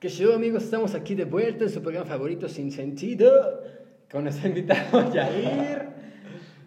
¿Qué 0.00 0.08
show, 0.08 0.32
amigos? 0.34 0.64
Estamos 0.64 0.94
aquí 0.94 1.14
de 1.14 1.24
vuelta 1.24 1.64
en 1.64 1.70
su 1.70 1.80
programa 1.82 2.06
favorito 2.06 2.48
Sin 2.48 2.70
Sentido 2.70 3.62
con 4.10 4.24
nuestro 4.24 4.48
invitado 4.50 5.10
Jair. 5.12 5.88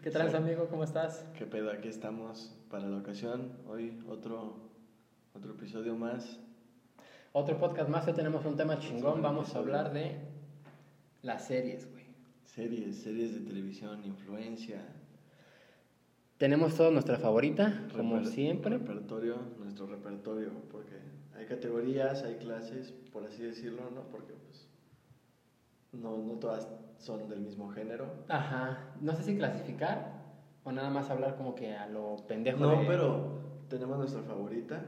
¿Qué 0.03 0.11
tal, 0.11 0.33
amigo? 0.35 0.67
¿Cómo 0.69 0.83
estás? 0.83 1.25
¿Qué 1.37 1.45
pedo? 1.45 1.71
Aquí 1.71 1.87
estamos 1.87 2.55
para 2.69 2.87
la 2.87 2.97
ocasión. 2.97 3.51
Hoy 3.67 3.99
otro, 4.07 4.55
otro 5.33 5.51
episodio 5.51 5.95
más. 5.95 6.39
Otro 7.31 7.57
podcast 7.59 7.89
más. 7.89 8.07
Hoy 8.07 8.13
tenemos 8.13 8.45
un 8.45 8.55
tema 8.57 8.79
chingón. 8.79 9.21
Vamos 9.21 9.53
a 9.55 9.59
hablar 9.59 9.93
de 9.93 10.15
las 11.21 11.45
series, 11.45 11.89
güey. 11.91 12.05
Series, 12.45 12.97
series 13.03 13.33
de 13.35 13.41
televisión, 13.41 14.03
influencia. 14.05 14.81
Tenemos 16.39 16.73
toda 16.75 16.89
nuestra 16.89 17.17
favorita, 17.17 17.85
como 17.95 18.17
reper- 18.17 18.25
siempre. 18.25 18.77
Repertorio, 18.77 19.35
nuestro 19.59 19.85
repertorio, 19.85 20.49
porque 20.71 20.95
hay 21.39 21.45
categorías, 21.45 22.23
hay 22.23 22.35
clases, 22.35 22.91
por 23.11 23.25
así 23.25 23.41
decirlo, 23.43 23.89
¿no? 23.89 24.03
Porque 24.09 24.33
pues 24.33 24.67
no, 25.91 26.17
no 26.17 26.33
todas 26.35 26.67
son 26.97 27.27
del 27.29 27.39
mismo 27.41 27.69
género. 27.69 28.11
Ajá. 28.27 28.91
No 28.99 29.15
sé 29.15 29.23
si 29.23 29.35
clasificar 29.35 30.19
o 30.63 30.71
nada 30.71 30.89
más 30.89 31.09
hablar 31.09 31.35
como 31.35 31.55
que 31.55 31.73
a 31.73 31.87
lo 31.87 32.17
pendejo. 32.27 32.59
No, 32.59 32.69
de- 32.77 32.85
pero 32.87 33.65
tenemos 33.69 33.97
nuestra 33.97 34.21
favorita, 34.21 34.81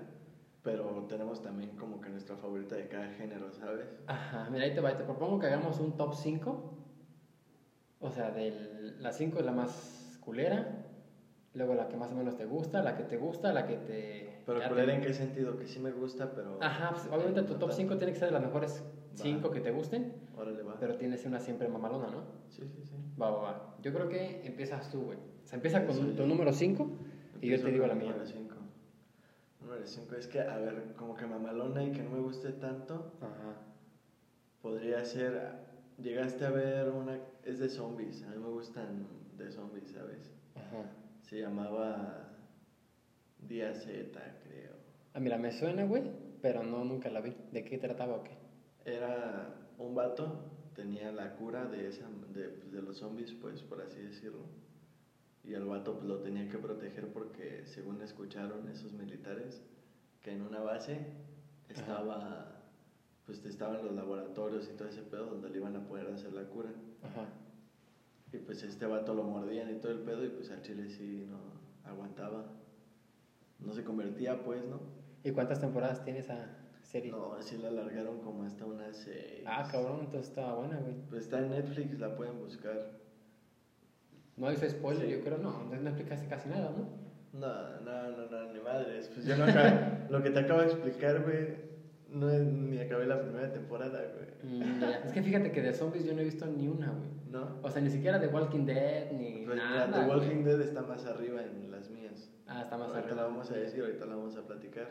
pero 0.64 1.06
tenemos 1.08 1.42
también 1.42 1.76
como 1.76 2.02
que 2.02 2.10
nuestra 2.10 2.36
favorita 2.36 2.76
de 2.76 2.88
cada 2.88 3.08
género, 3.10 3.52
¿sabes? 3.54 3.88
Ajá, 4.08 4.50
mira, 4.52 4.66
ahí 4.66 4.74
te 4.74 4.82
va. 4.82 4.96
Te 4.96 5.04
propongo 5.04 5.40
que 5.40 5.48
hagamos 5.48 5.80
un 5.80 5.96
top 5.98 6.14
5. 6.14 6.68
O 8.00 8.10
sea, 8.12 8.32
del, 8.32 9.02
la 9.02 9.12
5 9.12 9.40
es 9.40 9.46
la 9.46 9.52
más 9.52 10.18
culera. 10.20 10.88
Luego 11.54 11.76
la 11.76 11.88
que 11.90 11.98
más 11.98 12.12
o 12.12 12.16
menos 12.16 12.36
te 12.38 12.46
gusta, 12.46 12.82
la 12.82 12.96
que 12.96 13.04
te 13.04 13.18
gusta, 13.18 13.52
la 13.52 13.66
que 13.66 13.78
te. 13.78 14.31
Pero 14.46 14.68
culera 14.68 14.94
en 14.96 15.02
qué 15.02 15.14
sentido, 15.14 15.58
que 15.58 15.68
sí 15.68 15.80
me 15.80 15.92
gusta, 15.92 16.32
pero... 16.34 16.58
Ajá, 16.62 16.92
pues, 16.92 17.08
obviamente 17.08 17.44
tu 17.44 17.56
top 17.56 17.72
5 17.72 17.98
tiene 17.98 18.14
que 18.14 18.20
ser 18.20 18.30
de 18.30 18.34
las 18.34 18.42
mejores 18.44 18.84
Va. 18.84 19.18
5 19.24 19.52
que 19.52 19.60
te 19.62 19.72
gusten. 19.72 20.14
Órale, 20.38 20.64
va. 20.64 20.78
Pero 20.80 20.96
tienes 20.96 21.26
una 21.26 21.40
siempre 21.40 21.68
mamalona, 21.68 22.08
¿no? 22.08 22.24
Sí, 22.50 22.64
sí, 22.68 22.84
sí. 22.84 22.96
Va, 23.22 23.30
va, 23.30 23.42
va. 23.42 23.76
Yo 23.82 23.94
creo 23.94 24.08
que 24.10 24.46
empiezas 24.46 24.90
tú, 24.90 25.02
güey. 25.02 25.18
O 25.18 25.48
sea, 25.48 25.58
empieza 25.58 25.86
con 25.86 25.96
Sí. 25.96 26.14
tu 26.18 26.26
número 26.26 26.52
5 26.54 26.90
y 27.42 27.50
yo 27.50 27.62
te 27.62 27.72
digo 27.72 27.86
la 27.88 27.94
mía. 27.96 28.12
Número 28.12 28.26
5. 28.26 28.56
Número 29.62 29.86
5 29.86 30.16
es 30.16 30.28
que, 30.28 30.40
a 30.42 30.58
ver, 30.58 30.94
como 30.98 31.16
que 31.16 31.26
mamalona 31.28 31.84
y 31.84 31.92
que 31.92 32.02
no 32.02 32.10
me 32.12 32.20
guste 32.20 32.52
tanto, 32.54 33.14
Ajá. 33.22 33.58
podría 34.62 35.04
ser. 35.06 35.70
Llegaste 36.00 36.46
a 36.46 36.50
ver 36.50 36.90
una. 36.90 37.20
Es 37.46 37.60
de 37.60 37.70
zombies. 37.70 38.24
A 38.24 38.30
mí 38.32 38.38
me 38.38 38.50
gustan 38.50 39.06
de 39.38 39.52
zombies, 39.52 39.92
¿sabes? 39.92 40.32
Ajá. 40.56 40.90
Se 41.22 41.40
llamaba. 41.40 42.28
Día 43.42 43.74
Z, 43.74 44.20
creo. 44.44 44.74
Ah, 45.14 45.20
mira, 45.20 45.38
me 45.38 45.52
suena, 45.52 45.86
güey, 45.86 46.04
pero 46.42 46.64
no, 46.64 46.84
nunca 46.86 47.10
la 47.10 47.22
vi. 47.22 47.36
¿De 47.52 47.64
qué 47.64 47.78
trataba 47.78 48.16
o 48.18 48.24
qué? 48.24 48.38
Era 48.86 49.74
un 49.78 49.94
vato, 49.96 50.52
tenía 50.76 51.12
la 51.12 51.36
cura 51.36 51.66
de, 51.66 51.88
esa, 51.88 52.08
de, 52.34 52.48
de 52.72 52.82
los 52.82 52.98
zombies, 52.98 53.34
pues 53.34 53.62
por 53.64 53.82
así 53.82 54.00
decirlo. 54.02 54.46
Y 55.44 55.54
el 55.54 55.66
vato 55.66 55.96
pues, 55.96 56.06
lo 56.06 56.20
tenía 56.20 56.48
que 56.48 56.58
proteger 56.58 57.08
porque, 57.08 57.66
según 57.66 58.02
escucharon 58.02 58.68
esos 58.70 58.94
militares, 58.94 59.62
que 60.22 60.32
en 60.32 60.44
una 60.44 60.60
base 60.62 61.00
estaba, 61.68 62.62
pues 63.26 63.44
estaban 63.46 63.84
los 63.84 63.96
laboratorios 63.96 64.70
y 64.70 64.78
todo 64.78 64.88
ese 64.88 65.02
pedo 65.02 65.26
donde 65.26 65.50
le 65.50 65.58
iban 65.58 65.76
a 65.76 65.88
poder 65.88 66.08
hacer 66.08 66.34
la 66.34 66.44
cura. 66.44 66.70
Ajá. 67.02 67.28
Y 68.32 68.38
pues 68.38 68.64
este 68.64 68.86
vato 68.86 69.14
lo 69.14 69.24
mordían 69.24 69.70
y 69.76 69.80
todo 69.80 69.92
el 69.92 70.00
pedo 70.00 70.24
y 70.24 70.30
pues 70.30 70.52
al 70.52 70.62
chile 70.62 70.90
sí 70.90 71.26
no 71.28 71.40
aguantaba. 71.90 72.46
No 73.62 73.74
se 73.74 73.84
convertía 73.84 74.44
pues, 74.44 74.64
¿no? 74.66 74.80
¿Y 75.24 75.32
cuántas 75.32 75.60
temporadas 75.60 76.04
tiene 76.04 76.20
esa 76.20 76.58
serie? 76.82 77.12
No, 77.12 77.34
así 77.34 77.58
la 77.58 77.70
alargaron 77.70 78.20
como 78.22 78.44
hasta 78.44 78.66
unas 78.66 78.98
seis. 78.98 79.44
Ah, 79.46 79.68
cabrón, 79.72 80.00
entonces 80.02 80.30
estaba 80.30 80.56
buena, 80.56 80.78
güey. 80.78 80.96
Pues 81.10 81.24
está 81.24 81.40
en 81.40 81.52
Netflix, 81.52 82.00
la 82.00 82.16
pueden 82.16 82.40
buscar. 82.40 83.00
No 84.38 84.52
hizo 84.52 84.68
spoiler, 84.70 85.06
Sí. 85.06 85.12
yo 85.12 85.22
creo, 85.24 85.38
no. 85.38 85.52
Entonces 85.54 85.82
no 85.82 85.90
explicaste 85.90 86.28
casi 86.28 86.50
nada, 86.50 86.72
¿no? 86.76 87.02
No, 87.40 87.80
no, 87.82 88.18
no, 88.18 88.30
no, 88.30 88.54
ni 88.54 88.60
madres. 88.60 89.10
Pues 89.14 89.26
yo 89.26 89.38
no 89.38 89.44
acabé. 89.46 90.08
lo 90.10 90.22
que 90.24 90.32
te 90.32 90.40
acabo 90.40 90.62
de 90.62 90.66
explicar, 90.68 91.22
güey, 91.24 91.72
no 92.10 92.30
es- 92.30 92.44
ni 92.46 92.80
acabé 92.80 93.06
la 93.06 93.22
primera 93.22 93.52
temporada, 93.54 94.02
güey. 94.16 94.60
Mm. 94.60 94.84
Es 95.06 95.12
que 95.14 95.22
fíjate 95.22 95.52
que 95.52 95.62
de 95.62 95.74
zombies 95.74 96.04
yo 96.06 96.14
no 96.14 96.22
he 96.22 96.26
visto 96.26 96.46
ni 96.48 96.68
una, 96.68 96.88
güey. 96.92 97.10
¿No? 97.30 97.60
O 97.62 97.70
sea, 97.70 97.82
ni 97.82 97.90
siquiera 97.90 98.20
de 98.20 98.28
Walking 98.28 98.66
Dead, 98.66 99.12
ni 99.14 99.46
Pues 99.46 99.56
nada. 99.56 100.04
The. 100.04 100.10
Walking 100.10 100.44
Dead 100.44 100.60
está 100.62 100.82
más 100.82 101.06
arriba 101.06 101.42
en 101.44 101.72
las 101.72 101.90
mías. 101.90 102.31
Ah, 102.52 102.62
está 102.64 102.78
más 102.78 102.90
ahorita 102.90 103.08
arriba. 103.08 103.22
la 103.22 103.28
vamos 103.28 103.50
a 103.52 103.56
decir, 103.56 103.82
ahorita 103.82 104.06
la 104.06 104.16
vamos 104.16 104.36
a 104.36 104.42
platicar. 104.42 104.90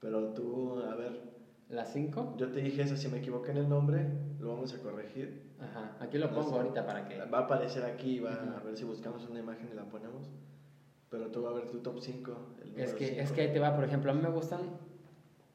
Pero 0.00 0.32
tú, 0.32 0.78
a 0.80 0.94
ver, 0.94 1.20
¿La 1.68 1.84
5? 1.84 2.34
yo 2.36 2.50
te 2.50 2.60
dije 2.60 2.82
eso, 2.82 2.96
si 2.96 3.08
me 3.08 3.18
equivoqué 3.18 3.50
en 3.50 3.56
el 3.58 3.68
nombre, 3.68 4.06
lo 4.38 4.50
vamos 4.50 4.72
a 4.74 4.78
corregir. 4.78 5.54
Ajá. 5.58 5.96
Aquí 6.00 6.18
lo 6.18 6.28
pongo 6.30 6.50
sé. 6.50 6.56
ahorita 6.56 6.86
para 6.86 7.08
que. 7.08 7.18
Va 7.24 7.38
a 7.38 7.42
aparecer 7.42 7.84
aquí, 7.84 8.20
va 8.20 8.32
a 8.32 8.62
ver 8.62 8.76
si 8.76 8.84
buscamos 8.84 9.26
una 9.28 9.40
imagen 9.40 9.68
y 9.72 9.74
la 9.74 9.84
ponemos. 9.84 10.30
Pero 11.10 11.28
tú 11.30 11.42
va 11.42 11.50
a 11.50 11.52
ver 11.54 11.70
tu 11.70 11.78
top 11.80 12.00
5. 12.00 12.36
Es 12.76 12.94
que, 12.94 13.20
es 13.20 13.32
que 13.32 13.40
ahí 13.42 13.52
te 13.52 13.58
va, 13.60 13.74
por 13.74 13.84
ejemplo, 13.84 14.10
a 14.10 14.14
mí 14.14 14.20
me 14.20 14.30
gustan 14.30 14.60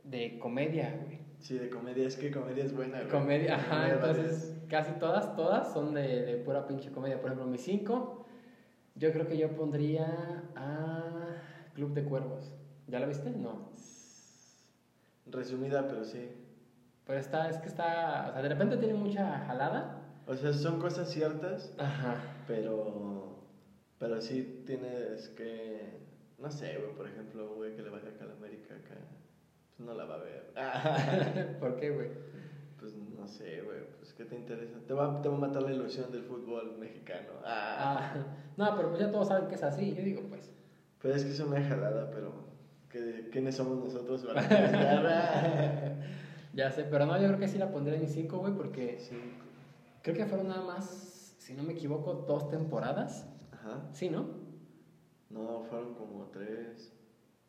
de 0.04 0.40
comedia, 0.40 1.00
güey. 1.04 1.20
Sí, 1.40 1.58
de 1.58 1.70
comedia, 1.70 2.06
es 2.08 2.18
que 2.18 2.32
comedia 2.32 2.64
es 2.66 2.74
buena. 2.76 3.00
güey. 3.00 3.10
Comedia, 3.12 3.56
ajá, 3.56 3.76
Comedia 3.76 3.94
entonces 3.96 4.58
casi 4.68 4.94
todas, 5.00 5.36
todas 5.36 5.72
son 5.72 5.94
de, 5.94 6.24
de 6.26 6.38
pura 6.38 6.68
pinche 6.68 6.92
comedia. 6.92 7.22
Por 7.22 7.28
ejemplo, 7.32 7.48
mis 7.48 7.62
5, 7.62 8.26
yo 8.96 9.12
creo 9.12 9.28
que 9.28 9.38
yo 9.38 9.56
pondría 9.56 10.44
a 10.56 11.29
Club 11.80 11.94
de 11.94 12.04
Cuervos. 12.04 12.52
¿Ya 12.88 13.00
la 13.00 13.06
viste? 13.06 13.30
No. 13.30 13.70
Resumida, 15.28 15.88
pero 15.88 16.04
sí. 16.04 16.30
Pero 17.06 17.20
está, 17.20 17.50
es 17.50 17.58
que 17.60 17.70
está, 17.70 18.28
o 18.30 18.34
sea, 18.34 18.42
de 18.42 18.50
repente 18.50 18.76
tiene 18.76 18.96
mucha 18.96 19.46
jalada. 19.48 20.02
O 20.28 20.36
sea, 20.36 20.52
son 20.52 20.82
cosas 20.82 21.10
ciertas, 21.10 21.74
Ajá. 21.78 22.16
pero. 22.46 23.46
Pero 23.98 24.22
sí 24.22 24.62
tienes 24.66 25.30
que. 25.30 26.02
No 26.38 26.52
sé, 26.52 26.80
güey, 26.80 26.94
por 26.98 27.08
ejemplo, 27.08 27.56
güey, 27.56 27.78
que 27.78 27.82
le 27.82 27.92
vaya 27.92 28.10
acá 28.10 28.26
a 28.26 28.28
la 28.28 28.34
América 28.34 28.76
acá. 28.76 28.96
Pues 29.78 29.80
no 29.80 29.94
la 29.94 30.04
va 30.04 30.16
a 30.16 30.18
ver. 30.18 31.58
¿Por 31.62 31.78
qué, 31.78 31.92
güey? 31.92 32.10
Pues 32.78 32.94
no 32.94 33.26
sé, 33.26 33.62
güey, 33.62 33.86
pues 34.00 34.14
¿qué 34.14 34.26
te 34.26 34.36
interesa? 34.36 34.80
Te 34.86 34.94
va, 34.94 35.22
te 35.22 35.30
va 35.30 35.36
a 35.36 35.40
matar 35.40 35.64
la 35.64 35.72
ilusión 35.72 36.12
del 36.12 36.24
fútbol 36.24 36.78
mexicano. 36.78 37.30
Ah. 37.46 38.12
Ah, 38.14 38.26
no, 38.58 38.76
pero 38.76 38.90
pues 38.90 39.00
ya 39.00 39.10
todos 39.10 39.30
saben 39.30 39.48
que 39.48 39.56
es 39.56 39.64
así. 39.64 39.96
Yo 39.96 40.04
digo, 40.04 40.24
pues. 40.28 40.52
Pero 41.02 41.16
es 41.16 41.24
que 41.24 41.32
es 41.32 41.40
una 41.40 41.62
jalada, 41.64 42.10
pero. 42.12 42.34
¿qué- 42.90 43.30
¿Quiénes 43.32 43.56
somos 43.56 43.78
nosotros 43.84 44.26
para? 44.26 44.42
Ya 46.54 46.72
sé, 46.72 46.84
pero 46.84 47.06
no, 47.06 47.16
yo 47.22 47.28
creo 47.28 47.40
que 47.40 47.48
sí 47.48 47.60
la 47.60 47.72
pondré 47.72 47.96
en 47.96 48.02
mis 48.02 48.12
5, 48.12 48.40
güey, 48.40 48.54
porque 48.54 48.98
Sí. 49.00 49.16
creo 50.02 50.16
que 50.16 50.26
fueron 50.26 50.48
nada 50.48 50.64
más, 50.66 51.36
si 51.38 51.54
no 51.54 51.62
me 51.62 51.74
equivoco, 51.74 52.26
dos 52.28 52.50
temporadas. 52.50 53.28
Ajá. 53.52 53.88
Sí, 53.94 54.10
¿no? 54.10 54.26
No, 55.30 55.62
fueron 55.70 55.94
como 55.94 56.26
tres. 56.34 56.92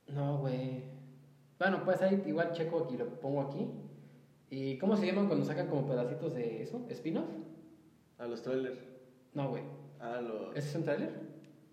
No, 0.07 0.39
güey. 0.39 0.83
Bueno, 1.59 1.83
pues 1.85 2.03
ahí 2.03 2.23
igual 2.27 2.53
checo 2.53 2.85
aquí, 2.85 2.99
lo 2.99 3.07
pongo 3.21 3.41
aquí. 3.41 3.67
¿Y 4.51 4.77
cómo 4.79 4.97
se 4.99 5.07
llaman 5.07 5.29
cuando 5.29 5.47
sacan 5.47 5.69
como 5.69 5.87
pedacitos 5.87 6.35
de 6.35 6.63
eso? 6.63 6.85
¿Spin-off? 6.91 7.29
A 8.19 8.27
los 8.27 8.43
trailers. 8.43 8.79
No, 9.33 9.49
güey. 9.49 9.63
Ah, 9.99 10.21
los. 10.21 10.55
¿Ese 10.57 10.69
es 10.69 10.75
un 10.75 10.85
trailer? 10.85 11.11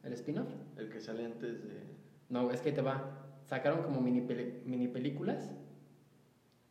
¿El 0.04 0.14
spin-off? 0.14 0.48
El 0.78 0.90
que 0.90 1.00
sale 1.00 1.26
antes 1.26 1.64
de. 1.64 1.82
No, 2.30 2.52
es 2.52 2.62
que 2.62 2.72
te 2.72 2.82
va. 2.82 3.24
Sacaron 3.46 3.82
como 3.82 4.02
mini, 4.02 4.22
peli- 4.22 4.62
mini 4.66 4.88
películas 4.88 5.52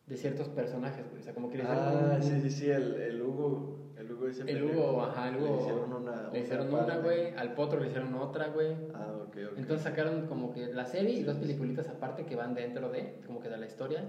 de 0.07 0.17
ciertos 0.17 0.49
personajes, 0.49 1.09
güey. 1.09 1.21
O 1.21 1.25
sea, 1.25 1.35
como 1.35 1.49
que 1.49 1.59
le 1.59 1.65
Ah, 1.65 2.19
sí, 2.21 2.39
sí, 2.41 2.51
sí, 2.51 2.69
el, 2.71 2.95
el 2.97 3.21
Hugo. 3.23 3.93
El 3.97 4.13
Hugo 4.13 4.29
ese 4.29 4.43
El 4.43 4.63
Hugo, 4.63 5.03
ajá, 5.03 5.29
el 5.29 5.37
Le 5.37 5.43
Hugo. 5.43 5.61
hicieron 5.61 5.93
una. 5.93 6.31
Le 6.31 6.41
hicieron 6.41 6.73
una, 6.73 6.97
güey. 6.99 7.33
Al 7.35 7.55
potro 7.55 7.81
le 7.81 7.87
hicieron 7.87 8.15
otra, 8.15 8.49
güey. 8.49 8.77
Ah, 8.93 9.15
ok, 9.27 9.37
ok. 9.53 9.59
Entonces 9.59 9.83
sacaron 9.83 10.27
como 10.27 10.53
que 10.53 10.69
la 10.69 10.85
serie 10.85 11.15
y 11.15 11.23
dos 11.23 11.37
sí. 11.37 11.41
peliculitas 11.41 11.89
aparte 11.89 12.27
que 12.27 12.37
van 12.37 12.55
dentro 12.55 12.91
de, 12.91 13.21
como 13.25 13.41
que 13.41 13.49
de 13.49 13.57
la 13.57 13.67
historia. 13.67 14.05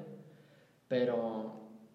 Pero, 0.90 1.52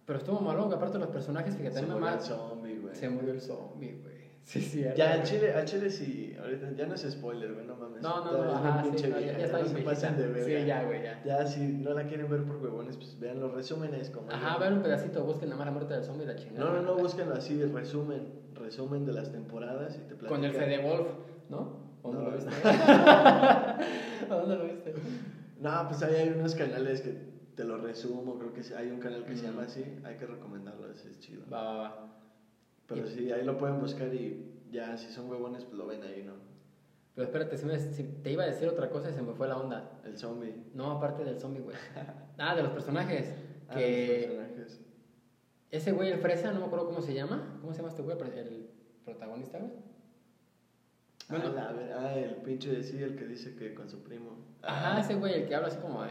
pero 0.07 0.19
estuvo 0.19 0.41
que 0.69 0.75
aparte 0.75 0.99
los 0.99 1.09
personajes, 1.09 1.55
fíjate, 1.57 1.81
se 1.81 1.87
murió 1.87 2.09
el 2.09 2.21
zombie, 2.21 2.79
güey. 2.79 2.95
se 2.95 3.09
murió 3.09 3.31
el 3.33 3.41
zombie, 3.41 3.93
güey. 4.03 4.12
Sí, 4.45 4.61
sí. 4.61 4.85
Ya, 4.97 5.13
al 5.15 5.23
chile, 5.23 5.53
al 5.53 5.65
chile 5.65 5.89
sí. 5.91 6.35
Ahorita 6.39 6.71
ya 6.77 6.87
no 6.87 6.95
es 6.95 7.03
spoiler, 7.09 7.53
güey, 7.55 7.65
no 7.65 7.77
mames. 7.77 8.03
No, 8.03 8.25
no, 8.25 8.33
no, 8.45 8.53
ajá, 8.53 8.83
sí, 8.83 8.91
no, 9.09 9.21
ya, 9.21 9.39
ya 9.39 9.45
está 9.45 9.59
no 9.59 9.65
bien 9.65 9.77
se 9.77 9.83
pasen 9.83 10.17
de 10.17 10.27
verga. 10.27 10.45
Sí, 10.61 10.67
ya, 10.67 10.83
güey, 10.85 11.03
ya. 11.03 11.23
Ya, 11.25 11.47
si 11.47 11.61
no 11.61 11.95
la 11.95 12.07
quieren 12.07 12.29
ver 12.29 12.43
por 12.45 12.57
huevones, 12.57 12.97
pues 12.97 13.19
vean 13.19 13.39
los 13.41 13.53
resúmenes. 13.53 14.11
Como 14.11 14.31
Ajá, 14.31 14.59
vean 14.59 14.75
un 14.75 14.83
pedacito, 14.83 15.25
busquen 15.25 15.49
la 15.51 15.57
muerte 15.57 15.95
del 15.95 16.03
zombie 16.05 16.25
y 16.25 16.27
la 16.27 16.37
chingada. 16.37 16.65
No, 16.71 16.75
no, 16.75 16.83
no, 16.83 16.97
búsquenlo 16.97 17.35
así, 17.35 17.63
resumen. 17.65 18.29
Resumen 18.55 19.05
de 19.05 19.13
las 19.13 19.31
temporadas 19.31 19.95
y 19.97 20.01
te 20.01 20.17
platican. 20.17 20.29
Con 20.29 20.45
el 20.45 20.53
Fede 20.53 20.79
Wolf, 20.79 21.09
¿no? 21.49 21.81
¿O 22.03 22.11
dónde 22.11 22.25
No. 22.25 22.31
lo 22.31 22.37
viste? 22.37 22.51
¿A 24.29 24.35
dónde 24.35 24.57
lo 24.57 24.65
viste? 24.65 24.93
No, 25.61 25.85
pues 25.87 26.03
ahí 26.03 26.15
hay 26.17 26.29
unos 26.31 26.55
canales 26.57 27.01
que 27.01 27.15
te 27.55 27.65
lo 27.65 27.79
resumo. 27.79 28.37
Creo 28.39 28.53
que 28.53 28.63
hay 28.75 28.91
un 28.91 28.99
canal 28.99 29.25
que 29.25 29.37
se 29.37 29.43
Mm. 29.45 29.47
llama 29.51 29.63
así. 29.65 29.85
Hay 30.05 30.17
que 30.17 30.27
recomendarlo, 30.27 30.91
ese 30.91 31.11
es 31.11 31.21
chido. 31.21 31.43
Va, 31.53 31.63
va, 31.63 31.77
va. 31.79 32.12
Pero 32.89 33.07
sí, 33.07 33.31
ahí 33.33 33.45
lo 33.45 33.57
pueden 33.59 33.81
buscar 33.81 34.13
y 34.15 34.61
ya, 34.71 34.97
si 34.97 35.11
son 35.13 35.29
huevones, 35.31 35.65
pues 35.65 35.77
lo 35.77 35.87
ven 35.87 36.03
ahí, 36.03 36.23
¿no? 36.25 36.35
Pero 37.15 37.27
espérate, 37.27 37.57
si 37.59 37.67
me- 37.67 37.79
si 37.79 38.03
te 38.05 38.33
iba 38.33 38.43
a 38.45 38.47
decir 38.47 38.69
otra 38.69 38.89
cosa 38.91 39.11
y 39.11 39.13
se 39.15 39.23
me 39.23 39.35
fue 39.35 39.47
la 39.49 39.59
onda. 39.59 40.01
El 40.05 40.17
zombie. 40.19 40.55
No, 40.75 40.91
aparte 40.93 41.25
del 41.25 41.39
zombie, 41.39 41.61
güey. 41.61 41.77
Ah, 42.39 42.55
de 42.55 42.63
los 42.63 42.73
personajes. 42.73 43.35
Ah, 43.69 43.75
Que 43.77 44.27
los 44.29 44.37
personajes. 44.49 44.81
Ese 45.71 45.93
güey, 45.93 46.11
el 46.11 46.19
fresa, 46.19 46.53
no 46.53 46.61
me 46.61 46.67
acuerdo 46.67 46.85
cómo 46.87 47.01
se 47.01 47.15
llama. 47.15 47.57
¿Cómo 47.63 47.73
se 47.73 47.79
llama 47.79 47.89
este 47.89 48.03
güey? 48.03 48.19
El 48.37 48.69
protagonista, 49.05 49.59
güey. 49.59 49.71
Bueno, 51.31 51.45
ah, 51.49 51.53
la, 51.55 51.73
ver- 51.73 51.93
ah, 51.93 52.15
el 52.19 52.35
pinche 52.43 52.71
de 52.71 52.83
sí, 52.83 53.03
el 53.03 53.17
que 53.17 53.25
dice 53.27 53.55
que 53.57 53.73
con 53.75 53.89
su 53.89 54.03
primo. 54.03 54.37
Ajá, 54.63 55.01
ese 55.01 55.15
güey, 55.15 55.35
el 55.35 55.47
que 55.49 55.55
habla 55.55 55.69
así 55.69 55.79
como 55.79 56.03
de. 56.03 56.11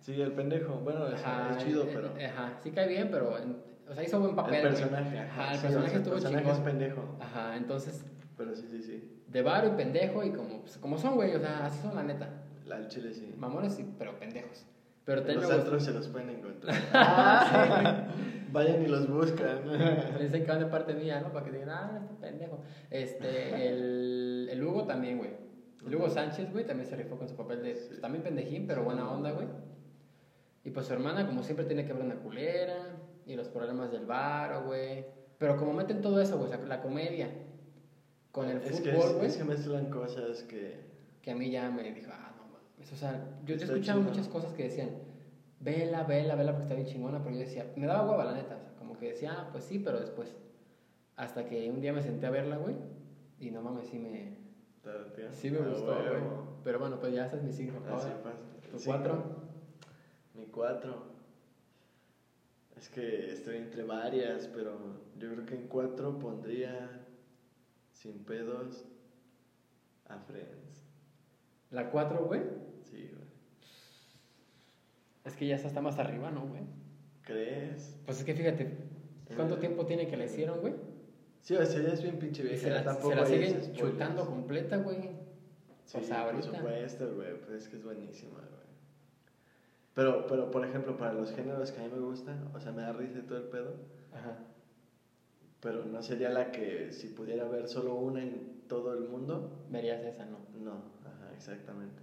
Sí, 0.00 0.20
el 0.20 0.32
pendejo. 0.32 0.80
Bueno, 0.80 1.06
es, 1.08 1.22
Ajá, 1.22 1.56
es 1.56 1.64
chido, 1.64 1.84
eh, 1.84 1.90
pero. 1.94 2.16
eh, 2.18 2.26
Ajá, 2.26 2.58
sí 2.62 2.70
cae 2.72 2.88
bien, 2.88 3.08
pero. 3.12 3.38
en- 3.38 3.56
o 3.88 3.94
sea, 3.94 4.02
hizo 4.04 4.20
buen 4.20 4.34
papel. 4.34 4.54
el 4.54 4.60
güey. 4.62 4.72
personaje. 4.74 5.18
Ajá, 5.18 5.50
el 5.52 5.56
sí, 5.56 5.62
personaje 5.62 5.92
el 5.92 5.98
estuvo 5.98 6.14
personaje 6.14 6.44
chingón. 6.44 6.56
es 6.58 6.62
pendejo. 6.64 7.16
Ajá, 7.20 7.56
entonces, 7.56 8.04
Pero 8.36 8.54
sí, 8.54 8.66
sí, 8.70 8.82
sí. 8.82 9.22
de 9.28 9.42
varo 9.42 9.68
y 9.68 9.70
pendejo 9.72 10.24
y 10.24 10.32
como, 10.32 10.62
pues, 10.62 10.76
como 10.78 10.98
son, 10.98 11.14
güey, 11.14 11.34
o 11.34 11.40
sea, 11.40 11.66
así 11.66 11.80
son 11.80 11.94
la 11.94 12.02
neta. 12.02 12.28
La 12.66 12.76
al 12.76 12.88
chile 12.88 13.12
sí. 13.14 13.32
Mamones, 13.36 13.74
sí, 13.74 13.86
pero 13.98 14.18
pendejos. 14.18 14.66
Pero 15.04 15.22
Los 15.22 15.50
otros 15.50 15.84
se 15.84 15.92
los 15.92 16.08
pueden 16.08 16.30
encontrar. 16.30 16.74
Ah, 16.92 18.08
Vayan 18.50 18.82
y 18.82 18.88
los 18.88 19.08
buscan. 19.08 19.60
sí, 20.18 20.22
Dicen 20.24 20.42
que 20.44 20.50
van 20.50 20.58
de 20.58 20.66
parte 20.66 20.94
mía, 20.94 21.20
¿no? 21.20 21.32
Para 21.32 21.46
que 21.46 21.52
digan, 21.52 21.68
ah, 21.70 22.00
este 22.02 22.14
pendejo. 22.14 22.62
Este, 22.90 23.68
el, 23.68 24.48
el 24.50 24.64
Hugo 24.64 24.84
también, 24.84 25.18
güey. 25.18 25.30
El 25.86 25.94
Hugo 25.94 26.10
Sánchez, 26.10 26.52
güey, 26.52 26.66
también 26.66 26.88
se 26.88 26.96
rifó 26.96 27.16
con 27.16 27.28
su 27.28 27.36
papel 27.36 27.62
de, 27.62 27.72
pues, 27.74 28.00
también 28.00 28.24
pendejín, 28.24 28.66
pero 28.66 28.82
buena 28.82 29.08
onda, 29.08 29.30
güey. 29.30 29.46
Y 30.64 30.70
pues 30.70 30.86
su 30.86 30.92
hermana, 30.92 31.24
como 31.26 31.44
siempre, 31.44 31.64
tiene 31.66 31.84
que 31.84 31.92
ver 31.92 32.02
una 32.02 32.16
culera. 32.16 32.96
Y 33.26 33.36
los 33.36 33.48
problemas 33.48 33.92
del 33.92 34.06
bar, 34.06 34.64
güey. 34.64 35.04
Pero 35.38 35.56
como 35.56 35.72
meten 35.74 36.00
todo 36.00 36.20
eso, 36.20 36.38
güey, 36.38 36.50
la 36.66 36.80
comedia 36.80 37.28
con 38.32 38.48
el 38.48 38.58
es 38.58 38.78
fútbol, 38.78 38.94
es, 38.94 39.14
güey. 39.14 39.26
es 39.26 39.36
que 39.36 39.44
mezclan 39.44 39.90
cosas 39.90 40.42
que. 40.44 40.80
que 41.22 41.30
a 41.30 41.34
mí 41.34 41.50
ya 41.50 41.70
me 41.70 41.82
dijo, 41.92 42.10
ah, 42.12 42.34
no 42.36 42.44
mames. 42.52 42.92
O 42.92 42.96
sea, 42.96 43.38
yo, 43.44 43.56
yo 43.56 43.64
escuchaba 43.64 44.00
muchas 44.00 44.28
cosas 44.28 44.52
que 44.52 44.64
decían, 44.64 44.90
vela, 45.60 46.04
vela, 46.04 46.34
vela, 46.34 46.52
porque 46.52 46.64
está 46.64 46.74
bien 46.74 46.86
chingona, 46.86 47.22
pero 47.22 47.34
yo 47.34 47.40
decía, 47.40 47.72
me 47.76 47.86
daba 47.86 48.10
hueva, 48.10 48.24
la 48.26 48.34
neta. 48.34 48.56
O 48.56 48.60
sea, 48.60 48.74
como 48.78 48.98
que 48.98 49.08
decía, 49.12 49.34
ah, 49.38 49.48
pues 49.52 49.64
sí, 49.64 49.78
pero 49.78 50.00
después. 50.00 50.34
Hasta 51.16 51.46
que 51.46 51.70
un 51.70 51.80
día 51.80 51.94
me 51.94 52.02
senté 52.02 52.26
a 52.26 52.30
verla, 52.30 52.58
güey, 52.58 52.76
y 53.40 53.50
no 53.50 53.62
mames, 53.62 53.86
sí 53.86 53.98
me, 53.98 54.36
sí 55.32 55.50
me 55.50 55.58
ah, 55.58 55.68
gustó, 55.68 55.94
güey. 55.94 56.22
Pero 56.62 56.78
bueno, 56.78 57.00
pues 57.00 57.14
ya 57.14 57.26
ese 57.26 57.36
es 57.36 57.42
mi 57.42 57.52
cinco. 57.52 57.78
Así 57.86 58.08
Ahora, 58.08 58.22
pasa. 58.22 59.02
¿Tu? 60.32 60.38
Mi 60.38 60.46
cuatro. 60.46 61.15
Es 62.76 62.88
que 62.90 63.32
estoy 63.32 63.56
entre 63.56 63.84
varias, 63.84 64.48
pero 64.48 64.78
yo 65.18 65.32
creo 65.32 65.46
que 65.46 65.54
en 65.54 65.66
cuatro 65.66 66.18
pondría 66.18 66.90
sin 67.92 68.18
pedos 68.24 68.84
a 70.08 70.18
Friends. 70.18 70.84
La 71.70 71.90
cuatro, 71.90 72.24
güey, 72.26 72.42
Sí, 72.90 73.08
güey. 73.12 73.26
es 75.24 75.34
que 75.34 75.46
ya 75.46 75.56
está 75.56 75.80
más 75.80 75.98
arriba, 75.98 76.30
¿no, 76.30 76.46
güey? 76.46 76.62
¿Crees? 77.22 77.96
Pues 78.04 78.18
es 78.18 78.24
que 78.24 78.34
fíjate, 78.34 78.76
¿cuánto 79.34 79.56
Eh, 79.56 79.60
tiempo 79.60 79.84
tiene 79.86 80.06
que 80.06 80.16
la 80.16 80.26
hicieron, 80.26 80.60
güey? 80.60 80.74
Sí, 81.40 81.54
o 81.56 81.64
sea, 81.64 81.80
ya 81.82 81.92
es 81.92 82.02
bien 82.02 82.18
pinche 82.18 82.42
vieja. 82.42 82.62
se 82.62 82.70
la, 82.70 82.84
tampoco 82.84 83.10
se 83.10 83.16
la 83.16 83.26
siguen 83.26 83.72
chutando 83.72 84.26
completa, 84.26 84.76
güey. 84.76 85.10
Sí, 85.86 85.98
o 85.98 86.02
sea, 86.02 86.30
por 86.30 86.42
supuesto, 86.42 87.14
güey, 87.14 87.40
pues 87.40 87.62
es 87.62 87.68
que 87.68 87.76
es 87.76 87.84
buenísima, 87.84 88.38
güey. 88.38 88.55
Pero, 89.96 90.26
pero, 90.26 90.50
por 90.50 90.62
ejemplo, 90.64 90.94
para 90.98 91.14
los 91.14 91.32
géneros 91.32 91.72
que 91.72 91.80
a 91.80 91.84
mí 91.84 91.90
me 91.90 92.00
gustan, 92.00 92.50
o 92.54 92.60
sea, 92.60 92.70
me 92.70 92.82
da 92.82 92.92
risa 92.92 93.18
y 93.18 93.22
todo 93.22 93.38
el 93.38 93.44
pedo, 93.44 93.72
Ajá. 94.12 94.36
pero 95.60 95.86
no 95.86 96.02
sería 96.02 96.28
la 96.28 96.52
que 96.52 96.92
si 96.92 97.08
pudiera 97.08 97.48
ver 97.48 97.66
solo 97.66 97.94
una 97.94 98.22
en 98.22 98.60
todo 98.68 98.92
el 98.92 99.08
mundo, 99.08 99.64
Verías 99.70 100.04
esa, 100.04 100.26
¿no? 100.26 100.36
no, 100.62 100.72
ajá, 101.02 101.32
exactamente. 101.34 102.02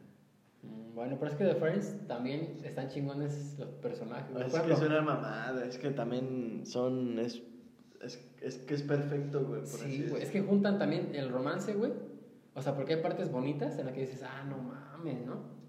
Mm, 0.63 0.95
Bueno, 0.95 1.18
pero 1.19 1.31
es 1.31 1.38
que 1.38 1.44
de 1.44 1.54
Friends 1.54 2.07
también 2.07 2.57
están 2.63 2.90
chingones 2.90 3.57
los 3.60 3.69
personajes. 3.69 4.36
Es 4.44 4.60
que 4.60 4.74
es 4.74 4.81
una 4.81 5.01
mamada, 5.01 5.63
es 5.63 5.78
que 5.78 5.92
también 5.92 6.63
son, 6.66 7.19
es, 7.19 7.44
es, 8.01 8.19
es 8.42 8.57
que 8.57 8.74
es 8.74 8.81
perfecto, 8.81 9.46
güey, 9.46 9.62
por 9.62 9.81
así 9.81 9.98
Sí, 9.98 10.07
güey. 10.10 10.24
Es 10.24 10.31
que 10.31 10.42
juntan 10.42 10.80
también 10.80 11.13
el 11.13 11.30
romance, 11.30 11.75
güey. 11.75 11.94
O 12.56 12.62
sea, 12.63 12.75
porque 12.75 12.96
hay 12.96 13.01
partes 13.04 13.31
bonitas 13.31 13.78
en 13.78 13.86
las 13.86 13.94
que 13.94 14.01
dices, 14.01 14.24
ah, 14.24 14.44
no 14.50 14.57
mames, 14.57 15.24
¿no? 15.28 15.62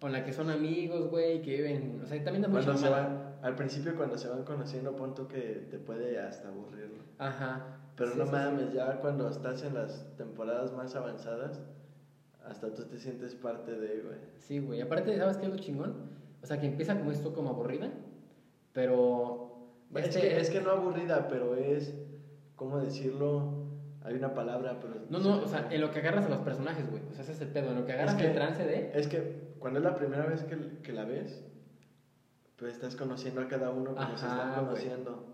Sí. 0.00 0.06
En 0.06 0.12
la 0.12 0.24
que 0.24 0.32
son 0.32 0.50
amigos, 0.50 1.08
güey, 1.10 1.42
que 1.42 1.56
viven. 1.56 2.00
O 2.02 2.06
sea, 2.06 2.22
también 2.24 2.42
da 2.42 2.48
Cuando 2.48 2.76
se 2.76 2.88
van, 2.88 3.34
al 3.42 3.54
principio 3.54 3.94
cuando 3.96 4.16
se 4.16 4.28
van 4.28 4.44
conociendo, 4.44 4.96
pon 4.96 5.14
tú 5.14 5.28
que 5.28 5.66
te 5.70 5.78
puede 5.78 6.18
hasta 6.18 6.48
aburrir, 6.48 6.90
¿no? 6.96 7.04
Ajá. 7.24 7.76
Pero 7.96 8.12
Sí, 8.12 8.18
no 8.18 8.24
sí, 8.26 8.32
mames, 8.32 8.72
ya 8.72 8.98
cuando 9.00 9.28
estás 9.28 9.62
en 9.62 9.74
las 9.74 10.06
temporadas 10.16 10.72
más 10.72 10.94
avanzadas, 10.96 11.60
hasta 12.44 12.72
tú 12.74 12.84
te 12.84 12.98
sientes 12.98 13.34
parte 13.34 13.72
de, 13.72 14.00
güey. 14.00 14.18
Sí, 14.38 14.58
güey. 14.58 14.80
Aparte, 14.80 15.16
¿sabes 15.18 15.36
qué 15.36 15.44
es 15.46 15.52
lo 15.52 15.58
chingón? 15.58 15.94
O 16.42 16.46
sea, 16.46 16.58
que 16.58 16.66
empieza 16.66 16.96
como 16.98 17.12
esto, 17.12 17.34
como 17.34 17.50
aburrida. 17.50 17.90
Pero. 18.72 19.68
Es, 19.94 20.06
este- 20.08 20.20
que, 20.20 20.40
es 20.40 20.50
que 20.50 20.60
no 20.60 20.70
aburrida, 20.70 21.28
pero 21.28 21.54
es, 21.56 21.94
¿cómo 22.56 22.78
decirlo? 22.80 23.58
Hay 24.02 24.14
una 24.14 24.32
palabra, 24.32 24.78
pero... 24.80 24.94
No, 25.10 25.18
no, 25.18 25.42
o 25.42 25.46
sea, 25.46 25.68
en 25.70 25.80
lo 25.82 25.90
que 25.90 25.98
agarras 25.98 26.24
a 26.24 26.30
los 26.30 26.38
personajes, 26.38 26.88
güey. 26.90 27.02
O 27.10 27.12
sea, 27.12 27.22
ese 27.22 27.32
es 27.32 27.40
el 27.42 27.48
pedo. 27.48 27.70
En 27.70 27.76
lo 27.80 27.84
que 27.84 27.92
agarras 27.92 28.14
Es 28.14 28.20
que- 28.22 28.28
el 28.28 28.34
trance 28.34 28.64
de. 28.64 28.92
Es 28.94 29.08
que 29.08 29.49
cuando 29.60 29.78
es 29.78 29.84
la 29.84 29.94
primera 29.94 30.26
vez 30.26 30.42
que, 30.44 30.56
que 30.82 30.92
la 30.92 31.04
ves, 31.04 31.44
pues 32.56 32.72
estás 32.74 32.96
conociendo 32.96 33.40
a 33.40 33.46
cada 33.48 33.70
uno 33.70 33.94
como 33.94 34.16
se 34.18 34.26
Ajá, 34.26 34.36
están 34.36 34.50
güey. 34.50 34.66
conociendo. 34.66 35.24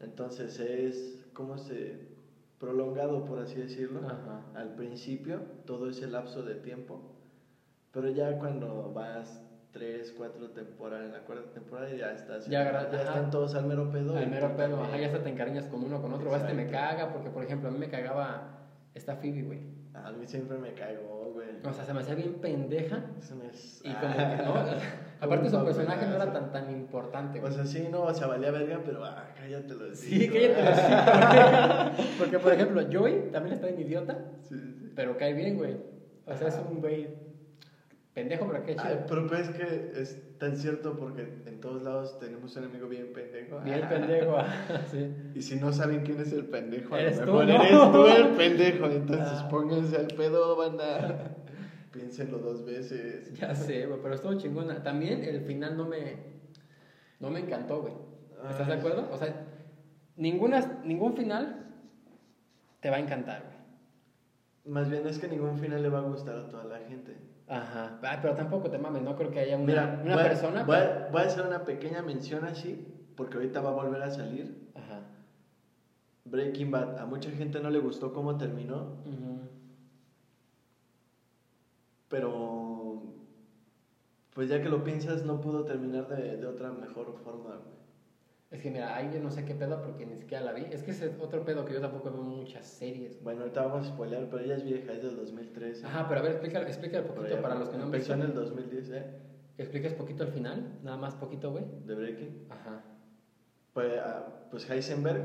Entonces 0.00 0.58
es, 0.58 1.24
¿cómo 1.32 1.56
se...? 1.58 2.16
Prolongado, 2.58 3.26
por 3.26 3.38
así 3.38 3.60
decirlo. 3.60 4.00
Ajá. 4.06 4.40
Al 4.54 4.74
principio, 4.76 5.40
todo 5.66 5.90
ese 5.90 6.06
lapso 6.06 6.42
de 6.42 6.54
tiempo. 6.54 7.14
Pero 7.92 8.08
ya 8.08 8.38
cuando 8.38 8.92
vas 8.94 9.42
tres, 9.72 10.14
cuatro 10.16 10.48
temporadas, 10.52 11.04
en 11.04 11.12
la 11.12 11.20
cuarta 11.20 11.52
temporada 11.52 11.90
ya 11.94 12.12
estás... 12.12 12.46
Ya 12.46 12.64
ya 12.64 12.80
ajá. 12.80 12.96
están 12.96 13.30
todos 13.30 13.54
al 13.54 13.66
mero 13.66 13.90
pedo. 13.90 14.16
Al 14.16 14.30
mero 14.30 14.56
pedo, 14.56 14.82
ajá, 14.82 14.96
ya 14.98 15.08
hasta 15.08 15.22
te 15.22 15.28
encariñas 15.28 15.66
con 15.66 15.84
uno 15.84 16.00
con 16.00 16.14
otro. 16.14 16.34
Este 16.34 16.54
me 16.54 16.62
Exacto. 16.62 16.96
caga, 16.96 17.12
porque 17.12 17.28
por 17.28 17.44
ejemplo, 17.44 17.68
a 17.68 17.72
mí 17.72 17.78
me 17.78 17.90
cagaba 17.90 18.70
esta 18.94 19.16
Phoebe, 19.16 19.42
güey. 19.42 19.75
A 20.04 20.12
mí 20.12 20.26
siempre 20.26 20.58
me 20.58 20.72
cagó, 20.72 21.30
güey. 21.34 21.48
O 21.64 21.72
sea, 21.72 21.84
se 21.84 21.92
me 21.92 22.00
hacía 22.00 22.14
bien 22.14 22.34
pendeja. 22.34 23.04
Eso 23.18 23.34
me 23.36 23.46
es- 23.48 23.80
Y 23.84 23.92
como 23.94 24.12
que 24.14 24.36
no. 24.44 24.54
Aparte, 25.20 25.48
su 25.48 25.64
personaje 25.64 26.06
no 26.06 26.16
era 26.16 26.30
tan, 26.32 26.52
tan 26.52 26.70
importante, 26.70 27.38
O 27.38 27.42
güey. 27.42 27.54
sea, 27.54 27.64
sí, 27.64 27.88
no, 27.90 28.02
o 28.02 28.12
sea, 28.14 28.26
valía 28.26 28.50
verga, 28.50 28.80
pero 28.84 29.04
ah, 29.04 29.30
cállate 29.34 29.74
los 29.74 29.98
Sí, 29.98 30.28
cállate 30.28 30.62
güey. 32.02 32.18
Porque, 32.18 32.38
por 32.38 32.52
ejemplo, 32.52 32.82
Joey 32.92 33.30
también 33.32 33.54
está 33.54 33.68
en 33.68 33.80
idiota, 33.80 34.18
Sí, 34.42 34.54
sí. 34.58 34.92
pero 34.94 35.16
cae 35.16 35.32
bien, 35.32 35.56
güey. 35.56 35.76
O 36.26 36.34
sea, 36.36 36.48
es 36.48 36.60
un 36.70 36.80
güey 36.80 37.08
pendejo, 38.16 38.46
pero 38.48 38.64
qué 38.64 38.72
Ay, 38.72 38.78
chido. 38.78 39.06
pero 39.06 39.26
pues 39.26 39.48
es 39.48 39.54
que 39.54 39.92
es 40.00 40.38
tan 40.38 40.56
cierto 40.56 40.96
porque 40.98 41.42
en 41.44 41.60
todos 41.60 41.82
lados 41.82 42.18
tenemos 42.18 42.56
un 42.56 42.64
amigo 42.64 42.88
bien 42.88 43.12
pendejo. 43.12 43.60
Bien 43.60 43.82
Ah. 43.84 43.88
pendejo, 43.90 44.36
sí. 44.90 45.14
Y 45.34 45.42
si 45.42 45.56
no 45.56 45.70
saben 45.70 46.00
quién 46.02 46.18
es 46.20 46.32
el 46.32 46.46
pendejo, 46.46 46.94
a 46.94 46.98
lo 46.98 47.02
Eres 47.04 47.18
tú, 47.20 47.26
mejor 47.26 47.46
¿no? 47.46 47.62
eres 47.62 47.92
tú 47.92 48.06
el 48.06 48.28
pendejo. 48.36 48.86
Entonces 48.86 49.28
Ah. 49.42 49.48
pónganse 49.50 49.96
al 49.96 50.06
pedo, 50.06 50.56
banda. 50.56 51.36
Piénsenlo 51.92 52.38
dos 52.38 52.64
veces. 52.64 53.32
Ya 53.38 53.54
sé, 53.54 53.86
pero 54.02 54.14
estuvo 54.14 54.34
chingona. 54.38 54.82
También 54.82 55.22
el 55.22 55.42
final 55.42 55.76
no 55.76 55.84
me, 55.84 56.16
no 57.20 57.28
me 57.30 57.40
encantó, 57.40 57.82
güey. 57.82 57.92
¿Estás 58.50 58.66
de 58.66 58.72
Ay. 58.72 58.78
acuerdo? 58.78 59.08
O 59.12 59.18
sea, 59.18 59.44
ninguna, 60.16 60.80
ningún 60.84 61.14
final 61.14 61.66
te 62.80 62.88
va 62.88 62.96
a 62.96 63.00
encantar, 63.00 63.42
güey. 63.42 63.56
Más 64.66 64.88
bien 64.90 65.06
es 65.06 65.18
que 65.18 65.28
ningún 65.28 65.58
final 65.58 65.82
le 65.82 65.88
va 65.88 65.98
a 66.00 66.02
gustar 66.02 66.36
a 66.36 66.48
toda 66.48 66.64
la 66.64 66.78
gente. 66.80 67.16
Ajá. 67.48 67.98
Pero 68.20 68.34
tampoco 68.34 68.68
te 68.70 68.78
mames, 68.78 69.02
no 69.02 69.14
creo 69.14 69.30
que 69.30 69.38
haya 69.40 69.56
una, 69.56 69.64
Mira, 69.66 70.00
una 70.04 70.14
voy, 70.14 70.24
a- 70.24 70.28
persona. 70.28 70.64
voy, 70.64 70.76
a, 70.76 71.08
voy 71.12 71.22
a 71.22 71.26
hacer 71.26 71.46
una 71.46 71.64
pequeña 71.64 72.02
mención 72.02 72.44
así, 72.44 72.84
porque 73.16 73.36
ahorita 73.36 73.60
va 73.60 73.70
a 73.70 73.74
volver 73.74 74.02
a 74.02 74.10
salir. 74.10 74.70
Ajá. 74.74 75.02
Breaking 76.24 76.72
Bad, 76.72 76.98
a 76.98 77.06
mucha 77.06 77.30
gente 77.30 77.60
no 77.60 77.70
le 77.70 77.78
gustó 77.78 78.12
cómo 78.12 78.36
terminó, 78.36 78.96
Ujú. 79.04 79.38
pero 82.08 83.02
pues 84.34 84.48
ya 84.48 84.60
que 84.60 84.68
lo 84.68 84.82
piensas 84.84 85.24
no 85.24 85.40
pudo 85.40 85.64
terminar 85.64 86.08
de, 86.08 86.36
de 86.36 86.46
otra 86.46 86.72
mejor 86.72 87.14
forma. 87.24 87.50
güey. 87.56 87.85
Es 88.56 88.62
que 88.62 88.70
mira, 88.70 88.96
ahí 88.96 89.10
yo 89.12 89.20
no 89.20 89.30
sé 89.30 89.44
qué 89.44 89.54
pedo 89.54 89.82
porque 89.82 90.06
ni 90.06 90.16
siquiera 90.16 90.42
la 90.42 90.52
vi. 90.54 90.64
Es 90.70 90.82
que 90.82 90.90
ese 90.92 91.08
es 91.08 91.12
otro 91.20 91.44
pedo 91.44 91.66
que 91.66 91.74
yo 91.74 91.80
tampoco 91.82 92.10
veo 92.10 92.22
muchas 92.22 92.64
series. 92.64 93.22
Bueno, 93.22 93.40
ahorita 93.42 93.66
vamos 93.66 93.86
a 93.86 93.90
spoilear, 93.90 94.30
pero 94.30 94.42
ella 94.42 94.54
es 94.54 94.64
vieja, 94.64 94.94
es 94.94 95.02
del 95.02 95.14
2013. 95.14 95.84
Ajá, 95.86 96.08
pero 96.08 96.20
a 96.20 96.22
ver, 96.22 96.32
explícale, 96.32 96.66
explícale 96.66 97.02
Por 97.02 97.16
poquito 97.16 97.34
allá, 97.34 97.42
para 97.42 97.54
los 97.56 97.68
que 97.68 97.76
no 97.76 97.82
han 97.84 97.90
visto. 97.90 98.14
Empezó 98.14 98.24
en 98.24 98.30
el 98.30 98.34
2010, 98.34 98.90
¿eh? 98.92 99.06
Que 99.56 99.62
expliques 99.62 99.92
poquito 99.92 100.22
el 100.22 100.30
final, 100.30 100.78
nada 100.82 100.96
más 100.96 101.14
poquito, 101.16 101.50
güey. 101.50 101.66
De 101.84 101.94
Breaking. 101.94 102.46
Ajá. 102.48 102.80
Pues, 103.74 104.00
ah, 104.02 104.46
pues 104.50 104.70
Heisenberg, 104.70 105.22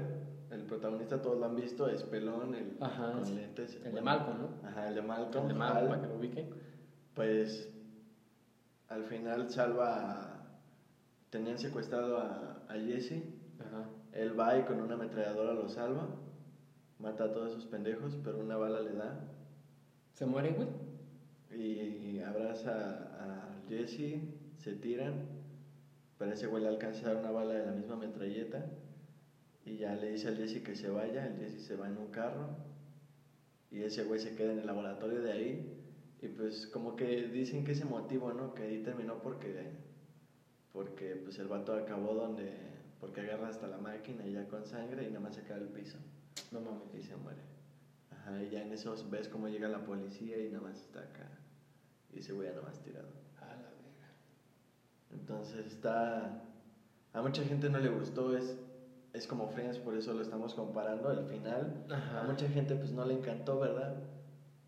el 0.50 0.64
protagonista, 0.66 1.22
todos 1.22 1.40
lo 1.40 1.46
han 1.46 1.56
visto, 1.56 1.88
es 1.88 2.04
pelón, 2.04 2.54
el 2.54 2.76
Ajá, 2.82 3.14
con 3.14 3.26
sí. 3.26 3.36
lentes. 3.36 3.76
El 3.78 3.84
de 3.84 3.90
bueno, 3.92 4.06
Malcolm, 4.08 4.40
¿no? 4.42 4.68
Ajá, 4.68 4.90
el 4.90 4.96
de 4.96 5.02
Malcolm. 5.04 5.44
El 5.44 5.48
de 5.48 5.58
Malcolm, 5.58 5.88
para 5.90 6.02
que 6.02 6.08
lo 6.10 6.16
ubiquen. 6.18 6.50
Pues 7.14 7.70
al 8.90 9.06
final 9.06 9.50
salva. 9.50 10.36
a- 10.36 10.41
Tenían 11.32 11.58
secuestrado 11.58 12.20
a, 12.20 12.64
a 12.70 12.74
Jesse. 12.76 13.24
Ajá. 13.60 13.90
Él 14.14 14.40
va 14.40 14.60
y 14.60 14.64
con 14.64 14.80
una 14.80 14.94
ametralladora 14.94 15.54
lo 15.54 15.68
salva. 15.68 16.08
Mata 17.00 17.24
a 17.24 17.34
todos 17.34 17.54
esos 17.54 17.66
pendejos, 17.66 18.16
pero 18.24 18.40
una 18.40 18.58
bala 18.58 18.82
le 18.82 18.94
da. 18.94 19.20
¿Se 20.14 20.28
muere, 20.28 20.52
güey? 20.52 20.68
Y 21.60 22.20
abraza 22.20 22.72
a 23.20 23.64
Jesse, 23.68 24.22
se 24.60 24.74
tiran. 24.74 25.26
Pero 26.20 26.34
ese 26.34 26.46
güey 26.46 26.62
le 26.62 26.70
alcanza 26.70 27.08
a 27.10 27.14
dar 27.14 27.24
una 27.24 27.32
bala 27.32 27.56
de 27.56 27.66
la 27.66 27.72
misma 27.72 27.96
metralleta. 27.96 28.64
Y 29.66 29.78
ya 29.78 29.96
le 29.96 30.12
dice 30.12 30.28
al 30.28 30.38
Jesse 30.38 30.62
que 30.62 30.76
se 30.76 30.90
vaya, 30.90 31.26
el 31.26 31.38
Jesse 31.38 31.66
se 31.66 31.76
va 31.76 31.88
en 31.88 31.98
un 31.98 32.12
carro 32.12 32.72
y 33.72 33.84
ese 33.84 34.04
güey 34.04 34.20
se 34.20 34.36
queda 34.36 34.52
en 34.52 34.60
el 34.60 34.68
laboratorio 34.68 35.22
de 35.22 35.32
ahí 35.32 35.78
y 36.22 36.28
pues 36.28 36.68
como 36.68 36.96
que 36.96 37.24
dicen 37.28 37.64
que 37.64 37.72
ese 37.72 37.86
motivo, 37.86 38.34
¿no? 38.34 38.54
Que 38.54 38.64
ahí 38.64 38.84
terminó 38.84 39.22
porque, 39.24 39.72
porque 40.74 41.16
pues 41.16 41.38
el 41.40 41.48
vato 41.48 41.74
acabó 41.74 42.14
donde, 42.14 42.52
porque 43.00 43.22
agarra 43.22 43.50
hasta 43.50 43.68
la 43.68 43.78
máquina 43.78 44.26
y 44.26 44.34
ya 44.34 44.48
con 44.48 44.66
sangre 44.66 45.04
y 45.04 45.08
nada 45.08 45.20
más 45.20 45.36
se 45.36 45.44
cae 45.44 45.58
al 45.58 45.68
piso. 45.68 45.98
No 46.52 46.62
mames. 46.62 46.94
Y 46.98 47.04
se 47.04 47.16
muere. 47.16 47.42
Ajá, 48.12 48.42
y 48.42 48.50
ya 48.50 48.62
en 48.62 48.72
eso 48.72 48.96
ves 49.10 49.28
cómo 49.28 49.48
llega 49.48 49.68
la 49.68 49.84
policía 49.84 50.38
y 50.38 50.50
nada 50.50 50.64
más 50.64 50.78
está 50.78 51.00
acá. 51.00 51.30
Y 52.14 52.20
ese 52.20 52.34
güey 52.34 52.48
ya 52.48 52.54
nada 52.54 52.68
más 52.68 52.80
tirado. 52.82 53.08
A 53.40 53.46
la 53.46 53.56
verga. 53.56 54.12
Entonces 55.12 55.66
está... 55.68 56.44
A 57.14 57.22
mucha 57.22 57.44
gente 57.44 57.70
no 57.70 57.80
le 57.80 57.90
gustó, 57.90 58.38
es, 58.38 58.58
es 59.14 59.28
como 59.28 59.50
Friends, 59.50 59.80
por 59.80 59.98
eso 59.98 60.14
lo 60.14 60.22
estamos 60.22 60.54
comparando. 60.54 61.10
Al 61.10 61.26
final, 61.26 61.86
Ajá. 61.90 62.22
a 62.22 62.24
mucha 62.24 62.48
gente 62.48 62.76
pues 62.76 62.92
no 62.92 63.04
le 63.04 63.16
encantó, 63.16 63.60
¿verdad? 63.60 63.98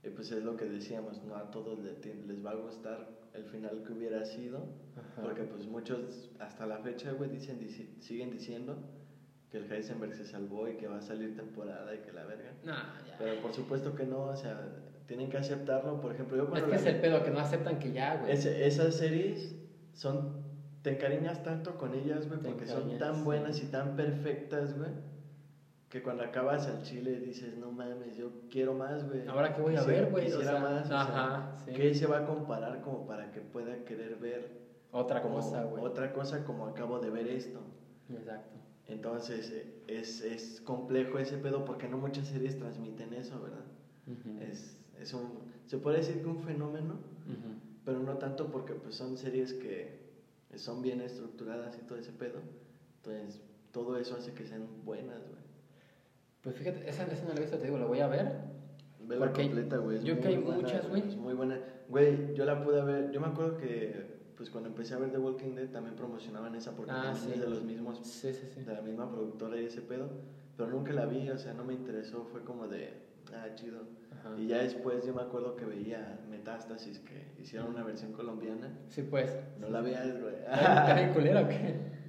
Y 0.04 0.10
pues 0.10 0.32
es 0.32 0.44
lo 0.44 0.58
que 0.58 0.66
decíamos, 0.66 1.24
no 1.24 1.36
a 1.36 1.50
todos 1.50 1.80
les 1.80 2.46
va 2.46 2.52
a 2.52 2.56
gustar 2.56 3.08
el 3.34 3.46
final 3.46 3.84
que 3.86 3.94
hubiera 3.94 4.26
sido. 4.26 4.58
Ajá. 4.98 5.22
Porque 5.22 5.44
pues 5.44 5.66
muchos 5.68 6.30
hasta 6.40 6.66
la 6.66 6.78
fecha, 6.80 7.12
güey, 7.14 7.30
dicen, 7.30 7.60
dici- 7.60 8.00
siguen 8.02 8.30
diciendo 8.32 8.78
que 9.50 9.58
el 9.60 9.72
Heisenberg 9.72 10.14
se 10.16 10.26
salvó 10.26 10.68
y 10.68 10.76
que 10.76 10.88
va 10.88 10.98
a 10.98 11.02
salir 11.02 11.36
temporada 11.36 11.96
y 11.96 12.00
que 12.00 12.12
la 12.12 12.26
verga. 12.26 12.52
Nah, 12.64 13.02
ya. 13.08 13.16
Pero 13.18 13.42
por 13.42 13.54
supuesto 13.54 13.96
que 13.96 14.06
no, 14.06 14.24
o 14.26 14.36
sea, 14.36 14.60
tienen 15.08 15.30
que 15.30 15.38
aceptarlo. 15.38 16.02
Por 16.02 16.12
ejemplo, 16.14 16.36
yo 16.38 16.44
Es 16.44 16.50
cuando 16.50 16.68
que 16.68 16.74
la 16.76 16.80
es 16.82 16.86
el 16.88 17.00
pedo 17.00 17.24
que 17.24 17.32
no 17.32 17.40
aceptan 17.40 17.80
que 17.80 17.92
ya, 17.94 18.18
güey. 18.18 18.32
esas 18.34 18.96
series 18.96 19.56
son. 19.94 20.44
Te 20.82 20.96
encariñas 20.96 21.44
tanto 21.44 21.78
con 21.78 21.94
ellas, 21.94 22.28
güey, 22.28 22.42
porque 22.42 22.68
son 22.68 22.98
tan 22.98 23.24
buenas 23.24 23.64
y 23.64 23.68
tan 23.68 23.96
perfectas, 23.96 24.78
güey, 24.78 24.90
que 25.94 26.02
cuando 26.02 26.24
acabas 26.24 26.66
al 26.66 26.82
chile 26.82 27.20
dices, 27.20 27.56
no 27.56 27.72
mames, 27.72 28.18
yo 28.18 28.32
quiero 28.50 28.74
más, 28.74 29.08
güey. 29.08 29.28
Ahora, 29.28 29.54
¿qué 29.54 29.62
voy 29.62 29.76
a 29.76 29.84
ver, 29.84 30.10
güey? 30.10 30.24
O 30.24 30.38
Quisiera 30.40 30.54
sea, 30.54 30.60
más, 30.60 30.86
o 30.86 30.88
sea, 30.88 31.02
ajá, 31.02 31.56
sí. 31.64 31.72
¿Qué 31.72 31.94
se 31.94 32.08
va 32.08 32.18
a 32.18 32.26
comparar 32.26 32.82
como 32.82 33.06
para 33.06 33.32
que 33.32 33.42
pueda 33.42 33.86
querer 33.86 34.16
ver 34.16 34.58
Otra 34.92 35.22
como 35.22 35.36
cosa, 35.36 35.64
güey. 35.66 35.86
otra 35.86 36.12
cosa 36.12 36.44
como 36.46 36.66
acabo 36.66 36.98
de 36.98 37.12
ver 37.12 37.28
esto? 37.28 37.60
Exacto. 38.10 38.58
Entonces, 38.88 39.52
eh, 39.52 39.84
es, 39.86 40.22
es 40.22 40.62
complejo 40.62 41.20
ese 41.20 41.38
pedo 41.38 41.64
porque 41.64 41.88
no 41.88 42.00
muchas 42.00 42.26
series 42.28 42.58
transmiten 42.58 43.14
eso, 43.14 43.40
¿verdad? 43.40 43.64
Es, 44.42 44.76
es 45.00 45.14
un, 45.14 45.30
se 45.68 45.78
puede 45.78 45.98
decir 45.98 46.24
que 46.24 46.28
un 46.28 46.40
fenómeno, 46.42 46.96
pero 47.86 48.00
no 48.00 48.18
tanto 48.18 48.50
porque 48.50 48.74
pues 48.74 48.96
son 48.96 49.16
series 49.16 49.54
que 49.54 50.00
son 50.56 50.82
bien 50.82 51.02
estructuradas 51.02 51.78
y 51.78 51.86
todo 51.86 52.00
ese 52.00 52.14
pedo. 52.14 52.40
Entonces, 52.98 53.40
todo 53.72 53.96
eso 54.00 54.16
hace 54.16 54.34
que 54.34 54.48
sean 54.48 54.66
buenas, 54.84 55.20
güey. 55.30 55.43
Pues 56.44 56.56
fíjate, 56.58 56.88
esa, 56.90 57.04
esa 57.06 57.24
no 57.26 57.30
la 57.34 57.38
he 57.38 57.42
visto, 57.42 57.58
te 57.58 57.66
digo, 57.66 57.78
la 57.78 57.86
voy 57.86 58.00
a 58.00 58.08
ver. 58.08 58.32
Vela 59.00 59.26
Porque 59.26 59.44
completa, 59.44 59.78
güey. 59.78 60.04
yo 60.04 60.20
que 60.20 60.28
hay 60.28 60.38
buena, 60.38 60.62
muchas, 60.62 60.88
güey. 60.90 61.08
Es 61.08 61.16
muy 61.16 61.34
buena. 61.34 61.60
Güey, 61.90 62.34
yo 62.36 62.46
la 62.46 62.64
pude 62.64 62.82
ver. 62.84 63.12
Yo 63.12 63.20
me 63.22 63.28
acuerdo 63.28 63.58
que, 63.58 64.18
pues 64.38 64.50
cuando 64.50 64.70
empecé 64.70 64.94
a 64.94 64.98
ver 64.98 65.12
The 65.12 65.18
Walking 65.20 65.56
Dead, 65.56 65.70
también 65.70 65.96
promocionaban 65.96 66.56
esa 66.56 66.72
porque 66.76 66.92
Ah, 66.94 67.14
sí. 67.16 67.32
es 67.34 67.40
de 67.42 67.48
los 67.50 67.64
mismos, 67.64 68.00
Sí, 68.06 68.34
sí, 68.34 68.48
sí. 68.54 68.62
de 68.64 68.74
la 68.74 68.82
misma 68.82 69.10
productora 69.10 69.60
y 69.60 69.66
ese 69.66 69.82
pedo. 69.82 70.10
Pero 70.58 70.70
nunca 70.70 70.92
la 70.94 71.06
vi, 71.06 71.30
o 71.30 71.38
sea, 71.38 71.54
no 71.54 71.64
me 71.64 71.74
interesó. 71.74 72.26
Fue 72.26 72.44
como 72.44 72.68
de, 72.68 72.90
ah, 73.34 73.48
chido. 73.56 73.80
Ajá. 74.12 74.36
Y 74.38 74.48
ya 74.48 74.58
después 74.60 75.06
yo 75.06 75.14
me 75.14 75.22
acuerdo 75.22 75.56
que 75.56 75.66
veía 75.66 76.20
Metástasis, 76.30 77.00
que 77.00 77.42
hicieron 77.42 77.70
una 77.70 77.84
versión 77.84 78.12
colombiana. 78.14 78.70
Sí, 78.90 79.02
pues. 79.04 79.36
No 79.60 79.70
la 79.70 79.82
veas, 79.82 80.20
güey. 80.22 80.36
¿Está 80.36 80.94
bien 80.96 81.14
culera 81.14 81.42
o 81.42 81.48
qué? 81.48 81.94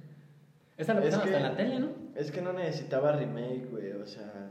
Esa 0.77 0.93
la 0.93 1.01
que- 1.01 1.07
hasta 1.07 1.37
en 1.37 1.43
la 1.43 1.55
tele, 1.55 1.79
¿no? 1.79 1.89
Es 2.15 2.31
que 2.31 2.41
no 2.41 2.53
necesitaba 2.53 3.13
remake, 3.13 3.67
güey, 3.71 3.91
o 3.93 4.05
sea, 4.05 4.49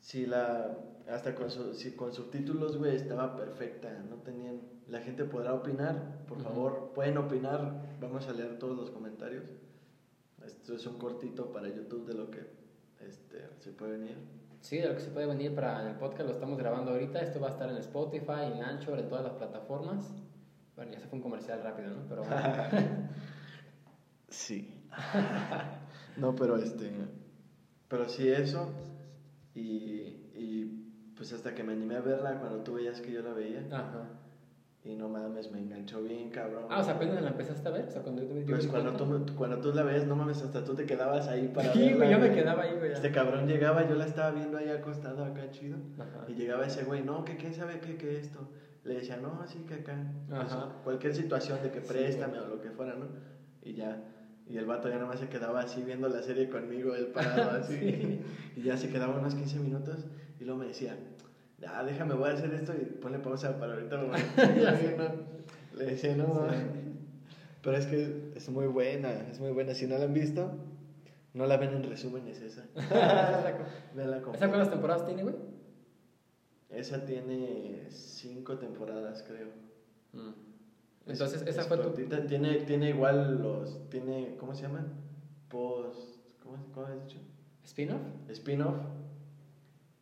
si 0.00 0.26
la, 0.26 0.76
hasta 1.08 1.34
con, 1.34 1.50
su- 1.50 1.74
si 1.74 1.92
con 1.92 2.12
subtítulos, 2.12 2.78
güey, 2.78 2.96
estaba 2.96 3.36
perfecta, 3.36 3.90
no 4.08 4.16
tenían, 4.16 4.60
la 4.88 5.00
gente 5.00 5.24
podrá 5.24 5.54
opinar, 5.54 6.24
por 6.26 6.38
Ujú. 6.38 6.46
favor, 6.48 6.92
pueden 6.94 7.18
opinar, 7.18 7.82
vamos 8.00 8.26
a 8.28 8.32
leer 8.32 8.58
todos 8.58 8.76
los 8.76 8.90
comentarios, 8.90 9.44
esto 10.44 10.74
es 10.74 10.86
un 10.86 10.98
cortito 10.98 11.52
para 11.52 11.68
YouTube 11.68 12.06
de 12.06 12.14
lo 12.14 12.30
que 12.30 12.40
este, 13.06 13.46
se 13.60 13.72
puede 13.72 13.98
venir. 13.98 14.16
Sí, 14.62 14.78
de 14.78 14.88
lo 14.88 14.94
que 14.94 15.00
se 15.00 15.10
puede 15.10 15.26
venir 15.26 15.54
para 15.54 15.88
el 15.88 15.96
podcast 15.96 16.28
lo 16.28 16.34
estamos 16.34 16.58
grabando 16.58 16.90
ahorita. 16.92 17.20
Esto 17.20 17.40
va 17.40 17.48
a 17.48 17.50
estar 17.50 17.68
en 17.70 17.76
Spotify, 17.78 18.52
en 18.54 18.62
Anchor, 18.62 18.98
en 18.98 19.08
todas 19.08 19.24
las 19.24 19.32
plataformas. 19.34 20.12
Bueno, 20.76 20.92
ya 20.92 21.00
se 21.00 21.06
fue 21.06 21.16
un 21.16 21.22
comercial 21.22 21.62
rápido, 21.62 21.90
¿no? 21.90 22.02
Pero 22.08 22.22
Sí. 24.28 24.74
no, 26.16 26.34
pero 26.34 26.56
este, 26.56 26.90
pero 27.88 28.08
sí 28.08 28.28
eso, 28.28 28.70
y, 29.54 29.60
y 30.34 31.12
pues 31.16 31.32
hasta 31.32 31.54
que 31.54 31.62
me 31.62 31.72
animé 31.72 31.96
a 31.96 32.00
verla 32.00 32.38
cuando 32.38 32.62
tú 32.62 32.74
veías 32.74 33.00
que 33.00 33.12
yo 33.12 33.22
la 33.22 33.32
veía. 33.32 33.66
Ajá. 33.70 34.20
Y 34.82 34.96
no 34.96 35.10
mames, 35.10 35.50
me 35.50 35.58
enganchó 35.58 36.02
bien, 36.02 36.30
cabrón. 36.30 36.64
Ah, 36.70 36.80
o 36.80 36.82
sea, 36.82 36.94
apenas 36.94 37.20
la 37.20 37.28
empezaste 37.28 37.68
a 37.68 37.70
ver. 37.70 37.84
O 37.86 37.90
sea, 37.90 38.02
cuando 38.02 38.22
yo 38.22 38.28
te 38.28 38.44
Pues 38.46 38.66
cuando 38.66 38.92
tú, 38.94 39.34
cuando 39.36 39.58
tú 39.60 39.74
la 39.74 39.82
ves, 39.82 40.06
no 40.06 40.16
mames, 40.16 40.40
hasta 40.40 40.64
tú 40.64 40.74
te 40.74 40.86
quedabas 40.86 41.28
ahí 41.28 41.48
para 41.48 41.70
Sí, 41.74 41.92
güey, 41.92 42.10
yo 42.10 42.18
me 42.18 42.32
quedaba 42.32 42.62
ahí, 42.62 42.78
güey. 42.78 42.92
Este 42.92 43.12
cabrón 43.12 43.46
llegaba, 43.46 43.86
yo 43.86 43.94
la 43.94 44.06
estaba 44.06 44.30
viendo 44.30 44.56
ahí 44.56 44.70
acostado 44.70 45.22
acá 45.22 45.50
chido. 45.50 45.76
Ajá. 45.98 46.24
Y 46.28 46.32
llegaba 46.32 46.64
ese 46.64 46.84
güey, 46.84 47.02
no, 47.02 47.26
que 47.26 47.36
quién 47.36 47.52
sabe 47.52 47.80
qué, 47.80 47.98
qué 47.98 48.18
esto. 48.18 48.48
Le 48.84 48.94
decía, 48.94 49.18
no, 49.18 49.46
sí, 49.46 49.66
que 49.68 49.74
acá. 49.74 49.98
Pues, 50.26 50.40
Ajá. 50.40 50.76
cualquier 50.82 51.14
situación 51.14 51.62
de 51.62 51.70
que 51.70 51.82
Sí, 51.82 51.86
préstame 51.86 52.38
o 52.38 52.48
lo 52.48 52.62
que 52.62 52.70
fuera, 52.70 52.94
¿no? 52.94 53.06
Y 53.60 53.74
ya. 53.74 54.02
Y 54.50 54.58
el 54.58 54.66
vato 54.66 54.88
ya 54.88 54.98
nomás 54.98 55.20
se 55.20 55.28
quedaba 55.28 55.60
así 55.60 55.82
viendo 55.82 56.08
la 56.08 56.22
serie 56.22 56.48
conmigo, 56.48 56.94
él 56.94 57.06
parado 57.08 57.50
así. 57.60 57.78
Sí. 57.78 58.20
Y 58.56 58.62
ya 58.62 58.76
se 58.76 58.88
quedaba 58.88 59.18
unos 59.18 59.34
15 59.34 59.60
minutos 59.60 60.06
y 60.40 60.44
luego 60.44 60.60
me 60.60 60.66
decía, 60.66 60.96
ah, 61.66 61.84
déjame, 61.84 62.14
voy 62.14 62.30
a 62.30 62.32
hacer 62.32 62.52
esto 62.54 62.74
y 62.74 62.84
ponle 62.84 63.18
pausa 63.20 63.58
para 63.58 63.74
ahorita. 63.74 63.96
me 63.98 64.08
voy 64.08 64.20
a-". 64.20 64.56
Ya 64.56 64.76
sé. 64.76 64.96
Le 65.76 65.84
decía, 65.84 66.16
no, 66.16 66.48
pero 67.62 67.76
es 67.76 67.86
que 67.86 68.32
es 68.34 68.48
muy 68.48 68.66
buena, 68.66 69.12
es 69.30 69.38
muy 69.38 69.52
buena. 69.52 69.74
Si 69.74 69.86
no 69.86 69.96
la 69.98 70.04
han 70.04 70.14
visto, 70.14 70.50
no 71.32 71.46
la 71.46 71.56
ven 71.56 71.74
en 71.74 71.84
resumen, 71.84 72.26
es 72.26 72.40
esa. 72.40 72.64
¿Esa 74.34 74.48
cuántas 74.48 74.70
temporadas 74.70 75.06
tiene, 75.06 75.22
güey? 75.22 75.36
Esa 76.70 77.04
tiene 77.04 77.86
cinco 77.90 78.58
temporadas, 78.58 79.24
creo. 79.26 79.48
Mm. 80.12 80.49
Entonces, 81.12 81.42
Es- 81.42 81.48
esa 81.48 81.60
es 81.62 81.66
fue 81.68 81.78
tu. 81.78 81.90
Tiene, 82.26 82.56
tiene 82.60 82.90
igual 82.90 83.40
los. 83.42 83.88
Tiene, 83.90 84.36
¿Cómo 84.38 84.54
se 84.54 84.62
llaman? 84.62 84.86
Post. 85.48 86.16
¿Cómo, 86.42 86.56
cómo 86.72 86.86
has 86.86 87.02
dicho? 87.06 87.18
¿Spin-off? 87.64 88.00
Spin-off. 88.28 88.76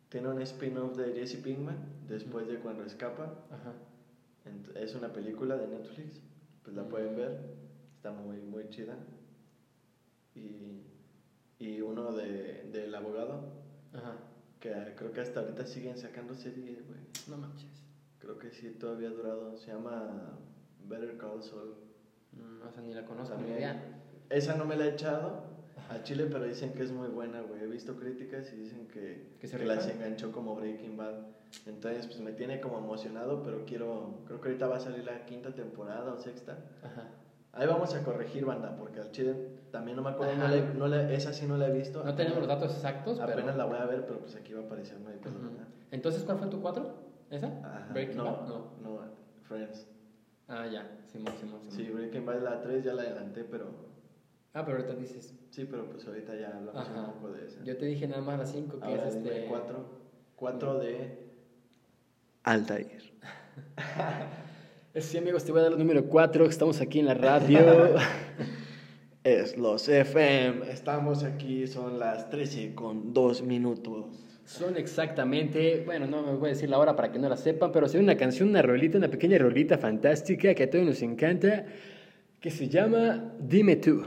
Tiene 0.09 0.27
un 0.29 0.41
spin-off 0.41 0.95
de 0.97 1.13
Jesse 1.13 1.37
Pinkman 1.37 1.77
después 2.07 2.47
de 2.47 2.57
cuando 2.59 2.83
escapa. 2.83 3.33
Ajá. 3.51 3.73
Es 4.75 4.95
una 4.95 5.13
película 5.13 5.55
de 5.57 5.67
Netflix. 5.67 6.21
Pues 6.63 6.75
la 6.75 6.87
pueden 6.87 7.15
ver. 7.15 7.39
Está 7.97 8.11
muy, 8.11 8.37
muy 8.37 8.69
chida. 8.69 8.97
Y, 10.35 10.81
y 11.59 11.81
uno 11.81 12.13
de, 12.13 12.69
del 12.71 12.93
abogado. 12.95 13.53
Ajá. 13.93 14.15
Que 14.59 14.93
creo 14.95 15.11
que 15.11 15.21
hasta 15.21 15.39
ahorita 15.41 15.65
siguen 15.65 15.97
sacando 15.97 16.33
series, 16.33 16.85
güey. 16.87 16.99
No 17.27 17.37
manches. 17.37 17.83
Creo 18.19 18.37
que 18.37 18.51
sí, 18.51 18.71
todavía 18.71 19.09
ha 19.09 19.11
durado. 19.11 19.57
Se 19.57 19.67
llama 19.71 20.37
Better 20.89 21.17
Call 21.17 21.41
Saul. 21.43 21.75
Mm, 22.33 22.67
o 22.67 22.71
sea, 22.71 22.81
ni 22.81 22.93
la 22.93 23.05
conozco, 23.05 23.35
ni 23.37 23.49
idea. 23.49 23.81
Esa 24.29 24.55
no 24.55 24.65
me 24.65 24.75
la 24.75 24.85
he 24.85 24.89
echado 24.89 25.43
a 25.89 26.03
Chile, 26.03 26.27
pero 26.31 26.45
dicen 26.45 26.73
que 26.73 26.83
es 26.83 26.91
muy 26.91 27.07
buena, 27.07 27.41
güey. 27.41 27.61
He 27.63 27.67
visto 27.67 27.95
críticas 27.95 28.51
y 28.53 28.57
dicen 28.57 28.87
que, 28.87 29.35
¿Que 29.39 29.47
se 29.47 29.57
que 29.57 29.65
las 29.65 29.87
enganchó 29.87 30.31
como 30.31 30.55
Breaking 30.55 30.97
Bad. 30.97 31.15
Entonces, 31.65 32.05
pues 32.05 32.19
me 32.19 32.31
tiene 32.33 32.59
como 32.61 32.77
emocionado, 32.77 33.41
pero 33.43 33.65
quiero. 33.65 34.19
Creo 34.27 34.39
que 34.41 34.49
ahorita 34.49 34.67
va 34.67 34.77
a 34.77 34.79
salir 34.79 35.03
la 35.03 35.25
quinta 35.25 35.51
temporada 35.55 36.13
o 36.13 36.17
sexta. 36.19 36.57
Ajá. 36.83 37.07
Ahí 37.53 37.65
vamos 37.65 37.95
a 37.95 38.03
corregir, 38.03 38.45
banda, 38.45 38.75
porque 38.77 38.99
al 38.99 39.11
Chile 39.11 39.35
también 39.71 39.97
no 39.97 40.03
me 40.03 40.11
acuerdo. 40.11 40.35
No 40.35 40.53
he- 40.53 40.73
no 40.75 40.87
la- 40.87 41.11
esa 41.11 41.33
sí 41.33 41.47
no 41.47 41.57
la 41.57 41.67
he 41.67 41.71
visto. 41.73 42.03
No 42.03 42.13
tenemos 42.13 42.37
los 42.39 42.47
datos 42.47 42.71
exactos, 42.75 43.17
pero. 43.19 43.33
Apenas 43.33 43.55
la 43.57 43.65
voy 43.65 43.77
a 43.79 43.85
ver, 43.85 44.05
pero 44.05 44.19
pues 44.19 44.35
aquí 44.35 44.53
va 44.53 44.61
a 44.61 44.65
aparecer, 44.65 44.99
no 44.99 45.09
hay. 45.09 45.15
Entonces, 45.89 46.23
¿cuál 46.23 46.37
fue 46.37 46.47
tu 46.47 46.61
4? 46.61 46.87
¿Esa? 47.31 47.47
Ajá. 47.47 47.87
Breaking 47.93 48.17
no, 48.17 48.23
Bad. 48.25 48.47
no, 48.47 48.57
no, 48.83 48.99
Friends. 49.47 49.87
Ah, 50.49 50.65
ya. 50.67 50.99
Simón, 51.11 51.33
Simón, 51.39 51.61
Simón. 51.61 51.71
Sí, 51.77 51.83
Breaking 51.91 52.25
Bad 52.25 52.41
la 52.43 52.61
3, 52.61 52.83
ya 52.83 52.93
la 52.93 53.03
adelanté, 53.03 53.43
pero. 53.43 53.67
Ah, 54.53 54.65
pero 54.65 54.77
ahorita 54.77 54.95
dices. 54.95 55.33
Sí, 55.51 55.65
pero 55.65 55.89
pues 55.89 56.05
ahorita 56.07 56.35
ya 56.35 56.57
hablamos 56.57 56.75
Ajá. 56.75 57.01
un 57.01 57.13
poco 57.13 57.31
de 57.33 57.45
esa. 57.45 57.63
Yo 57.63 57.77
te 57.77 57.85
dije 57.85 58.07
nada 58.07 58.21
más 58.21 58.39
las 58.39 58.51
5 58.51 58.79
que 58.79 58.85
Ahora 58.85 59.07
es 59.07 59.15
este. 59.15 59.45
cuatro. 59.47 59.85
Cuatro 60.35 60.79
de. 60.79 61.29
Altair. 62.43 62.99
Sí, 64.95 65.19
amigos, 65.19 65.45
te 65.45 65.51
voy 65.51 65.61
a 65.61 65.63
dar 65.65 65.71
el 65.73 65.77
número 65.77 66.03
4. 66.05 66.45
Estamos 66.47 66.81
aquí 66.81 66.99
en 66.99 67.05
la 67.05 67.13
radio. 67.13 67.59
Es 69.23 69.55
los 69.55 69.87
FM. 69.87 70.69
Estamos 70.71 71.23
aquí, 71.23 71.67
son 71.67 71.99
las 71.99 72.29
13 72.31 72.73
con 72.73 73.13
2 73.13 73.43
minutos. 73.43 74.25
Son 74.49 74.75
exactamente, 74.77 75.83
bueno, 75.85 76.07
no 76.07 76.23
me 76.23 76.33
voy 76.33 76.47
a 76.47 76.53
decir 76.53 76.71
la 76.71 76.79
hora 76.79 76.95
para 76.95 77.11
que 77.11 77.19
no 77.19 77.29
la 77.29 77.37
sepan, 77.37 77.71
pero 77.71 77.87
son 77.87 78.01
una 78.01 78.17
canción, 78.17 78.49
una 78.49 78.63
rolita, 78.63 78.97
una 78.97 79.07
pequeña 79.07 79.37
rolita 79.37 79.77
fantástica 79.77 80.55
que 80.55 80.63
a 80.63 80.69
todos 80.71 80.83
nos 80.83 81.03
encanta, 81.03 81.65
que 82.39 82.49
se 82.49 82.67
llama 82.67 83.31
Dime 83.37 83.75
tú. 83.75 84.03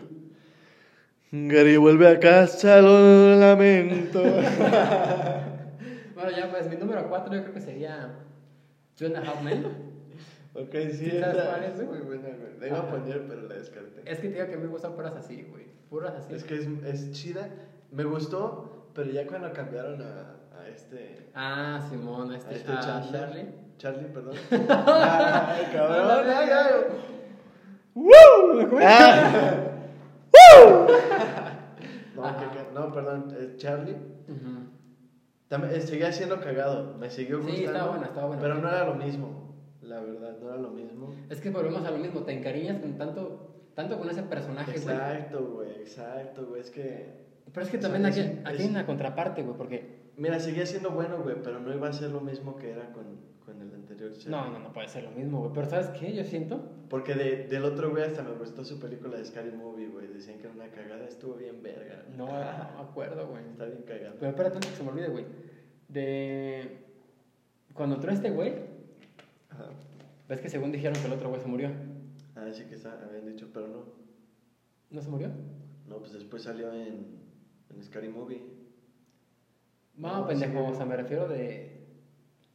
Gary 1.31 1.77
vuelve 1.77 2.09
a 2.09 2.19
casa, 2.19 2.83
lo 2.83 3.37
lamento. 3.39 4.21
bueno, 6.17 6.31
ya 6.37 6.51
pues 6.51 6.69
mi 6.69 6.75
número 6.75 7.09
4 7.09 7.35
yo 7.37 7.43
creo 7.43 7.55
que 7.55 7.61
sería 7.61 8.11
Two 8.99 9.07
and 9.07 9.17
a 9.19 9.21
Half 9.21 9.45
Men. 9.45 9.65
ok, 10.55 10.73
sí, 10.91 11.09
¿Sí 11.09 11.21
sabes 11.21 11.41
cuál 11.41 11.63
es, 11.63 11.77
güey? 11.77 11.87
muy 11.87 12.01
buena, 12.01 12.31
güey. 12.31 12.59
La 12.59 12.67
iba 12.67 12.81
a 12.81 12.91
poner, 12.91 13.29
pero 13.29 13.43
la 13.43 13.55
descarté. 13.55 14.03
Es 14.07 14.19
que 14.19 14.27
te 14.29 14.35
digo 14.35 14.49
que 14.49 14.57
me 14.57 14.67
gustan 14.67 14.97
puras 14.97 15.15
así, 15.15 15.47
güey. 15.49 15.67
Puras 15.89 16.15
así. 16.17 16.35
Es 16.35 16.43
que 16.43 16.57
es, 16.57 16.67
es 16.85 17.13
chida. 17.13 17.49
Me 17.93 18.03
gustó, 18.03 18.72
pero 18.95 19.11
ya 19.11 19.27
cuando 19.27 19.53
cambiaron 19.53 20.01
a, 20.03 20.37
a 20.59 20.69
este. 20.69 21.31
Ah, 21.35 21.81
Simón, 21.89 22.35
este, 22.35 22.55
a 22.55 22.57
este 22.57 22.73
ah, 22.73 22.81
Chandler. 22.81 23.21
Charlie. 23.21 23.47
Charlie, 23.79 24.09
perdón. 24.09 24.35
Ay, 24.51 25.67
cabrón. 25.73 26.07
Ah, 26.11 26.23
ay, 26.27 26.51
ay. 26.51 26.71
¡Woo! 27.95 28.79
Ah. 28.81 29.69
No, 32.15 32.23
que- 32.39 32.47
que- 32.59 32.73
no, 32.75 32.93
perdón, 32.93 33.35
es 33.39 33.57
Charlie. 33.57 33.97
También, 35.49 35.75
eh, 35.75 35.81
seguía 35.81 36.13
siendo 36.13 36.41
cagado, 36.41 36.95
me 36.99 37.11
siguió 37.11 37.39
Sí, 37.43 37.47
gustando. 37.51 37.71
estaba 37.73 37.91
buena, 37.91 38.07
estaba 38.07 38.27
buena. 38.29 38.43
Pero 38.43 38.55
no 38.57 38.69
era 38.69 38.87
lo 38.87 38.95
mismo, 38.95 39.55
la 39.83 40.01
verdad, 40.01 40.37
no 40.41 40.49
era 40.49 40.57
lo 40.59 40.71
mismo. 40.71 41.15
Es 41.29 41.41
que 41.41 41.51
volvemos 41.51 41.85
a 41.85 41.91
lo 41.91 41.99
mismo, 41.99 42.21
te 42.23 42.33
encariñas 42.33 42.81
con 42.81 42.97
tanto, 42.97 43.55
tanto 43.75 43.99
con 43.99 44.09
ese 44.09 44.23
personaje, 44.23 44.71
güey. 44.79 44.95
Exacto, 44.95 45.45
güey, 45.53 45.71
exacto, 45.81 46.47
güey, 46.47 46.61
es 46.61 46.71
que... 46.71 47.22
Pero 47.53 47.67
es 47.67 47.71
que 47.71 47.79
también 47.79 48.07
aquí, 48.07 48.21
aquí 48.45 48.63
hay 48.63 48.69
una 48.69 48.87
contraparte, 48.87 49.43
güey, 49.43 49.57
porque... 49.57 50.03
Mira, 50.17 50.39
seguía 50.41 50.67
siendo 50.67 50.91
bueno, 50.91 51.23
güey, 51.23 51.37
pero 51.43 51.59
no 51.59 51.75
iba 51.75 51.89
a 51.89 51.93
ser 51.93 52.11
lo 52.11 52.21
mismo 52.21 52.57
que 52.57 52.71
era 52.71 52.93
con, 52.93 53.05
con 53.45 53.61
el 53.61 53.75
anterior. 53.75 54.13
No, 54.27 54.51
no, 54.51 54.59
no 54.59 54.73
puede 54.73 54.89
ser 54.89 55.05
lo 55.05 55.11
mismo, 55.11 55.41
güey. 55.41 55.53
Pero 55.55 55.69
¿sabes 55.69 55.89
qué? 55.99 56.13
Yo 56.15 56.25
siento... 56.25 56.61
Porque 56.89 57.15
de, 57.15 57.47
del 57.49 57.65
otro 57.65 57.91
güey 57.91 58.05
hasta 58.05 58.23
me 58.23 58.33
gustó 58.33 58.65
su 58.65 58.79
película 58.79 59.17
de 59.17 59.25
Scary 59.25 59.53
Movie, 59.53 59.89
güey. 59.89 60.09
Decían 60.09 60.39
que 60.39 60.47
era 60.47 60.55
una 60.55 60.69
cagada, 60.69 61.07
estuvo 61.07 61.35
bien 61.35 61.63
verga. 61.63 62.05
No, 62.17 62.27
no 62.27 62.33
me 62.33 62.89
acuerdo, 62.91 63.27
güey. 63.29 63.43
Está 63.51 63.65
bien 63.65 63.83
cagada. 63.83 64.15
Pero 64.19 64.31
espérate 64.31 64.61
que 64.61 64.77
se 64.77 64.83
me 64.83 64.91
olvide, 64.91 65.09
güey. 65.09 65.25
De... 65.89 66.79
Cuando 67.73 67.95
entró 67.97 68.13
este 68.13 68.31
güey, 68.31 68.55
Ajá. 69.49 69.71
ves 70.29 70.41
que 70.41 70.51
según 70.51 70.73
dijeron 70.73 71.01
que 71.01 71.07
el 71.07 71.15
otro 71.15 71.31
güey 71.31 71.41
se 71.41 71.49
murió. 71.49 71.71
Ah, 72.37 72.49
sí 72.53 72.65
que 72.65 72.75
está, 72.75 72.99
habían 73.03 73.27
dicho, 73.27 73.49
pero 73.53 73.69
no. 73.69 73.85
¿No 74.91 75.01
se 75.01 75.09
murió? 75.09 75.31
No, 75.89 75.97
pues 75.99 76.13
después 76.13 76.43
salió 76.43 76.73
en, 76.75 77.22
en 77.75 77.83
Scary 77.83 78.09
Movie. 78.09 78.43
No, 79.97 80.19
No, 80.21 80.27
pendejo, 80.27 80.53
sí. 80.53 80.73
o 80.73 80.75
sea, 80.75 80.87
me 80.87 80.97
refiero 80.97 81.29
de... 81.29 81.71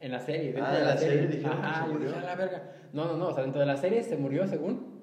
En 0.00 0.12
la 0.12 0.20
serie, 0.20 0.52
dentro 0.52 0.64
Ah, 0.64 0.70
de 0.72 0.78
en 0.78 0.84
la, 0.84 0.94
la 0.94 0.96
serie 1.00 1.26
dijeron 1.26 1.60
que 1.60 1.66
Ajá, 1.66 1.80
se 1.82 1.86
yo 1.88 1.92
murió. 1.92 2.08
dije, 2.08 2.20
"A 2.20 2.24
la 2.24 2.34
verga. 2.36 2.72
No, 2.92 3.04
no, 3.06 3.16
no, 3.16 3.28
o 3.28 3.32
sea, 3.32 3.42
dentro 3.42 3.60
de 3.60 3.66
la 3.66 3.76
serie 3.76 4.02
se 4.04 4.16
murió 4.16 4.46
según. 4.46 5.00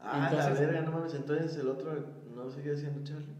Ah, 0.00 0.28
Entonces- 0.30 0.54
la 0.60 0.66
verga, 0.66 0.80
no 0.82 0.92
mames. 0.92 1.14
Entonces 1.14 1.56
el 1.58 1.68
otro 1.68 1.92
no 2.34 2.50
seguía 2.50 2.74
siendo 2.74 3.02
Charlie. 3.04 3.34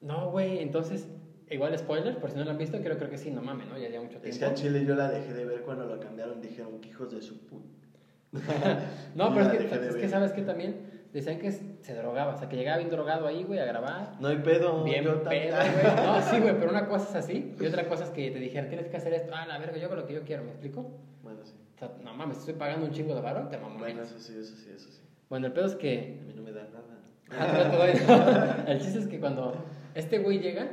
No, 0.00 0.30
güey, 0.30 0.60
entonces, 0.60 1.08
igual 1.50 1.76
spoiler, 1.76 2.18
por 2.18 2.30
si 2.30 2.36
no 2.36 2.44
lo 2.44 2.52
han 2.52 2.58
visto, 2.58 2.78
creo, 2.80 2.96
creo 2.98 3.10
que 3.10 3.18
sí, 3.18 3.32
no 3.32 3.42
mames, 3.42 3.66
¿no? 3.68 3.76
Ya 3.78 3.88
lleva 3.88 4.04
mucho 4.04 4.18
Es 4.18 4.22
tiempo. 4.22 4.38
que 4.38 4.44
a 4.46 4.54
Chile 4.54 4.84
yo 4.84 4.94
la 4.94 5.10
dejé 5.10 5.34
de 5.34 5.44
ver 5.44 5.62
cuando 5.62 5.86
lo 5.86 5.98
cambiaron. 5.98 6.40
Dijeron 6.40 6.80
que 6.80 6.88
hijos 6.90 7.10
de 7.12 7.20
su 7.20 7.44
puta. 7.46 7.66
No, 9.16 9.30
pero 9.34 9.50
es 9.50 9.66
que, 9.72 9.88
es 9.88 9.96
que 9.96 10.08
sabes 10.08 10.32
que 10.32 10.42
también 10.42 10.97
decían 11.12 11.38
que 11.38 11.50
se 11.52 11.94
drogaba, 11.94 12.34
o 12.34 12.38
sea, 12.38 12.48
que 12.48 12.56
llegaba 12.56 12.78
bien 12.78 12.90
drogado 12.90 13.26
ahí, 13.26 13.44
güey, 13.44 13.58
a 13.58 13.64
grabar. 13.64 14.16
No 14.20 14.28
hay 14.28 14.38
pedo. 14.38 14.84
Bien 14.84 15.04
yo 15.04 15.22
pedo, 15.22 15.56
güey. 15.56 15.96
No, 16.06 16.20
sí, 16.22 16.38
güey, 16.40 16.58
pero 16.58 16.70
una 16.70 16.86
cosa 16.88 17.08
es 17.10 17.24
así 17.24 17.54
y 17.60 17.66
otra 17.66 17.88
cosa 17.88 18.04
es 18.04 18.10
que 18.10 18.30
te 18.30 18.38
dijeran, 18.38 18.68
tienes 18.68 18.88
que 18.88 18.96
hacer 18.96 19.12
esto. 19.14 19.32
Ah, 19.34 19.46
la 19.46 19.58
verga, 19.58 19.78
yo 19.78 19.86
hago 19.86 19.96
lo 19.96 20.06
que 20.06 20.14
yo 20.14 20.22
quiero, 20.24 20.44
¿me 20.44 20.50
explico? 20.50 20.90
Bueno, 21.22 21.40
sí. 21.44 21.54
O 21.74 21.78
sea, 21.78 21.92
no 22.02 22.12
mames, 22.14 22.38
estoy 22.38 22.54
pagando 22.54 22.86
un 22.86 22.92
chingo 22.92 23.14
de 23.14 23.20
varo, 23.20 23.48
te 23.48 23.56
mamo. 23.58 23.78
Bueno, 23.78 24.02
eso 24.02 24.18
sí, 24.18 24.34
eso 24.38 24.56
sí, 24.56 24.70
eso 24.74 24.90
sí. 24.90 25.00
Bueno, 25.28 25.46
el 25.46 25.52
pedo 25.52 25.66
es 25.66 25.76
que 25.76 26.18
A 26.20 26.24
mí 26.26 26.32
no 26.34 26.42
me 26.42 26.52
da 26.52 26.64
nada. 26.64 26.84
Ah, 27.30 28.64
El 28.66 28.80
chiste 28.80 28.98
es 29.00 29.06
que 29.06 29.20
cuando 29.20 29.54
este 29.94 30.18
güey 30.18 30.38
llega, 30.40 30.70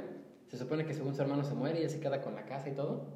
se 0.48 0.58
supone 0.58 0.86
que 0.86 0.94
según 0.94 1.14
su 1.14 1.22
hermano 1.22 1.44
se 1.44 1.54
muere 1.54 1.82
y 1.82 1.84
él 1.84 1.90
se 1.90 2.00
queda 2.00 2.22
con 2.22 2.34
la 2.36 2.46
casa 2.46 2.70
y 2.70 2.74
todo. 2.74 3.08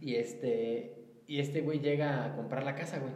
Y 0.00 0.14
este, 0.16 1.22
y 1.26 1.40
este 1.40 1.62
güey 1.62 1.80
llega 1.80 2.24
a 2.24 2.36
comprar 2.36 2.64
la 2.64 2.74
casa, 2.74 2.98
güey. 2.98 3.12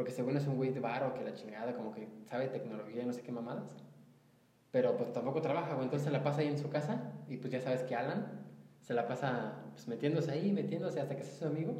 Porque 0.00 0.12
según 0.12 0.34
es 0.34 0.46
un 0.46 0.56
güey 0.56 0.70
de 0.70 0.80
varo, 0.80 1.12
que 1.12 1.22
la 1.22 1.34
chingada, 1.34 1.76
como 1.76 1.92
que 1.92 2.08
sabe 2.24 2.48
tecnología 2.48 3.02
y 3.02 3.04
no 3.04 3.12
sé 3.12 3.20
qué 3.20 3.32
mamadas. 3.32 3.76
Pero 4.70 4.96
pues 4.96 5.12
tampoco 5.12 5.42
trabaja, 5.42 5.74
güey. 5.74 5.84
Entonces 5.84 6.06
se 6.06 6.10
la 6.10 6.22
pasa 6.22 6.40
ahí 6.40 6.48
en 6.48 6.56
su 6.56 6.70
casa. 6.70 7.12
Y 7.28 7.36
pues 7.36 7.52
ya 7.52 7.60
sabes 7.60 7.82
que 7.82 7.94
Alan 7.94 8.46
se 8.80 8.94
la 8.94 9.06
pasa 9.06 9.62
pues 9.74 9.88
metiéndose 9.88 10.30
ahí, 10.30 10.52
metiéndose 10.52 11.02
hasta 11.02 11.16
que 11.16 11.22
se 11.22 11.38
su 11.38 11.44
amigo. 11.44 11.74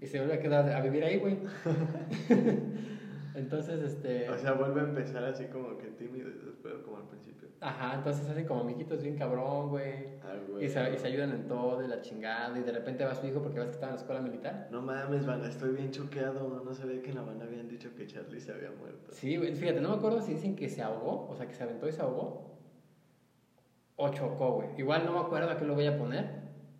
Y 0.00 0.06
se 0.06 0.16
vuelve 0.20 0.36
a 0.36 0.40
quedar 0.40 0.72
a 0.72 0.80
vivir 0.80 1.04
ahí, 1.04 1.18
güey. 1.18 1.36
Entonces, 3.34 3.82
este... 3.82 4.30
O 4.30 4.38
sea, 4.38 4.52
vuelve 4.52 4.80
a 4.80 4.84
empezar 4.84 5.24
así 5.24 5.44
como 5.44 5.76
que 5.76 5.88
tímido 5.88 6.30
después 6.30 6.76
como 6.82 6.96
al 6.96 7.08
principio. 7.08 7.45
Ajá, 7.60 7.94
entonces 7.94 8.28
hacen 8.28 8.46
como 8.46 8.60
amiguitos 8.60 9.02
bien 9.02 9.16
cabrón, 9.16 9.70
güey. 9.70 10.18
Ah, 10.22 10.34
güey. 10.48 10.66
Y 10.66 10.68
se, 10.68 10.92
y 10.92 10.98
se 10.98 11.06
ayudan 11.06 11.30
en 11.32 11.48
todo, 11.48 11.82
y 11.82 11.88
la 11.88 12.00
chingada. 12.02 12.58
Y 12.58 12.62
de 12.62 12.72
repente 12.72 13.04
va 13.04 13.14
su 13.14 13.26
hijo 13.26 13.40
porque 13.40 13.58
ves 13.58 13.68
que 13.68 13.74
estaba 13.74 13.90
en 13.92 13.96
la 13.96 14.00
escuela 14.02 14.20
militar. 14.20 14.68
No 14.70 14.82
mames, 14.82 15.24
banda, 15.26 15.48
estoy 15.48 15.72
bien 15.72 15.90
choqueado. 15.90 16.62
No 16.64 16.74
sabía 16.74 17.00
que 17.00 17.10
en 17.10 17.16
la 17.16 17.22
banda 17.22 17.46
habían 17.46 17.68
dicho 17.68 17.94
que 17.94 18.06
Charlie 18.06 18.40
se 18.40 18.52
había 18.52 18.70
muerto. 18.70 19.12
Sí, 19.12 19.36
güey, 19.36 19.54
fíjate, 19.54 19.80
no 19.80 19.90
me 19.90 19.96
acuerdo 19.96 20.20
si 20.20 20.34
dicen 20.34 20.54
que 20.54 20.68
se 20.68 20.82
ahogó, 20.82 21.28
o 21.30 21.36
sea, 21.36 21.46
que 21.48 21.54
se 21.54 21.62
aventó 21.62 21.88
y 21.88 21.92
se 21.92 22.02
ahogó. 22.02 22.56
O 23.96 24.10
chocó, 24.10 24.52
güey. 24.52 24.68
Igual 24.76 25.06
no 25.06 25.12
me 25.12 25.20
acuerdo 25.20 25.50
a 25.50 25.56
qué 25.56 25.64
lo 25.64 25.74
voy 25.74 25.86
a 25.86 25.96
poner 25.96 26.26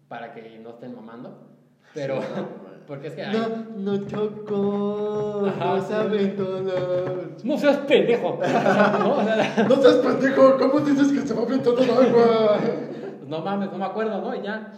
para 0.09 0.33
que 0.33 0.59
no 0.59 0.71
estén 0.71 0.95
mamando. 0.95 1.57
Pero, 1.95 2.21
Sí, 2.21 2.29
no, 2.37 2.43
güey. 2.45 2.66
porque 2.87 3.09
es 3.09 3.15
que. 3.15 3.23
ay, 3.25 3.37
No, 3.37 3.97
no 3.97 4.07
chocó. 4.07 5.47
Ajá, 5.47 5.65
no 5.77 5.81
sí. 5.83 5.89
sabe 5.89 6.27
todo. 6.29 6.63
no 7.45 7.59
seas 7.59 7.77
pendejo. 7.79 8.39
No, 8.99 9.17
o 9.19 9.25
sea, 9.25 9.67
No 9.69 9.77
seas 9.83 9.95
pendejo, 9.97 10.57
¿cómo 10.59 10.81
dices 10.81 11.13
que 11.13 11.21
se 11.27 11.35
va 11.35 11.43
a 11.43 11.45
aventar 11.45 11.75
el 11.79 11.91
agua? 11.91 12.59
no 13.27 13.41
mames, 13.41 13.73
no 13.73 13.79
me 13.79 13.85
acuerdo, 13.85 14.21
¿no? 14.21 14.35
Y 14.35 14.43
ya. 14.43 14.73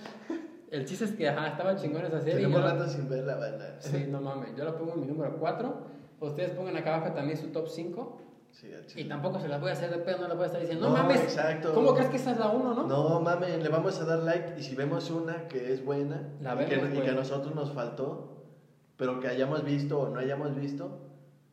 El 0.71 0.85
chiste 0.85 1.07
es 1.07 1.13
que, 1.13 1.29
ajá, 1.29 1.49
estaba 1.49 1.77
chingón 1.77 2.05
esa 2.05 2.21
serie. 2.21 2.41
y 2.41 2.43
Tenemos 2.45 2.61
yo- 2.61 2.67
rato 2.69 2.89
sin 2.89 3.09
ver 3.09 3.25
la 3.25 3.37
banda. 3.37 3.77
Sí, 3.79 4.07
no 4.11 4.21
mames. 4.21 4.55
Yo 4.57 4.65
lo 4.65 4.77
pongo 4.77 4.95
en 4.95 5.01
mi 5.01 5.07
número 5.07 5.37
4. 5.39 5.75
Ustedes 6.21 6.51
pongan 6.51 6.77
acá 6.77 6.97
abajo 6.97 7.15
también 7.15 7.39
su 7.39 7.47
top 7.49 7.69
5. 7.69 8.21
Sí, 8.61 8.73
Y 8.97 9.05
tampoco 9.05 9.39
se 9.39 9.47
las 9.47 9.61
voy 9.61 9.71
a 9.71 9.75
hacer 9.75 9.89
de 9.91 9.99
pedo, 9.99 10.19
no 10.19 10.27
les 10.29 10.37
voy 10.37 10.43
a 10.43 10.47
estar 10.47 10.61
diciendo, 10.61 10.89
no, 10.89 10.97
No, 10.97 11.03
mames. 11.05 11.23
exacto. 11.23 11.73
¿Cómo 11.75 11.95
crees 11.95 12.11
que 12.11 12.17
esa 12.17 12.33
es 12.33 12.39
la 12.39 12.49
1, 12.49 12.75
no? 12.75 12.87
No 12.89 13.21
mames, 13.21 13.63
le 13.63 13.69
vamos 13.69 14.01
a 14.01 14.05
dar 14.05 14.19
like 14.25 14.55
y 14.59 14.65
si 14.65 14.75
vemos 14.75 15.11
una 15.11 15.47
que 15.47 15.73
es 15.73 15.85
buena 15.85 16.29
La 16.41 16.61
y, 16.61 16.67
que, 16.67 16.75
y 16.75 17.01
que 17.01 17.11
a 17.11 17.15
nosotros 17.15 17.55
nos 17.55 17.73
faltó, 17.73 18.43
pero 18.97 19.21
que 19.21 19.29
hayamos 19.29 19.63
visto 19.65 20.01
o 20.01 20.09
no 20.09 20.19
hayamos 20.19 20.57
visto, 20.57 20.99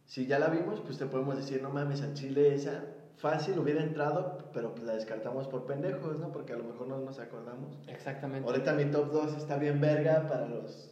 si 0.06 0.26
ya 0.26 0.40
la 0.40 0.48
vimos, 0.48 0.82
pues 0.82 0.98
te 0.98 1.06
podemos 1.06 1.38
decir, 1.38 1.62
no 1.62 1.70
mames, 1.70 2.02
al 2.02 2.14
chile 2.16 2.56
esa 2.56 2.84
fácil 3.18 3.60
hubiera 3.60 3.84
entrado, 3.84 4.40
pero 4.52 4.72
pues 4.74 4.84
la 4.86 4.94
descartamos 4.94 5.48
por 5.48 5.66
pendejos, 5.66 6.18
¿no? 6.18 6.32
Porque 6.32 6.54
a 6.54 6.58
lo 6.58 6.64
mejor 6.64 6.88
no 6.88 6.98
nos 6.98 7.20
acordamos. 7.20 7.78
Exactamente. 7.88 8.48
Ahorita 8.50 8.74
mi 8.74 8.86
top 8.86 9.12
2 9.12 9.38
está 9.38 9.58
bien 9.58 9.80
verga 9.80 10.28
para 10.28 10.48
los, 10.48 10.90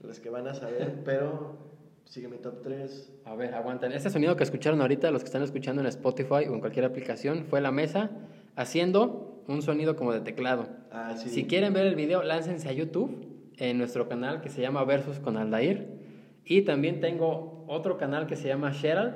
los 0.00 0.18
que 0.18 0.30
van 0.30 0.48
a 0.48 0.54
saber, 0.54 1.00
pero 1.04 1.71
sigue 2.12 2.28
mi 2.28 2.36
top 2.36 2.60
3. 2.62 3.10
A 3.24 3.34
ver, 3.34 3.54
aguanten. 3.54 3.90
Este 3.90 4.10
sonido 4.10 4.36
que 4.36 4.44
escucharon 4.44 4.82
ahorita, 4.82 5.10
los 5.10 5.22
que 5.22 5.28
están 5.28 5.42
escuchando 5.42 5.80
en 5.80 5.86
Spotify 5.86 6.46
o 6.46 6.52
en 6.54 6.60
cualquier 6.60 6.84
aplicación, 6.84 7.46
fue 7.48 7.62
la 7.62 7.72
mesa 7.72 8.10
haciendo 8.54 9.42
un 9.48 9.62
sonido 9.62 9.96
como 9.96 10.12
de 10.12 10.20
teclado. 10.20 10.68
Ah, 10.90 11.14
sí. 11.16 11.30
Si 11.30 11.44
quieren 11.46 11.72
ver 11.72 11.86
el 11.86 11.94
video, 11.94 12.22
láncense 12.22 12.68
a 12.68 12.72
YouTube 12.72 13.26
en 13.56 13.78
nuestro 13.78 14.10
canal 14.10 14.42
que 14.42 14.50
se 14.50 14.60
llama 14.60 14.84
Versus 14.84 15.20
con 15.20 15.38
Aldair. 15.38 15.88
Y 16.44 16.62
también 16.62 17.00
tengo 17.00 17.64
otro 17.66 17.96
canal 17.96 18.26
que 18.26 18.36
se 18.36 18.46
llama 18.46 18.72
Gerald. 18.72 19.14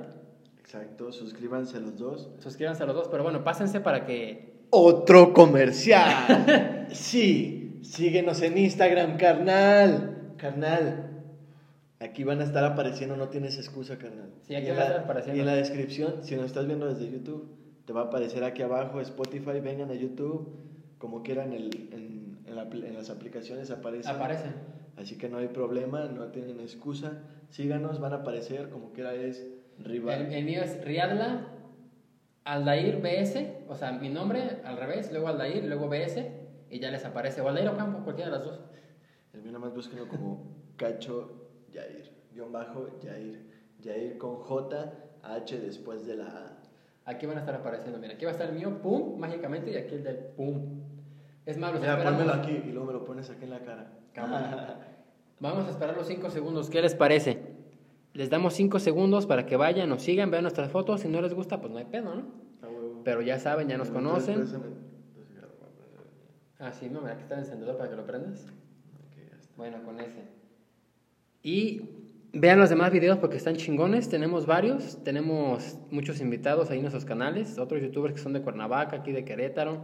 Exacto, 0.59 1.13
suscríbanse 1.13 1.79
los 1.81 1.99
dos. 1.99 2.31
Suscríbanse 2.39 2.83
a 2.83 2.87
los 2.87 2.95
dos, 2.95 3.09
pero 3.09 3.23
bueno, 3.23 3.45
pásense 3.45 3.81
para 3.81 4.07
que 4.07 4.55
Otro 4.71 5.35
comercial. 5.35 6.87
sí, 6.93 7.79
síguenos 7.83 8.41
en 8.41 8.57
Instagram, 8.57 9.19
carnal. 9.19 10.33
Carnal. 10.39 11.06
Aquí 11.99 12.25
van 12.25 12.41
a 12.41 12.45
estar 12.45 12.63
apareciendo, 12.65 13.17
no 13.17 13.29
tienes 13.29 13.57
excusa, 13.57 13.97
carnal. 13.97 14.31
Sí, 14.43 14.55
aquí 14.55 14.69
van 14.69 14.79
a 14.79 14.83
estar 14.83 15.01
apareciendo. 15.01 15.39
Y 15.39 15.41
en 15.41 15.47
la 15.47 15.55
descripción, 15.55 16.23
si 16.23 16.37
nos 16.37 16.47
estás 16.47 16.67
viendo 16.67 16.87
desde 16.87 17.11
YouTube, 17.11 17.49
te 17.87 17.93
va 17.93 18.03
a 18.03 18.05
aparecer 18.05 18.45
aquí 18.45 18.63
abajo 18.63 19.01
Spotify, 19.01 19.61
vengan 19.61 19.91
a 19.91 19.95
YouTube, 19.95 20.49
como 20.99 21.23
quieran 21.23 21.53
el, 21.53 21.89
en, 21.93 22.39
en 22.45 22.55
la 22.57 22.63
en 22.65 22.95
las 22.95 23.09
aplicaciones 23.09 23.71
aparece. 23.71 24.11
aparecen. 24.11 24.55
Así 24.97 25.17
que 25.17 25.29
no 25.29 25.39
hay 25.39 25.49
problema, 25.49 26.07
no 26.07 26.27
tienen 26.29 26.61
excusa. 26.61 27.23
Síganos, 27.51 28.01
van 28.01 28.13
a 28.13 28.17
aparecer, 28.17 28.69
como 28.71 28.93
quiera 28.93 29.15
es 29.15 29.47
rival. 29.79 30.27
El, 30.27 30.33
el 30.35 30.45
mío 30.45 30.63
es 30.63 30.85
Riadla 30.85 31.49
Aldair 32.45 33.01
BS, 33.01 33.65
o 33.69 33.75
sea, 33.75 33.93
mi 33.93 34.09
nombre 34.09 34.61
al 34.65 34.77
revés, 34.77 35.11
luego 35.11 35.29
Aldair, 35.29 35.65
luego 35.65 35.89
BS, 35.89 36.31
y 36.71 36.79
ya 36.79 36.91
les 36.91 37.05
aparece. 37.05 37.41
O 37.41 37.49
Aldair 37.49 37.69
o 37.69 37.77
Campo, 37.77 38.05
cualquiera 38.05 38.31
de 38.31 38.37
las 38.37 38.47
dos. 38.47 38.61
El 39.33 39.43
mío 39.43 39.53
nada 39.53 39.65
más 39.65 39.75
búsquenlo 39.75 40.09
como 40.09 40.57
Cacho 40.77 41.46
Yair, 41.77 42.11
guion 42.33 42.53
bajo 42.53 42.99
Yair. 43.01 43.45
Yair 43.83 44.17
con 44.19 44.37
J, 44.37 44.93
H 45.23 45.61
después 45.61 46.07
de 46.07 46.17
la 46.17 46.27
A. 46.27 46.57
Aquí 47.05 47.27
van 47.27 47.37
a 47.37 47.41
estar 47.41 47.55
apareciendo, 47.55 47.99
mira, 47.99 48.15
aquí 48.15 48.25
va 48.25 48.31
a 48.31 48.33
estar 48.33 48.49
el 48.49 48.55
mío, 48.57 48.81
pum, 48.83 49.19
mágicamente, 49.19 49.71
y 49.71 49.77
aquí 49.77 49.95
el 49.95 50.03
del 50.05 50.17
pum. 50.17 50.81
Es 51.45 51.59
más, 51.59 51.73
los 51.73 51.81
Mira, 51.81 52.03
pónmelo 52.03 52.33
aquí 52.33 52.51
y 52.51 52.73
luego 52.73 52.87
me 52.87 52.93
lo 52.95 53.05
pones 53.05 53.31
aquí 53.31 53.45
en 53.45 53.51
la 53.51 53.61
cara. 53.61 53.93
Cámara. 54.12 54.81
Vamos 55.41 55.67
a 55.67 55.71
esperar 55.71 55.95
los 55.97 56.07
5 56.07 56.31
segundos, 56.31 56.71
¿qué 56.71 56.81
les 56.81 56.95
parece? 56.95 57.55
Les 58.15 58.31
damos 58.31 58.55
5 58.55 58.79
segundos 58.79 59.27
para 59.27 59.45
que 59.45 59.57
vayan, 59.57 59.89
nos 59.91 60.03
sigan, 60.03 60.31
vean 60.31 60.43
nuestras 60.43 60.71
fotos, 60.71 61.03
si 61.03 61.09
no 61.09 61.21
les 61.21 61.35
gusta, 61.35 61.61
pues 61.61 61.71
no 61.71 61.79
hay 61.79 61.85
pedo, 61.85 62.15
¿no? 62.15 62.23
Huevo. 62.62 63.03
pero 63.05 63.21
ya 63.21 63.39
saben, 63.39 63.69
ya 63.69 63.77
nos 63.77 63.89
Entonces, 63.89 64.35
conocen. 64.35 64.61
mío. 64.61 64.77
Ah, 66.59 66.73
sí, 66.73 66.89
no, 66.89 67.03
mira, 67.03 67.12
aquí 67.12 67.23
está 67.23 67.35
el 67.35 67.41
encendedor 67.41 67.77
para 67.77 67.91
que 67.91 67.97
lo 67.97 68.07
prendas. 68.07 68.47
Ok, 68.47 69.17
ya 69.31 69.37
está. 69.37 69.55
Bueno, 69.59 69.83
con 69.85 70.01
ese. 70.01 70.36
Y 71.47 71.83
vean 72.33 72.59
los 72.59 72.71
demás 72.71 72.91
videos 72.91 73.19
porque 73.19 73.37
están 73.37 73.55
chingones. 73.55 74.09
Tenemos 74.09 74.47
varios. 74.47 74.99
Tenemos 75.05 75.79
muchos 75.93 76.21
invitados 76.21 76.71
ahí 76.71 76.79
en 76.79 76.83
nuestros 76.83 77.05
canales. 77.05 77.57
Otros 77.57 77.81
youtubers 77.81 78.15
que 78.15 78.21
son 78.21 78.33
de 78.33 78.43
Cuernavaca, 78.43 78.97
aquí 78.97 79.13
de 79.13 79.25
Querétaro. 79.25 79.79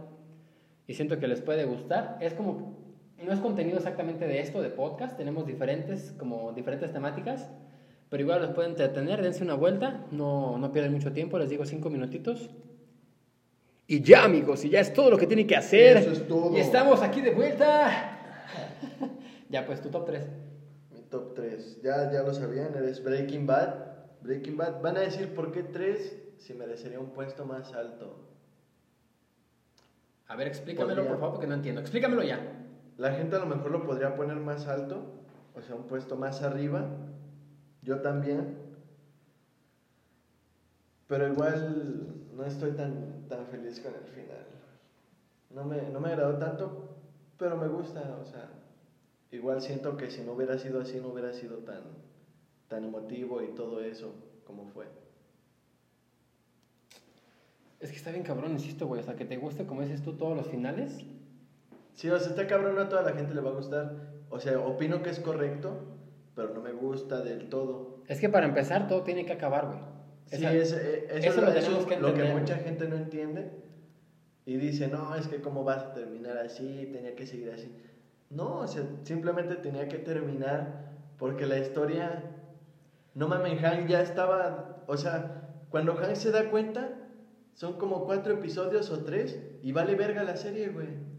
Y 0.87 0.93
siento 0.95 1.17
que 1.19 1.27
les 1.29 1.39
puede 1.39 1.63
gustar. 1.63 2.17
Es 2.19 2.33
como. 2.33 2.83
No 3.23 3.31
es 3.31 3.39
contenido 3.39 3.77
exactamente 3.77 4.27
de 4.27 4.41
esto, 4.41 4.61
de 4.61 4.71
podcast. 4.71 5.15
Tenemos 5.15 5.47
diferentes, 5.47 6.13
como 6.19 6.51
diferentes 6.51 6.91
temáticas. 6.91 7.49
Pero 8.09 8.23
igual 8.23 8.41
los 8.41 8.51
pueden 8.51 8.71
entretener. 8.71 9.21
Dense 9.21 9.41
una 9.41 9.53
vuelta. 9.53 10.05
No, 10.11 10.57
no 10.57 10.73
pierden 10.73 10.91
mucho 10.91 11.13
tiempo. 11.13 11.39
Les 11.39 11.49
digo 11.49 11.63
cinco 11.63 11.89
minutitos. 11.89 12.49
Y 13.87 14.01
ya, 14.01 14.25
amigos. 14.25 14.65
Y 14.65 14.69
ya 14.69 14.81
es 14.81 14.91
todo 14.91 15.09
lo 15.09 15.17
que 15.17 15.27
tienen 15.27 15.47
que 15.47 15.55
hacer. 15.55 15.95
Eso 15.95 16.11
es 16.11 16.27
todo. 16.27 16.57
Y 16.57 16.59
estamos 16.59 17.01
aquí 17.01 17.21
de 17.21 17.31
vuelta. 17.31 18.19
ya, 19.49 19.65
pues 19.65 19.81
tu 19.81 19.87
top 19.87 20.07
3. 20.07 20.42
Top 21.13 21.35
3. 21.35 21.83
Ya, 21.83 22.11
ya 22.11 22.23
lo 22.23 22.33
sabían, 22.33 22.73
eres 22.73 23.03
Breaking 23.03 23.45
Bad. 23.45 23.75
Breaking 24.21 24.57
Bad. 24.57 24.81
Van 24.81 24.97
a 24.97 25.01
decir 25.01 25.35
por 25.35 25.51
qué 25.51 25.61
3 25.61 26.39
si 26.39 26.55
merecería 26.55 26.99
un 26.99 27.11
puesto 27.11 27.45
más 27.45 27.71
alto. 27.75 28.15
A 30.27 30.35
ver, 30.35 30.47
explícamelo, 30.47 30.95
Podría. 30.95 31.09
por 31.11 31.19
favor, 31.19 31.33
porque 31.35 31.45
no 31.45 31.53
entiendo. 31.53 31.81
Explícamelo 31.81 32.23
ya. 32.23 32.39
La 32.97 33.11
gente 33.11 33.35
a 33.35 33.39
lo 33.39 33.45
mejor 33.45 33.69
lo 33.69 33.83
podría 33.83 34.15
poner 34.15 34.37
más 34.37 34.65
alto, 34.67 35.03
o 35.53 35.61
sea, 35.61 35.75
un 35.75 35.83
puesto 35.83 36.15
más 36.15 36.41
arriba. 36.41 36.83
Yo 37.83 37.99
también. 37.99 38.57
Pero 41.05 41.27
igual 41.27 42.07
no 42.35 42.43
estoy 42.43 42.71
tan, 42.71 43.27
tan 43.27 43.45
feliz 43.45 43.79
con 43.81 43.93
el 43.93 44.09
final. 44.09 44.47
No 45.51 45.63
me, 45.63 45.79
no 45.91 45.99
me 45.99 46.09
agradó 46.09 46.39
tanto, 46.39 46.97
pero 47.37 47.55
me 47.55 47.67
gusta, 47.67 48.17
o 48.19 48.25
sea, 48.25 48.49
igual 49.35 49.61
siento 49.61 49.97
que 49.97 50.09
si 50.11 50.21
no 50.21 50.33
hubiera 50.33 50.57
sido 50.57 50.81
así, 50.81 50.99
no 50.99 51.09
hubiera 51.09 51.33
sido 51.33 51.57
tan, 51.59 51.81
tan 52.67 52.83
emotivo 52.83 53.41
y 53.41 53.47
todo 53.55 53.83
eso 53.83 54.13
como 54.45 54.67
fue. 54.67 54.85
Es 57.79 57.89
que 57.91 57.97
está 57.97 58.11
bien 58.11 58.23
cabrón, 58.23 58.51
insisto, 58.51 58.87
güey. 58.87 59.01
O 59.01 59.03
sea, 59.03 59.15
que 59.15 59.25
te 59.25 59.37
guste, 59.37 59.65
como 59.65 59.81
dices 59.81 60.01
tú, 60.01 60.13
todos 60.13 60.37
los 60.37 60.47
finales. 60.47 61.05
Sí, 61.95 62.09
o 62.09 62.17
sea, 62.17 62.29
está 62.29 62.47
cabrón, 62.47 62.79
a 62.79 62.87
toda 62.87 63.01
la 63.01 63.11
gente 63.11 63.33
le 63.33 63.41
va 63.41 63.49
a 63.49 63.53
gustar. 63.53 64.13
O 64.29 64.39
sea, 64.39 64.59
opino 64.59 65.03
que 65.03 65.09
es 65.09 65.19
correcto, 65.19 65.97
pero 66.35 66.53
no 66.53 66.61
me 66.61 66.71
gusta 66.71 67.21
del 67.21 67.49
todo. 67.49 68.01
Es 68.07 68.19
que 68.19 68.29
para 68.29 68.45
empezar, 68.45 68.87
todo 68.87 69.03
tiene 69.03 69.25
que 69.25 69.33
acabar, 69.33 69.67
güey. 69.67 69.79
Sí, 70.27 70.45
es, 70.45 70.71
eh, 70.73 71.07
eso, 71.09 71.27
eso 71.29 71.41
lo 71.41 71.47
eso 71.49 71.59
tenemos 71.59 71.85
que 71.85 71.93
es 71.95 72.01
lo 72.01 72.13
que 72.13 72.23
mucha 72.23 72.55
gente 72.57 72.87
no 72.87 72.95
entiende 72.95 73.51
y 74.45 74.57
dice, 74.57 74.87
no, 74.87 75.15
es 75.15 75.27
que 75.27 75.41
cómo 75.41 75.63
vas 75.63 75.83
a 75.83 75.93
terminar 75.93 76.37
así, 76.37 76.89
tenía 76.91 77.15
que 77.15 77.25
seguir 77.25 77.51
así. 77.51 77.71
No, 78.33 78.59
o 78.59 78.67
sea, 78.67 78.83
simplemente 79.03 79.55
tenía 79.55 79.87
que 79.87 79.97
terminar 79.97 80.91
porque 81.17 81.45
la 81.45 81.57
historia, 81.57 82.23
no 83.13 83.27
mames, 83.27 83.61
Hank 83.61 83.87
ya 83.87 84.01
estaba, 84.01 84.83
o 84.87 84.97
sea, 84.97 85.65
cuando 85.69 85.95
Hank 85.95 86.15
se 86.15 86.31
da 86.31 86.49
cuenta, 86.49 86.89
son 87.53 87.77
como 87.77 88.05
cuatro 88.05 88.33
episodios 88.33 88.89
o 88.89 89.03
tres 89.03 89.39
y 89.61 89.71
vale 89.71 89.95
verga 89.95 90.23
la 90.23 90.35
serie, 90.35 90.69
güey. 90.69 91.13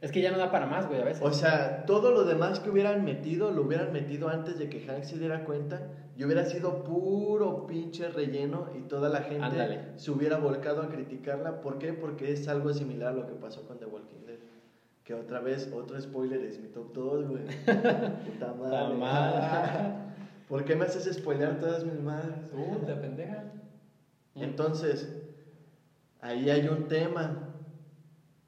Es 0.00 0.12
que 0.12 0.20
ya 0.20 0.30
no 0.30 0.38
da 0.38 0.52
para 0.52 0.66
más, 0.66 0.86
güey, 0.86 1.00
a 1.00 1.04
veces. 1.04 1.22
O 1.24 1.32
sea, 1.32 1.84
todo 1.84 2.12
lo 2.12 2.24
demás 2.24 2.60
que 2.60 2.70
hubieran 2.70 3.04
metido, 3.04 3.50
lo 3.50 3.62
hubieran 3.62 3.92
metido 3.92 4.28
antes 4.28 4.56
de 4.56 4.68
que 4.68 4.80
Hank 4.80 5.02
se 5.02 5.18
diera 5.18 5.44
cuenta 5.44 5.90
y 6.16 6.24
hubiera 6.24 6.44
sido 6.44 6.84
puro 6.84 7.66
pinche 7.66 8.08
relleno 8.08 8.68
y 8.78 8.82
toda 8.82 9.08
la 9.08 9.22
gente 9.22 9.44
Ándale. 9.44 9.80
se 9.96 10.12
hubiera 10.12 10.36
volcado 10.36 10.82
a 10.82 10.88
criticarla. 10.88 11.60
¿Por 11.60 11.78
qué? 11.78 11.92
Porque 11.92 12.32
es 12.32 12.46
algo 12.46 12.72
similar 12.72 13.08
a 13.08 13.16
lo 13.16 13.26
que 13.26 13.34
pasó 13.34 13.66
con 13.66 13.78
The 13.78 13.86
Walking 13.86 14.24
Dead. 14.24 14.27
Que 15.08 15.14
otra 15.14 15.40
vez, 15.40 15.72
otro 15.72 15.98
spoiler 15.98 16.42
es 16.42 16.60
mi 16.60 16.68
top 16.68 16.92
2, 16.92 17.28
güey. 17.30 17.44
Puta 18.26 18.52
madre. 18.52 19.94
¿Por 20.46 20.66
qué 20.66 20.76
me 20.76 20.84
haces 20.84 21.16
spoilear 21.16 21.58
todas 21.58 21.82
mis 21.82 21.98
madres? 21.98 22.36
Puta 22.50 23.00
pendeja. 23.00 23.44
Entonces, 24.34 25.10
ahí 26.20 26.50
hay 26.50 26.68
un 26.68 26.88
tema. 26.88 27.54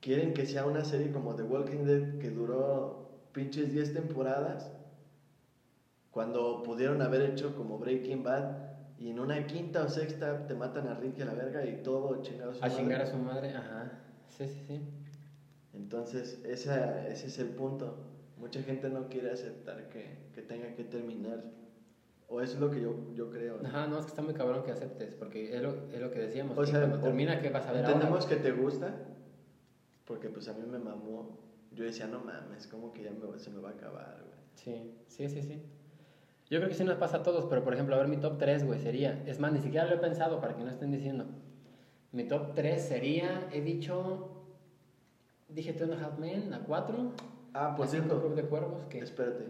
Quieren 0.02 0.34
que 0.34 0.44
sea 0.44 0.66
una 0.66 0.84
serie 0.84 1.10
como 1.10 1.34
The 1.34 1.44
Walking 1.44 1.84
Dead 1.86 2.18
que 2.18 2.28
duró 2.28 3.08
pinches 3.32 3.72
10 3.72 3.94
temporadas. 3.94 4.70
Cuando 6.10 6.62
pudieron 6.62 7.00
haber 7.00 7.22
hecho 7.22 7.56
como 7.56 7.78
Breaking 7.78 8.22
Bad 8.22 8.56
y 8.98 9.08
en 9.08 9.18
una 9.18 9.46
quinta 9.46 9.82
o 9.82 9.88
sexta 9.88 10.46
te 10.46 10.54
matan 10.54 10.88
a 10.88 10.94
Ricky 10.94 11.22
a 11.22 11.24
la 11.24 11.32
verga 11.32 11.64
y 11.64 11.82
todo 11.82 12.20
chingados. 12.20 12.62
A 12.62 12.68
chingar 12.68 13.00
a 13.00 13.06
su 13.06 13.16
madre, 13.16 13.54
ajá. 13.54 13.92
Sí, 14.36 14.46
sí, 14.46 14.62
sí. 14.66 14.99
Entonces, 15.74 16.40
esa, 16.44 17.06
ese 17.08 17.26
es 17.28 17.38
el 17.38 17.48
punto. 17.48 17.96
Mucha 18.36 18.62
gente 18.62 18.88
no 18.90 19.08
quiere 19.08 19.30
aceptar 19.30 19.88
que, 19.88 20.18
que 20.34 20.42
tenga 20.42 20.74
que 20.74 20.84
terminar. 20.84 21.42
O 22.28 22.40
eso 22.40 22.54
es 22.54 22.60
lo 22.60 22.70
que 22.70 22.80
yo, 22.80 22.94
yo 23.14 23.28
creo. 23.30 23.58
¿no? 23.60 23.68
Ajá, 23.68 23.86
no, 23.86 23.98
es 23.98 24.04
que 24.06 24.10
está 24.10 24.22
muy 24.22 24.34
cabrón 24.34 24.62
que 24.64 24.70
aceptes, 24.70 25.14
porque 25.14 25.54
es 25.54 25.62
lo, 25.62 25.88
es 25.92 26.00
lo 26.00 26.10
que 26.10 26.20
decíamos. 26.20 26.56
O 26.56 26.60
que 26.62 26.68
sea, 26.68 26.80
cuando 26.80 27.00
termina, 27.00 27.40
¿qué 27.40 27.50
vas 27.50 27.66
a 27.66 27.72
ver 27.72 27.84
Entendemos 27.84 28.24
ahora? 28.24 28.28
que 28.36 28.36
te 28.42 28.52
gusta, 28.52 28.94
porque 30.04 30.28
pues 30.30 30.48
a 30.48 30.52
mí 30.52 30.64
me 30.66 30.78
mamó. 30.78 31.38
Yo 31.72 31.84
decía, 31.84 32.06
no 32.06 32.20
mames, 32.20 32.66
como 32.66 32.92
que 32.92 33.02
ya 33.04 33.12
me- 33.12 33.38
se 33.38 33.50
me 33.50 33.60
va 33.60 33.70
a 33.70 33.72
acabar, 33.72 34.16
güey. 34.24 34.38
Sí, 34.54 34.90
sí, 35.08 35.28
sí, 35.28 35.42
sí. 35.42 35.60
Yo 36.50 36.58
creo 36.58 36.68
que 36.68 36.74
sí 36.74 36.82
nos 36.82 36.96
pasa 36.96 37.18
a 37.18 37.22
todos, 37.22 37.46
pero 37.46 37.62
por 37.62 37.74
ejemplo, 37.74 37.94
a 37.94 37.98
ver, 37.98 38.08
mi 38.08 38.16
top 38.16 38.38
3, 38.38 38.64
güey, 38.64 38.80
sería. 38.80 39.22
Es 39.26 39.38
más, 39.38 39.52
ni 39.52 39.60
siquiera 39.60 39.86
lo 39.86 39.94
he 39.94 39.98
pensado 39.98 40.40
para 40.40 40.56
que 40.56 40.64
no 40.64 40.70
estén 40.70 40.90
diciendo. 40.90 41.26
Mi 42.10 42.24
top 42.24 42.54
3 42.54 42.82
sería, 42.82 43.48
he 43.52 43.60
dicho. 43.60 44.36
Dije 45.54 45.72
Two 45.72 45.84
and 45.84 45.94
a 45.94 46.06
Half 46.06 46.18
Men, 46.18 46.52
a 46.54 46.60
4. 46.64 47.12
Ah, 47.54 47.74
por 47.76 47.88
cierto, 47.88 48.20
Club 48.20 48.34
de 48.34 48.44
Cuervos, 48.44 48.86
que. 48.88 48.98
espérate, 49.00 49.46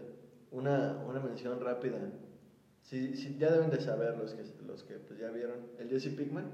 una, 0.51 1.03
una 1.07 1.19
mención 1.19 1.59
rápida. 1.61 1.97
Sí, 2.81 3.15
sí, 3.15 3.37
ya 3.39 3.51
deben 3.51 3.69
de 3.69 3.79
saber 3.79 4.17
los 4.17 4.33
que, 4.33 4.43
los 4.65 4.83
que 4.83 4.95
pues, 4.95 5.19
ya 5.19 5.29
vieron. 5.29 5.57
El 5.79 5.89
Jesse 5.89 6.09
Pickman, 6.15 6.45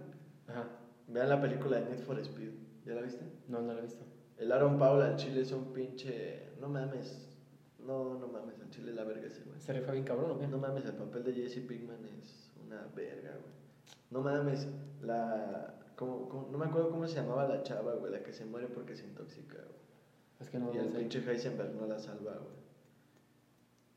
Ajá, 0.48 0.68
vean 1.08 1.30
la 1.30 1.42
película 1.42 1.80
de 1.80 1.90
Need 1.90 2.04
for 2.04 2.20
Speed. 2.20 2.52
¿Ya 2.86 2.94
la 2.94 3.02
viste? 3.02 3.26
no, 3.48 3.62
no 3.62 3.74
lo 3.74 3.80
he 3.80 3.84
visto. 3.84 4.04
El 4.38 4.52
Aaron 4.52 4.78
Paul 4.78 5.02
al 5.02 5.16
chile 5.16 5.42
es 5.42 5.52
un 5.52 5.74
pinche... 5.74 6.52
No 6.62 6.70
mames. 6.70 7.28
No, 7.80 8.20
no 8.20 8.28
mames, 8.28 8.60
al 8.62 8.70
chile 8.70 8.92
es 8.92 8.96
la 8.96 9.04
verga 9.04 9.26
ese, 9.28 9.42
güey. 9.44 9.60
¿Se 9.60 9.74
rifó 9.74 9.92
bien 9.92 10.04
cabrón 10.04 10.32
o 10.32 10.38
qué? 10.40 10.48
No 10.48 10.58
mames, 10.58 10.86
el 10.86 10.94
papel 10.94 11.24
de 11.24 11.34
Jesse 11.34 11.66
Pinkman 11.66 12.06
es 12.22 12.52
una 12.64 12.88
verga, 12.96 13.32
güey. 13.32 13.54
No 14.12 14.22
mames, 14.22 14.68
la... 15.02 15.74
cómo- 15.98 16.48
no 16.52 16.58
me 16.58 16.66
acuerdo 16.66 16.90
cómo 16.92 17.06
se 17.08 17.16
llamaba 17.16 17.46
la 17.48 17.64
chava, 17.64 17.94
güey, 17.96 18.12
la 18.12 18.24
que 18.24 18.32
se 18.32 18.46
muere 18.46 18.68
porque 18.68 18.96
se 18.96 19.06
intoxica, 19.06 19.56
güey. 19.58 19.78
Es 20.40 20.50
que 20.50 20.60
no, 20.60 20.74
y 20.74 20.78
el 20.78 20.92
sé. 20.92 21.00
pinche 21.00 21.20
Heisenberg 21.20 21.74
no 21.76 21.88
la 21.88 22.00
salva, 22.00 22.34
güey. 22.34 22.56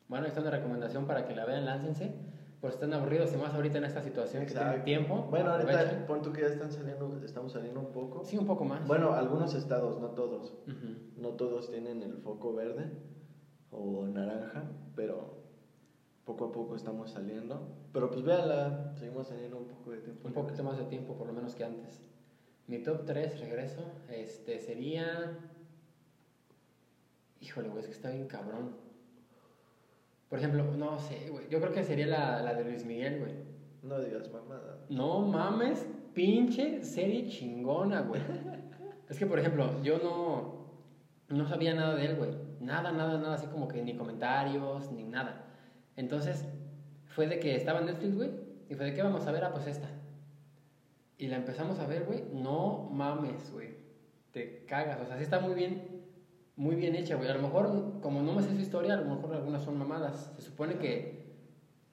Bueno, 0.09 0.27
esta 0.27 0.41
es 0.41 0.47
una 0.47 0.57
recomendación 0.57 1.07
para 1.07 1.27
que 1.27 1.35
la 1.37 1.45
vean, 1.45 1.65
láncense. 1.67 2.13
Por 2.61 2.71
si 2.71 2.75
están 2.75 2.93
aburridos 2.93 3.33
y 3.33 3.37
más 3.39 3.55
ahorita 3.55 3.79
en 3.79 3.85
esta 3.85 4.03
situación 4.03 4.43
que 4.45 4.51
Exacto. 4.53 4.83
tienen 4.85 5.07
tiempo. 5.07 5.27
Bueno, 5.31 5.51
ahorita 5.53 6.07
pon 6.07 6.21
tú 6.21 6.31
que 6.33 6.43
ya 6.43 6.49
están 6.49 6.71
saliendo, 6.73 7.21
estamos 7.25 7.53
saliendo 7.53 7.81
un 7.81 7.91
poco. 7.93 8.23
Sí, 8.25 8.37
un 8.37 8.45
poco 8.47 8.65
más. 8.67 8.87
Bueno, 8.87 9.13
algunos 9.15 9.55
estados, 9.55 9.99
no 9.99 10.09
todos. 10.11 10.53
No 11.17 11.29
todos 11.31 11.71
tienen 11.71 12.03
el 12.03 12.19
foco 12.19 12.53
verde 12.55 12.91
o 13.71 14.07
naranja, 14.07 14.65
pero 14.95 15.40
poco 16.31 16.47
a 16.47 16.53
poco 16.53 16.77
estamos 16.77 17.11
saliendo. 17.11 17.61
Pero 17.93 18.09
pues 18.11 18.23
véanla, 18.23 18.93
seguimos 18.95 19.29
teniendo 19.29 19.59
un 19.59 19.67
poco 19.67 19.91
de 19.91 19.99
tiempo. 19.99 20.29
Un 20.29 20.35
poquito 20.35 20.63
más 20.63 20.79
de 20.79 20.85
tiempo, 20.85 21.15
por 21.17 21.27
lo 21.27 21.33
menos 21.33 21.55
que 21.55 21.65
antes. 21.65 22.01
Mi 22.67 22.79
top 22.79 23.05
3, 23.05 23.41
regreso, 23.41 23.83
este 24.09 24.61
sería. 24.61 25.39
Híjole, 27.41 27.69
güey, 27.69 27.81
es 27.81 27.87
que 27.87 27.93
está 27.93 28.11
bien 28.11 28.29
cabrón. 28.29 28.77
Por 30.29 30.39
ejemplo, 30.39 30.65
no 30.77 30.99
sé, 30.99 31.29
güey. 31.31 31.49
Yo 31.49 31.61
creo 31.61 31.73
que 31.73 31.83
sería 31.83 32.07
la, 32.07 32.43
la 32.43 32.55
de 32.55 32.65
Luis 32.65 32.85
Miguel, 32.85 33.19
güey. 33.19 33.33
No 33.83 33.99
digas 33.99 34.31
mamada. 34.31 34.79
No 34.89 35.21
mames, 35.21 35.87
pinche 36.15 36.85
serie 36.85 37.27
chingona, 37.27 38.03
güey. 38.03 38.21
es 39.09 39.19
que, 39.19 39.27
por 39.27 39.39
ejemplo, 39.41 39.83
yo 39.83 39.99
no, 39.99 40.67
no 41.29 41.47
sabía 41.49 41.75
nada 41.75 41.97
de 41.97 42.07
él, 42.07 42.17
güey. 42.17 42.31
Nada, 42.61 42.93
nada, 42.93 43.19
nada, 43.19 43.35
así 43.35 43.47
como 43.47 43.67
que 43.67 43.83
ni 43.83 43.97
comentarios, 43.97 44.93
ni 44.93 45.03
nada. 45.03 45.50
Entonces, 46.01 46.45
fue 47.07 47.27
de 47.27 47.39
que 47.39 47.55
estaba 47.55 47.81
en 47.81 47.87
Netflix, 47.87 48.17
güey, 48.17 48.31
y 48.69 48.75
fue 48.75 48.87
de 48.87 48.95
que 48.95 49.03
vamos 49.03 49.27
a 49.27 49.33
ver, 49.33 49.45
ah, 49.45 49.53
pues 49.53 49.67
esta. 49.67 49.89
Y 51.19 51.29
la 51.29 51.37
empezamos 51.37 51.79
a 51.79 51.87
ver, 51.87 52.05
güey. 52.05 52.25
No 52.33 52.89
mames, 52.91 53.53
güey. 53.53 53.75
Te 54.33 54.65
cagas, 54.65 55.01
o 55.01 55.07
sea, 55.07 55.17
sí 55.17 55.23
está 55.23 55.41
muy 55.41 55.55
bien, 55.55 56.03
muy 56.57 56.75
bien 56.77 56.95
hecha, 56.97 57.17
güey. 57.17 57.29
A 57.29 57.35
lo 57.35 57.43
mejor, 57.43 58.01
como 58.01 58.23
no 58.23 58.33
me 58.33 58.43
sé 58.43 58.51
su 58.55 58.61
historia, 58.61 58.95
a 58.95 58.97
lo 58.97 59.15
mejor 59.15 59.35
algunas 59.35 59.63
son 59.63 59.77
mamadas. 59.79 60.33
Se 60.37 60.43
supone 60.43 60.77
que 60.77 61.21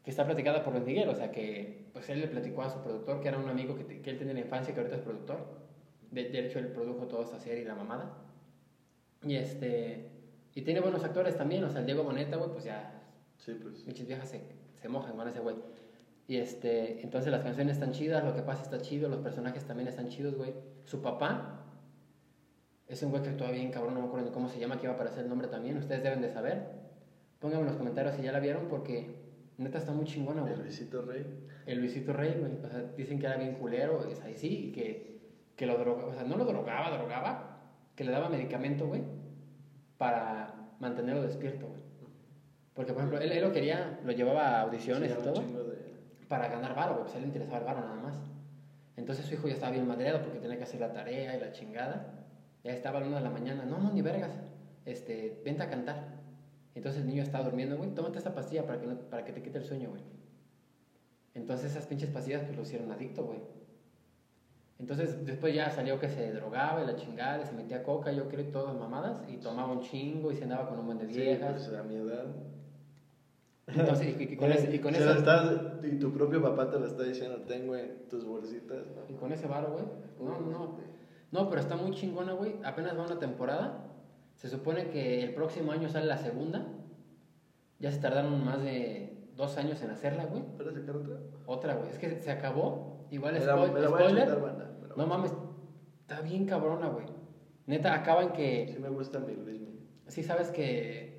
que 0.07 0.11
está 0.11 0.25
platicada 0.25 0.63
por 0.63 0.73
Miguel, 0.79 1.09
o 1.09 1.15
sea 1.15 1.33
que 1.33 1.89
pues 1.91 2.07
él 2.07 2.21
le 2.21 2.29
platicó 2.29 2.61
a 2.61 2.69
su 2.69 2.79
productor, 2.79 3.19
que 3.19 3.27
era 3.27 3.37
un 3.37 3.49
amigo 3.49 3.75
que, 3.75 3.81
él 4.09 4.17
tenía 4.17 4.31
en 4.31 4.35
la 4.35 4.45
infancia, 4.45 4.73
que 4.73 4.79
ahorita 4.79 4.95
es 4.95 5.01
productor. 5.01 5.37
De, 6.11 6.29
de 6.29 6.45
hecho, 6.45 6.59
él 6.59 6.67
produjo 6.67 7.07
toda 7.07 7.25
esta 7.25 7.37
serie 7.39 7.65
la 7.65 7.75
mamada. 7.75 8.15
Y 9.25 9.35
este. 9.35 10.09
Y 10.55 10.61
tiene 10.61 10.79
buenos 10.79 11.03
actores 11.03 11.35
también, 11.35 11.65
o 11.65 11.69
sea, 11.69 11.81
el 11.81 11.85
Diego 11.87 12.05
Boneta, 12.05 12.37
güey, 12.37 12.51
pues 12.51 12.63
ya. 12.63 12.96
Sí, 13.37 13.53
pues. 13.61 13.85
Muchas 13.85 14.07
viejas 14.07 14.29
se, 14.29 14.41
se 14.75 14.89
mojan 14.89 15.15
con 15.15 15.27
ese 15.27 15.39
güey. 15.39 15.55
Y 16.27 16.37
este, 16.37 17.01
entonces 17.01 17.31
las 17.31 17.41
canciones 17.41 17.75
están 17.75 17.93
chidas, 17.93 18.23
lo 18.23 18.35
que 18.35 18.41
pasa 18.41 18.63
está 18.63 18.81
chido, 18.81 19.07
los 19.07 19.19
personajes 19.19 19.65
también 19.65 19.87
están 19.87 20.09
chidos, 20.09 20.35
güey. 20.35 20.53
Su 20.83 21.01
papá 21.01 21.63
es 22.87 23.01
un 23.01 23.11
güey 23.11 23.23
que 23.23 23.29
actúa 23.29 23.51
bien, 23.51 23.71
cabrón, 23.71 23.93
no 23.93 24.01
me 24.01 24.07
acuerdo 24.07 24.27
ni 24.27 24.33
cómo 24.33 24.49
se 24.49 24.59
llama, 24.59 24.77
que 24.77 24.83
iba 24.83 24.91
a 24.91 24.95
aparecer 24.95 25.23
el 25.23 25.29
nombre 25.29 25.47
también, 25.47 25.77
ustedes 25.77 26.03
deben 26.03 26.21
de 26.21 26.29
saber. 26.29 26.87
Pónganme 27.39 27.61
en 27.61 27.67
los 27.67 27.77
comentarios 27.77 28.15
si 28.15 28.23
ya 28.23 28.31
la 28.33 28.39
vieron 28.39 28.67
porque 28.67 29.15
neta 29.57 29.77
está 29.77 29.93
muy 29.93 30.05
chingona, 30.05 30.41
güey. 30.41 30.53
El 30.53 30.59
Luisito 30.61 31.01
Rey. 31.01 31.25
El 31.65 31.79
Luisito 31.79 32.11
Rey, 32.13 32.35
güey. 32.39 32.57
O 32.63 32.69
sea, 32.69 32.83
dicen 32.97 33.19
que 33.19 33.25
era 33.25 33.37
bien 33.37 33.55
culero, 33.55 34.05
es 34.09 34.21
ahí 34.21 34.33
sí, 34.33 34.67
y 34.67 34.71
que, 34.71 35.19
que 35.55 35.65
lo 35.65 35.77
drogaba, 35.77 36.09
o 36.09 36.13
sea, 36.13 36.23
no 36.23 36.35
lo 36.35 36.43
drogaba, 36.43 36.97
drogaba, 36.97 37.61
que 37.95 38.03
le 38.03 38.11
daba 38.11 38.27
medicamento, 38.27 38.87
güey, 38.87 39.03
para 39.97 40.73
mantenerlo 40.79 41.21
despierto, 41.21 41.67
güey. 41.67 41.86
Porque, 42.77 42.93
por 42.93 43.01
ejemplo, 43.01 43.19
él, 43.19 43.31
él 43.31 43.41
lo 43.41 43.51
quería, 43.51 43.99
lo 44.03 44.11
llevaba 44.11 44.59
a 44.59 44.61
audiciones 44.61 45.11
Sí, 45.11 45.17
y 45.19 45.23
todo 45.23 45.41
de- 45.41 46.25
para 46.27 46.47
ganar 46.47 46.75
varo, 46.75 46.91
güey, 46.93 47.03
pues 47.05 47.15
a 47.15 47.17
él 47.17 47.23
le 47.23 47.27
interesaba 47.29 47.57
el 47.57 47.63
varo 47.65 47.79
nada 47.81 47.95
más. 47.95 48.15
Entonces 48.95 49.25
su 49.25 49.33
hijo 49.33 49.47
ya 49.47 49.55
estaba 49.55 49.71
bien 49.71 49.87
madreado 49.87 50.21
porque 50.21 50.37
tenía 50.37 50.57
que 50.57 50.63
hacer 50.63 50.79
la 50.79 50.93
tarea 50.93 51.35
y 51.35 51.39
la 51.39 51.51
chingada. 51.51 52.23
Ya 52.63 52.73
estaba 52.73 52.99
a 52.99 53.01
la 53.01 53.07
una 53.07 53.17
de 53.17 53.23
la 53.23 53.29
mañana, 53.31 53.65
no, 53.65 53.79
no, 53.79 53.89
ni 53.91 54.03
vergas, 54.03 54.29
este, 54.85 55.41
vente 55.43 55.63
a 55.63 55.69
cantar. 55.71 56.17
Entonces 56.75 57.01
el 57.01 57.07
niño 57.07 57.23
estaba 57.23 57.43
durmiendo, 57.45 57.77
güey, 57.77 57.89
tómate 57.95 58.19
esta 58.19 58.35
pastilla 58.35 58.63
para 58.67 58.79
que, 58.79 58.85
no- 58.85 58.95
para 59.09 59.23
que 59.25 59.31
te 59.33 59.41
quite 59.41 59.57
el 59.57 59.63
sueño, 59.63 59.89
güey. 59.89 60.03
Entonces 61.33 61.71
esas 61.71 61.87
pinches 61.87 62.11
pastillas 62.11 62.43
pues 62.43 62.55
lo 62.57 62.61
hicieron 62.61 62.91
adicto, 62.91 63.23
güey. 63.23 63.39
Entonces 64.77 65.25
después 65.25 65.55
ya 65.55 65.71
salió 65.71 65.99
que 65.99 66.09
se 66.09 66.31
drogaba 66.31 66.83
y 66.83 66.85
la 66.85 66.95
chingada, 66.95 67.41
y 67.41 67.45
se 67.45 67.53
metía 67.53 67.81
coca, 67.81 68.11
yo 68.11 68.27
creo, 68.27 68.41
y 68.41 68.51
todas 68.51 68.75
mamadas, 68.75 69.17
y 69.27 69.37
tomaba 69.37 69.71
un 69.71 69.81
chingo 69.81 70.31
y 70.31 70.35
se 70.35 70.43
andaba 70.43 70.69
con 70.69 70.77
un 70.77 70.85
buen 70.85 70.99
de 70.99 71.07
Sí, 71.07 71.19
viejas. 71.19 71.63
pues 71.67 71.79
a 71.79 71.81
mi 71.83 71.95
edad. 71.95 72.25
Entonces, 73.67 74.15
y, 74.19 74.23
y 74.23 74.35
con 74.37 74.51
ese, 74.51 74.73
y 74.73 74.79
con 74.79 74.93
Se 74.95 74.99
ese- 75.03 75.87
y 75.87 75.99
tu 75.99 76.13
propio 76.13 76.41
papá 76.41 76.69
te 76.69 76.79
lo 76.79 76.85
está 76.85 77.03
diciendo, 77.03 77.41
ten, 77.47 77.67
güey, 77.67 78.07
tus 78.09 78.23
bolsitas. 78.25 78.79
y 79.09 79.13
con 79.13 79.31
ese 79.33 79.47
varo, 79.47 79.71
güey. 79.73 79.83
No, 80.19 80.39
no, 80.39 80.51
no. 80.51 80.77
No, 81.31 81.49
pero 81.49 81.61
está 81.61 81.75
muy 81.75 81.91
chingona, 81.91 82.31
güey. 82.33 82.55
Apenas 82.63 82.97
va 82.97 83.03
una 83.05 83.19
temporada. 83.19 83.83
Se 84.35 84.47
supone 84.49 84.89
que 84.89 85.23
el 85.23 85.33
próximo 85.33 85.73
año 85.73 85.89
sale 85.89 86.05
la 86.05 86.17
segunda. 86.17 86.65
Ya 87.79 87.91
se 87.91 87.99
tardaron 87.99 88.43
más 88.45 88.63
de 88.63 89.27
dos 89.35 89.57
años 89.57 89.81
en 89.81 89.89
hacerla, 89.91 90.25
güey. 90.25 90.43
¿Para 90.57 90.71
sacar 90.71 90.95
otra? 90.95 91.17
Otra, 91.45 91.75
güey. 91.75 91.89
Es 91.89 91.97
que 91.97 92.17
se 92.21 92.31
acabó. 92.31 93.05
Igual 93.11 93.33
Me 93.33 93.39
la- 93.41 93.55
spoil- 93.57 93.73
me 93.73 93.79
la 93.81 93.89
voy 93.89 93.97
a 93.97 94.03
spoiler. 94.05 94.23
chutar, 94.27 94.41
banda, 94.41 94.71
me 94.81 94.87
la 94.87 94.95
voy 94.95 95.03
no 95.03 95.07
mames. 95.07 95.33
Está 96.01 96.21
bien 96.21 96.45
cabrona, 96.45 96.87
güey. 96.87 97.05
Neta, 97.65 97.93
acaban 97.93 98.31
que... 98.31 98.69
Sí 98.73 98.79
me 98.79 98.87
gusta 98.89 99.19
mi 99.19 99.35
Luismi. 99.35 99.77
Sí 100.07 100.23
sabes 100.23 100.49
que 100.51 101.16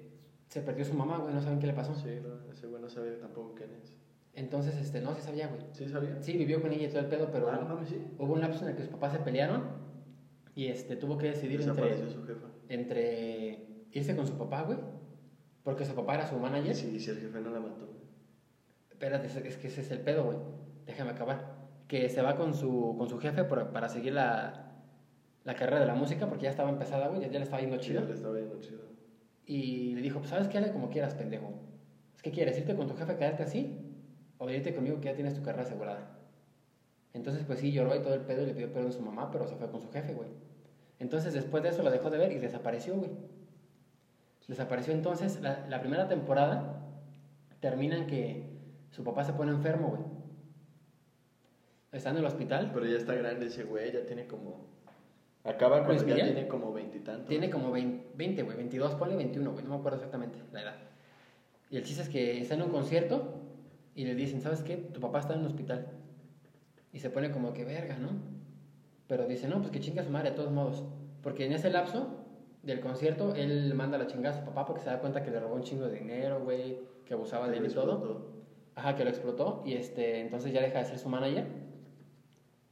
se 0.48 0.60
perdió 0.62 0.84
su 0.84 0.94
mamá, 0.94 1.18
güey. 1.18 1.34
No 1.34 1.40
saben 1.40 1.58
qué 1.60 1.66
le 1.66 1.72
pasó. 1.74 1.94
Sí, 1.94 2.08
no, 2.22 2.50
ese 2.52 2.66
güey 2.66 2.80
no 2.82 2.88
sabía 2.88 3.18
tampoco 3.20 3.54
quién 3.54 3.70
es. 3.82 3.94
Entonces, 4.34 4.76
este, 4.76 5.00
no, 5.00 5.14
sí 5.14 5.20
sabía, 5.22 5.48
güey. 5.48 5.60
¿Sí 5.72 5.88
sabía? 5.88 6.22
Sí, 6.22 6.36
vivió 6.36 6.60
con 6.62 6.72
ella 6.72 6.86
y 6.86 6.88
todo 6.88 7.00
el 7.00 7.06
pedo, 7.06 7.28
pero 7.32 7.50
Ah, 7.50 7.58
no 7.60 7.68
mames, 7.74 7.88
sí. 7.88 8.00
hubo 8.18 8.34
un 8.34 8.40
lapso 8.40 8.64
en 8.64 8.70
el 8.70 8.76
que 8.76 8.82
sus 8.82 8.90
papás 8.92 9.12
se 9.12 9.18
pelearon 9.18 9.64
y 10.54 10.66
este, 10.68 10.96
tuvo 10.96 11.18
que 11.18 11.28
decidir 11.28 11.60
entre... 11.62 12.10
Su 12.10 12.24
jefa. 12.24 12.46
entre 12.68 13.66
irse 13.92 14.14
con 14.14 14.26
su 14.26 14.36
papá, 14.38 14.62
güey, 14.62 14.78
porque 15.64 15.84
su 15.84 15.94
papá 15.94 16.14
era 16.14 16.26
su 16.26 16.36
manager. 16.36 16.74
si, 16.74 16.98
si 17.00 17.10
el 17.10 17.18
jefe 17.18 17.40
no 17.40 17.50
la 17.50 17.60
mató. 17.60 17.88
Espérate, 18.90 19.26
es- 19.26 19.56
que 19.56 19.66
ese 19.68 19.80
es 19.80 19.90
el 19.90 20.00
pedo, 20.00 20.24
güey. 20.24 20.38
Déjame 20.86 21.10
acabar. 21.10 21.56
Que 21.88 22.08
se 22.08 22.22
va 22.22 22.36
con 22.36 22.54
su, 22.54 22.94
con 22.98 23.08
su 23.08 23.18
jefe 23.18 23.44
por- 23.44 23.68
para 23.70 23.88
seguir 23.88 24.12
la, 24.12 24.72
la 25.44 25.54
carrera 25.54 25.80
de 25.80 25.86
la 25.86 25.94
música, 25.94 26.28
porque 26.28 26.44
ya 26.44 26.50
estaba 26.50 26.70
empezada, 26.70 27.08
güey, 27.08 27.22
ya, 27.22 27.26
ya 27.28 27.38
le 27.38 27.44
estaba 27.44 27.60
yendo 27.60 27.76
Sí, 27.78 27.88
chido. 27.88 28.04
le 28.04 28.12
estaba 28.14 28.38
yendo 28.38 28.60
chido. 28.60 28.82
Y 29.48 29.94
le 29.94 30.02
dijo, 30.02 30.18
pues, 30.18 30.30
¿sabes 30.30 30.46
qué? 30.46 30.58
Hazle 30.58 30.72
como 30.72 30.90
quieras, 30.90 31.14
pendejo. 31.14 31.54
¿Es 32.14 32.22
que 32.22 32.30
quieres 32.30 32.58
irte 32.58 32.76
con 32.76 32.86
tu 32.86 32.94
jefe, 32.94 33.16
quedarte 33.16 33.42
así? 33.42 33.78
O 34.36 34.48
irte 34.50 34.74
conmigo 34.74 35.00
que 35.00 35.06
ya 35.06 35.14
tienes 35.14 35.34
tu 35.34 35.42
carrera 35.42 35.64
asegurada. 35.64 36.18
Entonces, 37.14 37.44
pues 37.46 37.58
sí, 37.58 37.72
lloró 37.72 37.96
y 37.96 38.00
todo 38.00 38.12
el 38.12 38.20
pedo 38.20 38.42
y 38.42 38.46
le 38.46 38.52
pidió 38.52 38.70
perdón 38.70 38.90
a 38.90 38.92
su 38.92 39.00
mamá, 39.00 39.30
pero 39.32 39.48
se 39.48 39.56
fue 39.56 39.70
con 39.70 39.80
su 39.80 39.90
jefe, 39.90 40.12
güey. 40.12 40.28
Entonces, 40.98 41.32
después 41.32 41.62
de 41.62 41.70
eso, 41.70 41.82
la 41.82 41.90
dejó 41.90 42.10
de 42.10 42.18
ver 42.18 42.32
y 42.32 42.38
desapareció, 42.38 42.94
güey. 42.94 43.10
Desapareció 44.48 44.92
entonces. 44.92 45.40
La, 45.40 45.66
la 45.66 45.80
primera 45.80 46.08
temporada 46.08 46.82
termina 47.60 47.96
en 47.96 48.06
que 48.06 48.44
su 48.90 49.02
papá 49.02 49.24
se 49.24 49.32
pone 49.32 49.52
enfermo, 49.52 49.88
güey. 49.88 50.02
Está 51.92 52.10
en 52.10 52.18
el 52.18 52.26
hospital. 52.26 52.70
Pero 52.74 52.84
ya 52.84 52.98
está 52.98 53.14
grande 53.14 53.46
ese 53.46 53.64
güey, 53.64 53.92
ya 53.92 54.04
tiene 54.04 54.26
como. 54.26 54.66
Acaba 55.44 55.84
cuando 55.84 56.06
ya 56.06 56.14
tiene 56.14 56.48
como 56.48 56.72
veintitantos. 56.72 57.26
Tiene 57.26 57.48
como 57.50 57.70
20, 57.70 58.12
20, 58.16 58.42
güey, 58.42 58.56
22, 58.56 58.94
ponle 58.96 59.16
21, 59.16 59.52
güey, 59.52 59.64
no 59.64 59.70
me 59.70 59.76
acuerdo 59.76 59.96
exactamente 59.96 60.38
la 60.52 60.62
edad. 60.62 60.76
Y 61.70 61.76
el 61.76 61.84
chiste 61.84 62.02
es 62.02 62.08
que 62.08 62.40
está 62.40 62.54
en 62.54 62.62
un 62.62 62.70
concierto 62.70 63.42
y 63.94 64.04
le 64.04 64.14
dicen, 64.14 64.40
¿sabes 64.40 64.62
qué? 64.62 64.76
Tu 64.76 65.00
papá 65.00 65.20
está 65.20 65.34
en 65.34 65.40
un 65.40 65.46
hospital. 65.46 65.86
Y 66.92 67.00
se 67.00 67.10
pone 67.10 67.30
como 67.30 67.52
que 67.52 67.64
verga, 67.64 67.98
¿no? 67.98 68.10
Pero 69.06 69.26
dice, 69.26 69.48
no, 69.48 69.58
pues 69.58 69.70
que 69.70 69.80
chinga 69.80 70.02
su 70.02 70.10
madre 70.10 70.30
de 70.30 70.36
todos 70.36 70.50
modos. 70.50 70.84
Porque 71.22 71.46
en 71.46 71.52
ese 71.52 71.70
lapso 71.70 72.24
del 72.62 72.80
concierto, 72.80 73.34
él 73.34 73.74
manda 73.74 73.98
la 73.98 74.06
chingada 74.06 74.36
a 74.36 74.38
su 74.38 74.44
papá 74.44 74.66
porque 74.66 74.82
se 74.82 74.90
da 74.90 75.00
cuenta 75.00 75.22
que 75.22 75.30
le 75.30 75.40
robó 75.40 75.54
un 75.54 75.62
chingo 75.62 75.86
de 75.86 75.98
dinero, 75.98 76.40
güey, 76.42 76.78
que 77.04 77.14
abusaba 77.14 77.48
de 77.48 77.58
él 77.58 77.66
y 77.66 77.74
todo. 77.74 78.38
Ajá, 78.74 78.94
que 78.94 79.04
lo 79.04 79.10
explotó 79.10 79.62
y 79.66 79.74
este, 79.74 80.20
entonces 80.20 80.52
ya 80.52 80.62
deja 80.62 80.78
de 80.78 80.84
ser 80.84 80.98
su 80.98 81.08
manager. 81.08 81.46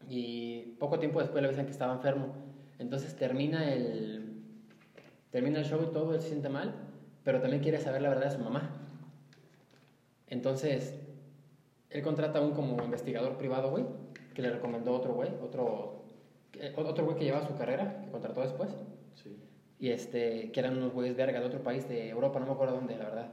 Y 0.09 0.77
poco 0.79 0.99
tiempo 0.99 1.21
después 1.21 1.43
le 1.43 1.49
avisan 1.49 1.67
que 1.67 1.73
estaba 1.73 1.93
enfermo. 1.93 2.46
Entonces 2.79 3.17
termina 3.17 3.73
el, 3.73 4.43
termina 5.31 5.59
el 5.59 5.65
show 5.65 5.83
y 5.83 5.93
todo, 5.93 6.15
él 6.15 6.21
se 6.21 6.29
siente 6.29 6.49
mal, 6.49 6.75
pero 7.25 7.41
también 7.41 7.63
quiere 7.63 7.79
saber 7.81 8.03
la 8.03 8.09
verdad 8.09 8.27
de 8.27 8.37
su 8.37 8.43
mamá. 8.43 8.71
Entonces, 10.29 10.95
él 11.91 12.03
contrata 12.03 12.39
a 12.39 12.43
un 12.43 12.53
como 12.53 12.83
investigador 12.83 13.37
privado, 13.39 13.71
güey, 13.71 13.85
que 14.35 14.43
le 14.43 14.51
recomendó 14.51 14.93
otro 14.93 15.15
güey, 15.15 15.31
otro, 15.43 16.05
eh, 16.55 16.73
otro 16.77 17.05
güey 17.05 17.17
que 17.17 17.25
llevaba 17.25 17.47
su 17.47 17.57
carrera, 17.57 18.03
que 18.05 18.11
contrató 18.11 18.43
después. 18.43 18.71
Sí. 19.15 19.37
Y 19.79 19.91
este, 19.91 20.51
que 20.53 20.61
eran 20.61 20.77
unos 20.77 20.93
güeyes 20.93 21.17
verga 21.17 21.41
de 21.41 21.47
otro 21.47 21.63
país, 21.63 21.89
de 21.89 22.09
Europa, 22.09 22.41
no 22.41 22.47
me 22.47 22.53
acuerdo 22.53 22.77
dónde, 22.77 22.97
la 22.97 23.05
verdad. 23.05 23.33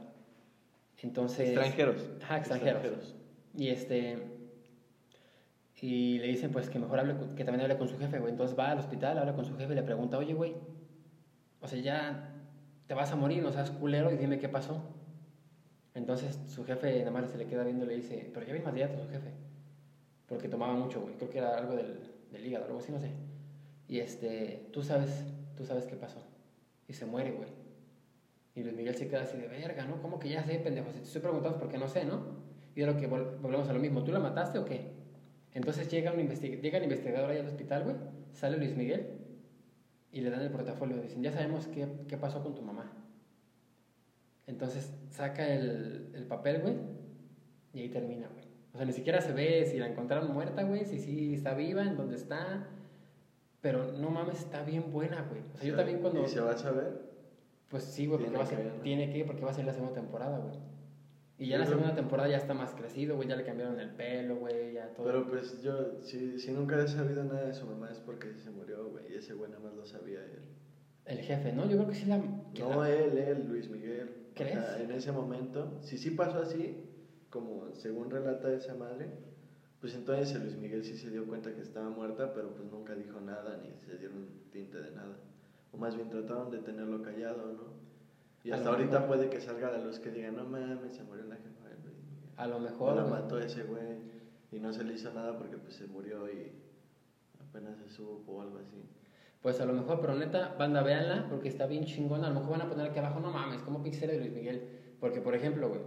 Entonces... 1.02 1.48
Extranjeros. 1.50 2.10
Ajá, 2.22 2.38
extranjeros. 2.38 3.14
Y 3.56 3.68
este. 3.68 4.33
Y 5.86 6.18
le 6.18 6.28
dicen, 6.28 6.50
pues, 6.50 6.70
que 6.70 6.78
mejor 6.78 6.98
hable, 6.98 7.14
que 7.36 7.44
también 7.44 7.60
hable 7.60 7.76
con 7.76 7.88
su 7.88 7.98
jefe, 7.98 8.18
güey. 8.18 8.32
Entonces 8.32 8.58
va 8.58 8.70
al 8.70 8.78
hospital, 8.78 9.18
habla 9.18 9.34
con 9.34 9.44
su 9.44 9.54
jefe 9.58 9.74
y 9.74 9.76
le 9.76 9.82
pregunta, 9.82 10.16
oye, 10.16 10.32
güey, 10.32 10.54
o 11.60 11.68
sea, 11.68 11.78
ya 11.78 12.30
te 12.86 12.94
vas 12.94 13.12
a 13.12 13.16
morir, 13.16 13.42
no 13.42 13.52
seas 13.52 13.70
culero 13.70 14.10
y 14.10 14.16
dime 14.16 14.38
qué 14.38 14.48
pasó. 14.48 14.82
Entonces 15.94 16.40
su 16.48 16.64
jefe 16.64 17.00
nada 17.00 17.10
más 17.10 17.30
se 17.30 17.36
le 17.36 17.46
queda 17.46 17.64
viendo 17.64 17.84
y 17.84 17.88
le 17.88 17.94
dice, 17.96 18.30
pero 18.32 18.46
ya 18.46 18.54
vi 18.54 18.60
más 18.60 18.72
días 18.74 18.92
su 18.98 19.06
jefe. 19.10 19.32
Porque 20.26 20.48
tomaba 20.48 20.72
mucho, 20.72 21.02
güey. 21.02 21.16
Creo 21.16 21.28
que 21.28 21.36
era 21.38 21.54
algo 21.58 21.74
del, 21.76 22.00
del 22.32 22.46
hígado, 22.46 22.64
algo 22.64 22.78
así, 22.78 22.90
no 22.90 22.98
sé. 22.98 23.10
Y 23.86 23.98
este, 23.98 24.70
tú 24.72 24.82
sabes, 24.82 25.26
tú 25.54 25.66
sabes 25.66 25.84
qué 25.84 25.96
pasó. 25.96 26.22
Y 26.88 26.94
se 26.94 27.04
muere, 27.04 27.32
güey. 27.32 27.50
Y 28.54 28.62
Luis 28.62 28.74
Miguel 28.74 28.94
se 28.94 29.06
queda 29.08 29.24
así 29.24 29.36
de 29.36 29.48
verga, 29.48 29.84
¿no? 29.84 30.00
¿Cómo 30.00 30.18
que 30.18 30.30
ya 30.30 30.42
sé, 30.44 30.58
pendejo? 30.60 30.90
Si 30.92 31.00
te 31.00 31.04
estoy 31.04 31.20
preguntando 31.20 31.58
porque 31.58 31.76
no 31.76 31.88
sé, 31.88 32.06
¿no? 32.06 32.22
Y 32.74 32.80
de 32.80 32.86
lo 32.86 32.96
que 32.96 33.06
vol- 33.06 33.38
volvemos 33.42 33.68
a 33.68 33.74
lo 33.74 33.80
mismo. 33.80 34.02
¿Tú 34.02 34.12
la 34.12 34.18
mataste 34.20 34.58
o 34.58 34.64
qué? 34.64 34.93
Entonces 35.54 35.88
llega, 35.88 36.12
un 36.12 36.20
investi- 36.20 36.60
llega 36.60 36.78
el 36.78 36.84
investigador 36.84 37.30
ahí 37.30 37.38
al 37.38 37.46
hospital, 37.46 37.84
güey. 37.84 37.96
Sale 38.32 38.58
Luis 38.58 38.76
Miguel 38.76 39.06
y 40.12 40.20
le 40.20 40.30
dan 40.30 40.42
el 40.42 40.50
portafolio. 40.50 41.00
Dicen, 41.00 41.22
ya 41.22 41.32
sabemos 41.32 41.66
qué, 41.68 41.86
qué 42.08 42.16
pasó 42.18 42.42
con 42.42 42.54
tu 42.54 42.62
mamá. 42.62 42.92
Entonces 44.46 44.92
saca 45.10 45.48
el, 45.54 46.10
el 46.14 46.24
papel, 46.26 46.60
güey, 46.60 46.74
y 47.72 47.80
ahí 47.80 47.88
termina, 47.88 48.28
güey. 48.28 48.44
O 48.74 48.76
sea, 48.76 48.84
ni 48.84 48.92
siquiera 48.92 49.20
se 49.20 49.32
ve 49.32 49.64
si 49.66 49.78
la 49.78 49.86
encontraron 49.86 50.32
muerta, 50.32 50.64
güey, 50.64 50.84
si 50.84 50.98
sí 50.98 51.34
está 51.34 51.54
viva, 51.54 51.82
en 51.82 51.96
dónde 51.96 52.16
está. 52.16 52.66
Pero 53.60 53.92
no 53.92 54.10
mames, 54.10 54.40
está 54.40 54.62
bien 54.62 54.92
buena, 54.92 55.22
güey. 55.30 55.40
O 55.54 55.56
sea, 55.56 55.66
yo 55.66 55.76
también 55.76 56.00
cuando... 56.00 56.22
¿Y 56.24 56.28
se 56.28 56.40
va 56.40 56.52
a 56.52 56.58
saber? 56.58 57.00
Pues 57.68 57.84
sí, 57.84 58.06
güey, 58.06 58.20
porque 58.20 58.36
va 58.36 58.42
a 58.44 58.46
ser, 58.46 58.58
que, 58.58 58.64
¿no? 58.64 58.82
tiene 58.82 59.10
que, 59.10 59.24
porque 59.24 59.42
va 59.42 59.52
a 59.52 59.54
ser 59.54 59.64
la 59.64 59.72
segunda 59.72 59.94
temporada, 59.94 60.38
güey. 60.38 60.54
Y 61.38 61.48
ya 61.48 61.58
la 61.58 61.64
Yo 61.64 61.70
creo- 61.70 61.78
segunda 61.80 61.96
temporada 62.00 62.28
ya 62.28 62.36
está 62.36 62.54
más 62.54 62.74
crecido, 62.74 63.16
güey, 63.16 63.28
ya 63.28 63.34
le 63.36 63.44
cambiaron 63.44 63.78
el 63.80 63.90
pelo, 63.90 64.36
güey, 64.36 64.74
ya 64.74 64.92
todo. 64.94 65.06
Pero 65.06 65.26
pues 65.28 65.60
yo, 65.62 66.00
si, 66.00 66.38
si 66.38 66.52
nunca 66.52 66.80
he 66.82 66.86
sabido 66.86 67.24
nada 67.24 67.44
de 67.46 67.54
su 67.54 67.66
mamá 67.66 67.90
es 67.90 67.98
porque 67.98 68.34
se 68.38 68.50
murió, 68.50 68.88
güey. 68.90 69.12
Y 69.12 69.16
ese 69.16 69.34
güey 69.34 69.50
nada 69.50 69.62
más 69.62 69.74
lo 69.74 69.84
sabía 69.84 70.20
él. 70.24 70.42
El 71.06 71.18
jefe, 71.18 71.52
¿no? 71.52 71.64
Yo 71.68 71.76
creo 71.76 71.88
que 71.88 71.94
sí 71.96 72.06
la... 72.06 72.22
que 72.54 72.62
No 72.62 72.80
la- 72.82 72.90
él, 72.90 73.18
él, 73.18 73.46
Luis 73.48 73.68
Miguel. 73.68 74.08
O 74.30 74.34
¿Crees? 74.34 74.52
sea, 74.52 74.80
en 74.82 74.90
ese 74.92 75.12
momento, 75.12 75.76
si 75.80 75.98
sí 75.98 76.10
pasó 76.10 76.38
así, 76.38 76.88
como 77.30 77.74
según 77.74 78.10
relata 78.10 78.52
esa 78.52 78.74
madre, 78.74 79.08
pues 79.80 79.94
entonces 79.94 80.40
Luis 80.40 80.56
Miguel 80.56 80.84
sí 80.84 80.96
se 80.96 81.10
dio 81.10 81.26
cuenta 81.26 81.52
que 81.54 81.60
estaba 81.60 81.90
muerta, 81.90 82.32
pero 82.32 82.54
pues 82.54 82.70
nunca 82.70 82.94
dijo 82.94 83.20
nada 83.20 83.60
ni 83.62 83.76
se 83.80 83.98
dieron 83.98 84.26
tinte 84.50 84.80
de 84.80 84.92
nada. 84.92 85.16
O 85.72 85.76
más 85.76 85.94
bien 85.96 86.08
trataron 86.08 86.50
de 86.50 86.58
tenerlo 86.58 87.02
callado, 87.02 87.52
¿no? 87.52 87.74
Y 88.44 88.50
hasta 88.52 88.68
ahorita 88.68 89.00
mejor. 89.00 89.06
puede 89.16 89.30
que 89.30 89.40
salga 89.40 89.70
la 89.70 89.78
luz 89.78 89.98
que 89.98 90.10
diga, 90.10 90.30
no 90.30 90.44
mames, 90.44 90.92
se 90.92 91.02
murió 91.02 91.24
la 91.24 91.36
jefa 91.36 91.68
de 91.68 91.74
Luis 91.82 91.96
Miguel. 91.96 92.30
A 92.36 92.46
lo 92.46 92.56
O 92.56 92.60
mejor... 92.60 92.94
la 92.96 93.02
güey. 93.02 93.12
mató 93.14 93.38
ese 93.40 93.62
güey 93.64 93.98
y 94.52 94.60
no 94.60 94.72
se 94.72 94.84
le 94.84 94.94
hizo 94.94 95.12
nada 95.12 95.36
porque 95.38 95.56
pues 95.56 95.74
se 95.74 95.86
murió 95.86 96.30
y 96.30 96.52
apenas 97.40 97.78
se 97.78 97.88
supo 97.88 98.32
o 98.32 98.42
algo 98.42 98.58
así. 98.58 98.84
Pues 99.40 99.60
a 99.60 99.66
lo 99.66 99.72
mejor, 99.72 100.00
pero 100.00 100.14
neta, 100.14 100.54
banda, 100.58 100.82
véanla, 100.82 101.26
porque 101.28 101.48
está 101.48 101.66
bien 101.66 101.84
chingona. 101.84 102.26
A 102.26 102.30
lo 102.30 102.36
mejor 102.40 102.52
van 102.58 102.62
a 102.62 102.68
poner 102.68 102.86
aquí 102.90 102.98
abajo, 102.98 103.20
no 103.20 103.30
mames, 103.30 103.60
¿cómo 103.62 103.82
pinche 103.82 104.00
serie 104.00 104.14
de 104.16 104.20
Luis 104.22 104.32
Miguel? 104.32 104.68
Porque, 105.00 105.20
por 105.20 105.34
ejemplo, 105.34 105.68
güey, 105.68 105.80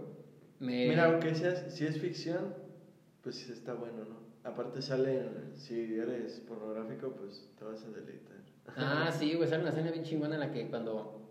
me... 0.60 0.88
Mira, 0.88 1.06
aunque 1.06 1.34
sea, 1.34 1.54
si 1.70 1.84
es 1.86 1.98
ficción, 2.00 2.54
pues 3.22 3.48
está 3.50 3.74
bueno, 3.74 4.04
¿no? 4.04 4.16
Aparte 4.48 4.80
sale, 4.80 5.22
si 5.54 5.94
eres 5.98 6.40
pornográfico, 6.40 7.10
pues 7.14 7.50
te 7.58 7.64
vas 7.64 7.82
a 7.84 7.88
deleitar. 7.90 8.36
Ah, 8.76 9.10
sí, 9.12 9.34
güey, 9.34 9.48
sale 9.48 9.62
una 9.62 9.70
escena 9.70 9.90
bien 9.90 10.04
chingona 10.04 10.34
en 10.34 10.40
la 10.40 10.52
que 10.52 10.68
cuando 10.70 11.27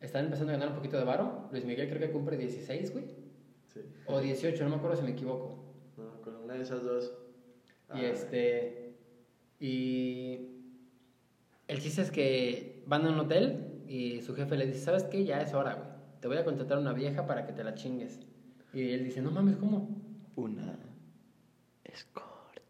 están 0.00 0.24
empezando 0.24 0.52
a 0.52 0.56
ganar 0.56 0.68
un 0.68 0.76
poquito 0.76 0.96
de 0.96 1.04
varo, 1.04 1.48
Luis 1.52 1.64
Miguel 1.64 1.88
creo 1.88 2.00
que 2.00 2.10
cumple 2.10 2.36
16, 2.36 2.92
güey. 2.92 3.04
Sí. 3.72 3.80
O 4.06 4.20
18, 4.20 4.64
no 4.64 4.70
me 4.70 4.76
acuerdo 4.76 4.96
si 4.96 5.02
me 5.02 5.10
equivoco. 5.10 5.64
No, 5.96 6.20
con 6.22 6.36
una 6.36 6.54
de 6.54 6.62
esas 6.62 6.82
dos. 6.82 7.12
Y 7.94 7.98
Ah, 7.98 8.02
este. 8.02 8.94
Y. 9.58 10.46
El 11.68 11.80
chiste 11.80 12.02
es 12.02 12.10
que 12.10 12.82
van 12.86 13.06
a 13.06 13.10
un 13.10 13.20
hotel 13.20 13.84
y 13.86 14.22
su 14.22 14.34
jefe 14.34 14.56
le 14.56 14.66
dice: 14.66 14.80
¿Sabes 14.80 15.04
qué? 15.04 15.24
Ya 15.24 15.40
es 15.40 15.54
hora, 15.54 15.74
güey. 15.74 15.88
Te 16.20 16.28
voy 16.28 16.36
a 16.38 16.44
contratar 16.44 16.78
una 16.78 16.92
vieja 16.92 17.26
para 17.26 17.46
que 17.46 17.52
te 17.52 17.62
la 17.62 17.74
chingues. 17.74 18.20
Y 18.72 18.90
él 18.90 19.04
dice: 19.04 19.20
No 19.22 19.30
mames, 19.30 19.56
¿cómo? 19.56 20.00
Una 20.36 20.78
escort. 21.84 22.60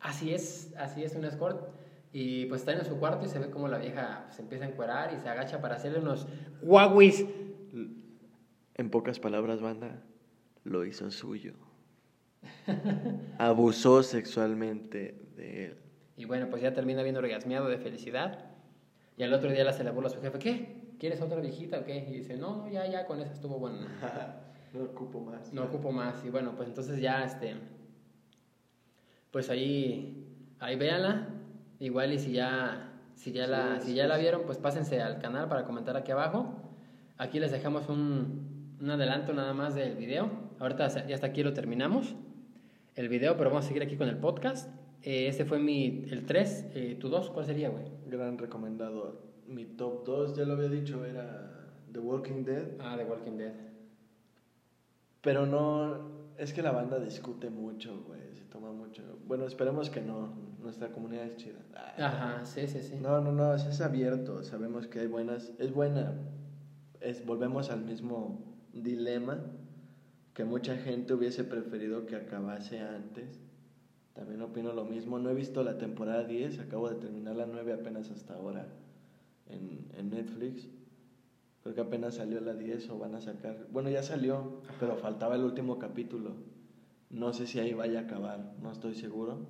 Así 0.00 0.32
es, 0.32 0.72
así 0.76 1.02
es 1.04 1.14
un 1.14 1.24
escort. 1.24 1.68
Y 2.12 2.44
pues 2.46 2.60
está 2.60 2.72
en 2.72 2.84
su 2.84 2.98
cuarto 2.98 3.24
y 3.24 3.28
se 3.28 3.38
ve 3.38 3.50
como 3.50 3.68
la 3.68 3.78
vieja 3.78 4.26
se 4.30 4.42
empieza 4.42 4.66
a 4.66 4.68
encuerar 4.68 5.14
y 5.14 5.20
se 5.20 5.28
agacha 5.28 5.60
para 5.62 5.76
hacerle 5.76 6.00
unos 6.00 6.26
guaguis. 6.60 7.24
En 8.74 8.90
pocas 8.90 9.18
palabras, 9.18 9.60
banda, 9.62 10.02
lo 10.64 10.84
hizo 10.84 11.10
suyo. 11.10 11.54
Abusó 13.38 14.02
sexualmente 14.02 15.28
de 15.36 15.66
él. 15.66 15.76
Y 16.16 16.26
bueno, 16.26 16.48
pues 16.50 16.62
ya 16.62 16.74
termina 16.74 17.02
bien 17.02 17.16
orgasmeado 17.16 17.68
de 17.68 17.78
felicidad. 17.78 18.46
Y 19.16 19.22
al 19.22 19.32
otro 19.32 19.50
día 19.50 19.64
la 19.64 19.72
se 19.72 19.84
le 19.84 19.90
burla 19.90 20.08
a 20.08 20.12
su 20.12 20.20
jefe: 20.20 20.38
¿Qué? 20.38 20.82
¿Quieres 20.98 21.20
otra 21.20 21.40
viejita 21.40 21.80
o 21.80 21.84
qué? 21.84 22.06
Y 22.08 22.12
dice: 22.12 22.36
No, 22.36 22.56
no, 22.56 22.68
ya, 22.70 22.86
ya, 22.86 23.06
con 23.06 23.20
esa 23.20 23.32
estuvo 23.32 23.58
bueno. 23.58 23.86
no 24.72 24.84
ocupo 24.84 25.20
más. 25.20 25.52
No 25.52 25.64
ocupo 25.64 25.92
más. 25.92 26.24
Y 26.24 26.30
bueno, 26.30 26.54
pues 26.56 26.68
entonces 26.68 27.00
ya, 27.00 27.24
este. 27.24 27.56
Pues 29.30 29.50
ahí. 29.50 30.26
Ahí 30.58 30.76
véanla. 30.76 31.28
Igual 31.82 32.12
y 32.12 32.20
si 32.20 32.30
ya. 32.30 32.92
Si 33.16 33.32
ya, 33.32 33.48
la, 33.48 33.80
Sí, 33.80 33.86
si 33.86 33.86
sí, 33.88 33.94
ya 33.96 34.06
la 34.06 34.16
vieron, 34.16 34.42
pues 34.46 34.56
pásense 34.56 35.02
al 35.02 35.18
canal 35.18 35.48
para 35.48 35.64
comentar 35.64 35.96
aquí 35.96 36.12
abajo. 36.12 36.54
Aquí 37.18 37.40
les 37.40 37.50
dejamos 37.50 37.88
un, 37.88 38.76
un 38.80 38.90
adelanto 38.90 39.32
nada 39.32 39.52
más 39.52 39.74
del 39.74 39.96
video. 39.96 40.30
Ahorita 40.60 40.86
ya 41.08 41.14
hasta 41.16 41.26
aquí 41.26 41.42
lo 41.42 41.52
terminamos. 41.54 42.14
El 42.94 43.08
video, 43.08 43.36
pero 43.36 43.50
vamos 43.50 43.64
a 43.64 43.68
seguir 43.68 43.82
aquí 43.82 43.96
con 43.96 44.08
el 44.08 44.16
podcast. 44.16 44.70
Eh, 45.02 45.26
este 45.26 45.44
fue 45.44 45.58
mi. 45.58 46.04
El 46.08 46.24
3. 46.24 46.66
Eh, 46.72 46.96
¿Tu 47.00 47.08
2? 47.08 47.30
¿Cuál 47.30 47.46
sería, 47.46 47.68
güey? 47.68 47.86
Gran 48.06 48.38
recomendado. 48.38 49.20
Mi 49.48 49.64
top 49.64 50.04
2, 50.06 50.36
ya 50.36 50.44
lo 50.44 50.52
había 50.52 50.68
dicho, 50.68 51.04
era 51.04 51.68
The 51.92 51.98
Walking 51.98 52.44
Dead. 52.44 52.76
Ah, 52.78 52.94
The 52.96 53.04
Walking 53.04 53.38
Dead. 53.38 53.54
Pero 55.20 55.46
no. 55.46 56.22
Es 56.38 56.52
que 56.52 56.62
la 56.62 56.70
banda 56.70 57.00
discute 57.00 57.50
mucho, 57.50 58.04
güey. 58.06 58.36
Se 58.36 58.44
toma 58.44 58.70
mucho. 58.70 59.02
Bueno, 59.26 59.46
esperemos 59.46 59.90
que 59.90 60.00
no. 60.00 60.51
Nuestra 60.62 60.92
comunidad 60.92 61.24
es 61.24 61.36
chida. 61.36 61.58
Ay, 61.74 62.04
Ajá, 62.04 62.46
sí, 62.46 62.66
sí, 62.66 62.82
sí. 62.82 62.96
No, 63.00 63.20
no, 63.20 63.32
no, 63.32 63.54
es 63.54 63.80
abierto. 63.80 64.42
Sabemos 64.44 64.86
que 64.86 65.00
hay 65.00 65.06
buenas. 65.06 65.52
Es 65.58 65.72
buena. 65.72 66.12
Es, 67.00 67.26
volvemos 67.26 67.70
al 67.70 67.82
mismo 67.84 68.56
dilema 68.72 69.38
que 70.34 70.44
mucha 70.44 70.76
gente 70.76 71.14
hubiese 71.14 71.44
preferido 71.44 72.06
que 72.06 72.16
acabase 72.16 72.80
antes. 72.80 73.40
También 74.14 74.40
opino 74.42 74.72
lo 74.72 74.84
mismo. 74.84 75.18
No 75.18 75.30
he 75.30 75.34
visto 75.34 75.62
la 75.64 75.78
temporada 75.78 76.24
10, 76.24 76.60
acabo 76.60 76.88
de 76.88 76.96
terminar 76.96 77.36
la 77.36 77.46
9 77.46 77.72
apenas 77.72 78.10
hasta 78.10 78.34
ahora 78.34 78.66
en, 79.48 79.88
en 79.96 80.10
Netflix. 80.10 80.68
Creo 81.62 81.74
que 81.74 81.80
apenas 81.80 82.14
salió 82.14 82.40
la 82.40 82.54
10 82.54 82.90
o 82.90 82.98
van 82.98 83.14
a 83.14 83.20
sacar. 83.20 83.66
Bueno, 83.70 83.88
ya 83.88 84.02
salió, 84.02 84.60
pero 84.80 84.96
faltaba 84.96 85.36
el 85.36 85.44
último 85.44 85.78
capítulo. 85.78 86.34
No 87.10 87.32
sé 87.32 87.46
si 87.46 87.60
ahí 87.60 87.72
vaya 87.72 88.00
a 88.00 88.02
acabar, 88.02 88.54
no 88.62 88.72
estoy 88.72 88.94
seguro. 88.94 89.46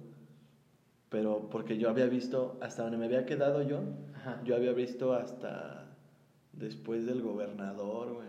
Pero 1.12 1.48
porque 1.51 1.77
yo 1.79 1.90
había 1.90 2.07
visto, 2.07 2.57
hasta 2.62 2.83
donde 2.83 2.96
me 2.96 3.05
había 3.05 3.27
quedado 3.27 3.62
yo, 3.62 3.81
Ajá. 4.16 4.40
yo 4.44 4.57
había 4.57 4.72
visto 4.72 5.12
hasta 5.12 5.94
después 6.55 7.05
del 7.07 7.20
gobernador, 7.22 8.14
güey. 8.14 8.29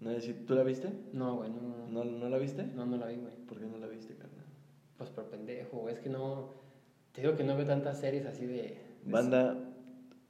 No 0.00 0.10
sé 0.12 0.20
si 0.22 0.32
tú 0.32 0.54
la 0.54 0.62
viste. 0.64 0.88
No, 1.12 1.36
güey, 1.36 1.50
no, 1.50 1.60
no, 1.60 2.04
¿No, 2.04 2.10
¿No 2.10 2.28
la 2.30 2.38
viste? 2.38 2.64
no, 2.74 2.86
no 2.86 2.96
la 2.96 3.06
vi, 3.06 3.16
güey. 3.16 3.34
¿Por 3.46 3.58
qué 3.60 3.66
no 3.66 3.76
la 3.78 3.86
viste, 3.86 4.14
carnal? 4.14 4.46
Pues 4.96 5.10
por 5.10 5.26
pendejo, 5.26 5.76
güey. 5.76 5.94
Es 5.94 6.00
que 6.00 6.08
no. 6.08 6.48
Te 7.12 7.20
digo 7.20 7.36
que 7.36 7.44
no 7.44 7.54
veo 7.54 7.66
tantas 7.66 8.00
series 8.00 8.24
así 8.24 8.46
de. 8.46 8.54
de- 8.54 8.76
Banda, 9.04 9.58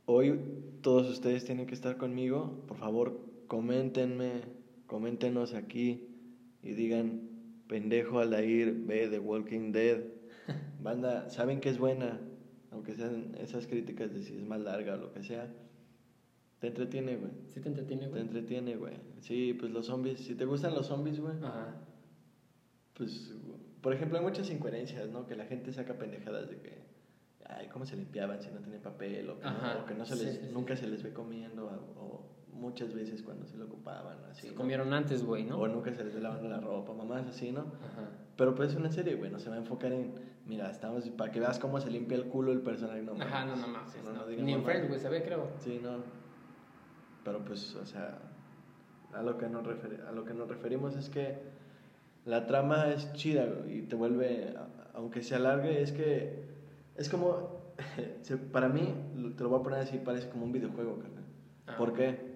hoy 0.06 0.38
todos 0.82 1.08
ustedes 1.08 1.44
tienen 1.44 1.66
que 1.66 1.74
estar 1.74 1.96
conmigo. 1.98 2.64
Por 2.66 2.78
favor, 2.78 3.16
coméntenme, 3.46 4.42
coméntenos 4.88 5.54
aquí 5.54 6.08
y 6.64 6.72
digan, 6.72 7.20
pendejo 7.68 8.18
Aldair, 8.18 8.74
ve 8.74 9.06
The 9.08 9.20
Walking 9.20 9.70
Dead. 9.70 10.00
Banda, 10.82 11.28
saben 11.30 11.60
que 11.60 11.68
es 11.68 11.78
buena, 11.78 12.18
aunque 12.70 12.94
sean 12.94 13.34
esas 13.38 13.66
críticas 13.66 14.12
de 14.12 14.22
si 14.22 14.34
es 14.36 14.42
más 14.44 14.60
larga 14.60 14.94
o 14.94 14.96
lo 14.98 15.12
que 15.12 15.22
sea. 15.22 15.48
Te 16.58 16.68
entretiene, 16.68 17.16
güey. 17.16 17.32
Sí 17.48 17.60
te 17.60 17.68
entretiene, 17.68 18.04
Te 18.04 18.10
güey. 18.10 18.22
entretiene, 18.22 18.76
güey. 18.76 18.94
Sí, 19.20 19.54
pues 19.58 19.72
los 19.72 19.86
zombies, 19.86 20.20
si 20.20 20.34
te 20.34 20.44
gustan 20.44 20.74
los 20.74 20.86
zombies, 20.86 21.18
güey, 21.20 21.36
Ajá. 21.42 21.74
pues, 22.94 23.34
por 23.80 23.92
ejemplo, 23.92 24.18
hay 24.18 24.24
muchas 24.24 24.48
incoherencias, 24.50 25.08
¿no? 25.10 25.26
Que 25.26 25.34
la 25.36 25.44
gente 25.46 25.72
saca 25.72 25.94
pendejadas 25.98 26.48
de 26.50 26.58
que, 26.58 26.82
ay, 27.46 27.66
¿cómo 27.68 27.84
se 27.84 27.96
limpiaban 27.96 28.40
si 28.40 28.50
no 28.50 28.60
tenían 28.60 28.80
papel? 28.82 29.28
O 29.30 29.38
que, 29.40 29.46
Ajá, 29.46 29.74
no, 29.74 29.80
o 29.80 29.86
que 29.86 29.94
no 29.94 30.04
se 30.06 30.16
sí, 30.16 30.24
les, 30.24 30.34
sí, 30.36 30.40
sí. 30.46 30.50
nunca 30.52 30.76
se 30.76 30.86
les 30.86 31.02
ve 31.02 31.12
comiendo, 31.12 31.66
o, 31.66 32.00
o 32.00 32.32
muchas 32.52 32.94
veces 32.94 33.22
cuando 33.22 33.44
se 33.46 33.56
lo 33.56 33.64
ocupaban, 33.64 34.18
así. 34.30 34.42
Se 34.42 34.52
¿no? 34.52 34.54
comieron 34.56 34.92
antes, 34.92 35.24
güey, 35.24 35.42
¿no? 35.44 35.58
O 35.58 35.66
nunca 35.66 35.92
se 35.92 36.04
les 36.04 36.14
ve 36.14 36.20
lavando 36.20 36.48
la 36.48 36.60
ropa, 36.60 36.92
mamás 36.92 37.26
así, 37.26 37.50
¿no? 37.50 37.62
Ajá. 37.62 38.08
Pero 38.36 38.54
pues 38.54 38.70
es 38.70 38.76
una 38.76 38.92
serie, 38.92 39.16
güey, 39.16 39.30
no 39.32 39.40
se 39.40 39.48
va 39.50 39.56
a 39.56 39.58
enfocar 39.58 39.92
en, 39.92 40.12
mira, 40.46 40.70
estamos, 40.70 41.08
para 41.10 41.30
que 41.30 41.40
veas 41.40 41.58
cómo 41.58 41.80
se 41.80 41.90
limpia 41.90 42.16
el 42.16 42.26
culo 42.26 42.52
el 42.52 42.60
personaje, 42.60 43.02
no 43.02 43.12
Ajá, 43.20 43.44
no, 43.44 43.56
no 43.56 43.68
mames. 43.68 43.92
Sí, 43.92 43.98
no. 44.04 44.12
no 44.12 44.26
Ni 44.26 44.52
en. 44.52 44.64
Friends, 44.64 44.88
güey, 44.88 45.00
se 45.00 45.08
ve, 45.08 45.22
creo. 45.22 45.50
Sí, 45.58 45.80
no. 45.82 45.98
Pero 47.24 47.44
pues, 47.44 47.74
o 47.76 47.86
sea, 47.86 48.18
a 49.12 49.22
lo 49.22 49.38
que 49.38 49.48
nos, 49.48 49.64
a 49.66 50.12
lo 50.12 50.24
que 50.24 50.34
nos 50.34 50.48
referimos 50.48 50.96
es 50.96 51.08
que 51.08 51.38
la 52.24 52.46
trama 52.46 52.88
es 52.88 53.12
chida 53.12 53.46
güey, 53.46 53.78
y 53.78 53.82
te 53.82 53.96
vuelve, 53.96 54.54
aunque 54.94 55.22
se 55.22 55.34
alargue, 55.34 55.82
es 55.82 55.92
que 55.92 56.44
es 56.96 57.08
como, 57.08 57.74
para 58.52 58.68
mí, 58.68 58.94
te 59.36 59.42
lo 59.42 59.50
voy 59.50 59.60
a 59.60 59.62
poner 59.62 59.80
así, 59.80 59.98
parece 59.98 60.28
como 60.28 60.44
un 60.44 60.52
videojuego, 60.52 60.98
carnal. 60.98 61.24
Ah. 61.66 61.76
¿Por 61.76 61.94
qué? 61.94 62.31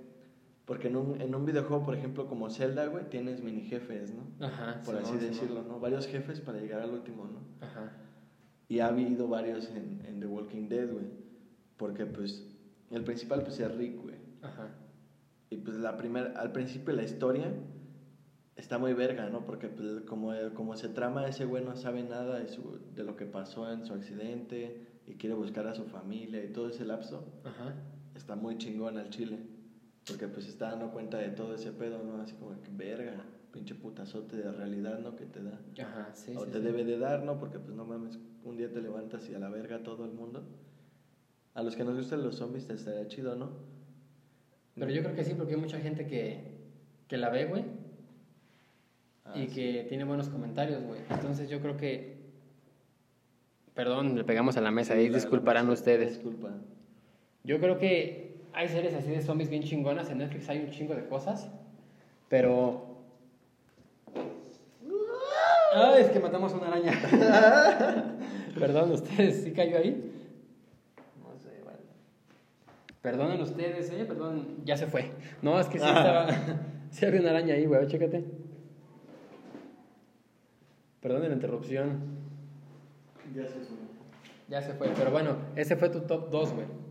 Porque 0.66 0.88
en 0.88 0.96
un, 0.96 1.20
en 1.20 1.34
un 1.34 1.46
videojuego, 1.46 1.84
por 1.84 1.94
ejemplo, 1.94 2.26
como 2.26 2.50
Zelda, 2.50 2.86
güey, 2.86 3.08
tienes 3.08 3.42
mini 3.42 3.62
jefes, 3.62 4.12
¿no? 4.12 4.46
Ajá. 4.46 4.82
Por 4.84 4.96
así 4.96 5.16
decirlo, 5.16 5.62
¿no? 5.62 5.80
Varios 5.80 6.06
jefes 6.06 6.40
para 6.40 6.58
llegar 6.58 6.80
al 6.80 6.90
último, 6.90 7.24
¿no? 7.26 7.64
Ajá. 7.64 7.92
Y 8.68 8.80
ha 8.80 8.88
habido 8.88 9.28
varios 9.28 9.70
en, 9.70 10.02
en 10.04 10.20
The 10.20 10.26
Walking 10.26 10.68
Dead, 10.68 10.92
güey. 10.92 11.06
Porque, 11.76 12.04
pues, 12.04 12.44
el 12.90 13.04
principal, 13.04 13.42
pues, 13.42 13.60
es 13.60 13.74
Rick, 13.74 14.02
güey. 14.02 14.16
Ajá. 14.42 14.74
Y 15.50 15.56
pues 15.58 15.76
la 15.76 15.96
primera, 15.96 16.32
al 16.40 16.52
principio 16.52 16.92
la 16.94 17.04
historia 17.04 17.52
está 18.56 18.78
muy 18.78 18.94
verga, 18.94 19.28
¿no? 19.28 19.44
Porque 19.44 19.68
pues, 19.68 20.02
como, 20.02 20.32
como 20.54 20.76
se 20.76 20.88
trama, 20.88 21.26
ese 21.28 21.44
güey 21.44 21.64
no 21.64 21.76
sabe 21.76 22.02
nada 22.02 22.38
de, 22.38 22.48
su, 22.48 22.80
de 22.94 23.04
lo 23.04 23.16
que 23.16 23.26
pasó 23.26 23.70
en 23.70 23.86
su 23.86 23.92
accidente 23.92 24.86
y 25.06 25.14
quiere 25.14 25.36
buscar 25.36 25.66
a 25.68 25.74
su 25.74 25.84
familia 25.84 26.42
y 26.44 26.48
todo 26.52 26.68
ese 26.68 26.84
lapso, 26.84 27.24
Ajá. 27.44 27.74
está 28.14 28.34
muy 28.34 28.58
chingón 28.58 28.98
al 28.98 29.10
chile. 29.10 29.38
Porque 30.06 30.28
pues 30.28 30.46
está 30.46 30.70
dando 30.70 30.90
cuenta 30.90 31.18
de 31.18 31.30
todo 31.30 31.54
ese 31.54 31.72
pedo, 31.72 32.02
¿no? 32.02 32.20
Así 32.22 32.34
como 32.36 32.50
que 32.62 32.70
verga, 32.70 33.24
pinche 33.52 33.74
putazote 33.74 34.36
de 34.36 34.52
realidad, 34.52 34.98
¿no? 35.00 35.16
Que 35.16 35.26
te 35.26 35.42
da. 35.42 35.58
Ajá, 35.82 36.10
sí, 36.14 36.32
o 36.36 36.44
sí, 36.44 36.50
te 36.52 36.58
sí. 36.58 36.64
debe 36.64 36.84
de 36.84 36.98
dar, 36.98 37.22
¿no? 37.24 37.38
Porque 37.38 37.58
pues 37.58 37.74
no 37.76 37.84
mames, 37.84 38.18
un 38.44 38.56
día 38.56 38.70
te 38.72 38.80
levantas 38.80 39.28
y 39.28 39.34
a 39.34 39.38
la 39.38 39.48
verga 39.48 39.82
todo 39.82 40.04
el 40.04 40.12
mundo. 40.12 40.44
A 41.54 41.62
los 41.62 41.74
que 41.74 41.84
nos 41.84 41.96
gustan 41.96 42.22
los 42.22 42.36
zombies 42.36 42.66
te 42.66 42.74
estaría 42.74 43.08
chido, 43.08 43.34
¿no? 43.34 43.50
Pero 44.74 44.90
yo 44.90 45.02
creo 45.02 45.14
que 45.16 45.24
sí, 45.24 45.34
porque 45.34 45.54
hay 45.54 45.60
mucha 45.60 45.80
gente 45.80 46.06
que, 46.06 46.52
que 47.08 47.16
la 47.16 47.30
ve, 47.30 47.46
güey, 47.46 47.64
Ah, 49.24 49.36
y 49.38 49.48
sí. 49.48 49.54
que 49.54 49.86
tiene 49.88 50.04
buenos 50.04 50.28
comentarios, 50.28 50.84
güey. 50.84 51.00
Entonces 51.10 51.48
yo 51.48 51.60
creo 51.60 51.76
que... 51.76 52.16
Perdón, 53.74 54.16
le 54.16 54.22
pegamos 54.24 54.56
a 54.56 54.60
la 54.60 54.70
mesa, 54.70 54.94
ahí 54.94 55.08
disculparán 55.08 55.68
ustedes. 55.68 56.10
Disculpa. 56.14 56.50
Yo 57.42 57.58
creo 57.58 57.78
que 57.78 58.25
hay 58.56 58.68
series 58.68 58.94
así 58.94 59.10
de 59.10 59.20
zombies 59.20 59.50
bien 59.50 59.62
chingonas. 59.62 60.10
En 60.10 60.18
Netflix 60.18 60.48
hay 60.48 60.60
un 60.60 60.70
chingo 60.70 60.94
de 60.94 61.06
cosas. 61.06 61.48
Pero. 62.30 62.86
¡Ay! 65.74 66.00
Es 66.00 66.08
que 66.08 66.18
matamos 66.18 66.54
una 66.54 66.68
araña. 66.68 66.92
Perdón, 68.58 68.92
ustedes, 68.92 69.44
¿sí 69.44 69.52
cayó 69.52 69.76
ahí? 69.76 70.10
No 71.22 71.38
sé, 71.38 71.60
vale. 71.66 71.80
Perdonen 73.02 73.42
ustedes, 73.42 73.90
¿eh? 73.90 74.06
Perdón, 74.06 74.64
ya 74.64 74.78
se 74.78 74.86
fue. 74.86 75.10
No, 75.42 75.60
es 75.60 75.66
que 75.66 75.78
sí 75.78 75.86
estaba. 75.86 76.26
sí 76.90 77.04
había 77.04 77.20
una 77.20 77.30
araña 77.30 77.54
ahí, 77.54 77.66
güey, 77.66 77.84
a 77.84 77.86
chécate. 77.86 78.24
Perdonen 81.02 81.28
la 81.28 81.34
interrupción. 81.34 82.00
Ya 83.34 83.42
se 83.42 83.58
fue. 83.58 83.76
Ya 84.48 84.62
se 84.62 84.72
fue. 84.72 84.88
Pero 84.96 85.10
bueno, 85.10 85.36
ese 85.56 85.76
fue 85.76 85.90
tu 85.90 86.00
top 86.00 86.30
2, 86.30 86.52
güey. 86.54 86.85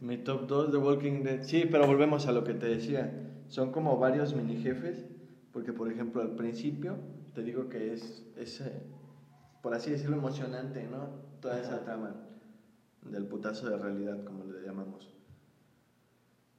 Mi 0.00 0.18
top 0.18 0.46
2 0.46 0.72
de 0.72 0.78
Walking 0.78 1.22
Dead. 1.22 1.42
Sí, 1.42 1.66
pero 1.70 1.86
volvemos 1.86 2.26
a 2.26 2.32
lo 2.32 2.44
que 2.44 2.54
te 2.54 2.66
decía. 2.66 3.12
Son 3.48 3.72
como 3.72 3.98
varios 3.98 4.34
mini 4.34 4.56
jefes. 4.56 5.04
Porque, 5.52 5.72
por 5.72 5.90
ejemplo, 5.90 6.20
al 6.20 6.36
principio 6.36 6.96
te 7.34 7.42
digo 7.42 7.68
que 7.68 7.92
es, 7.92 8.24
es 8.36 8.60
eh, 8.60 8.82
por 9.62 9.74
así 9.74 9.90
decirlo, 9.90 10.16
emocionante, 10.16 10.86
¿no? 10.86 11.08
Toda 11.40 11.60
esa 11.60 11.84
trama 11.84 12.14
del 13.02 13.26
putazo 13.26 13.68
de 13.68 13.76
realidad, 13.76 14.24
como 14.24 14.44
le 14.44 14.62
llamamos. 14.66 15.12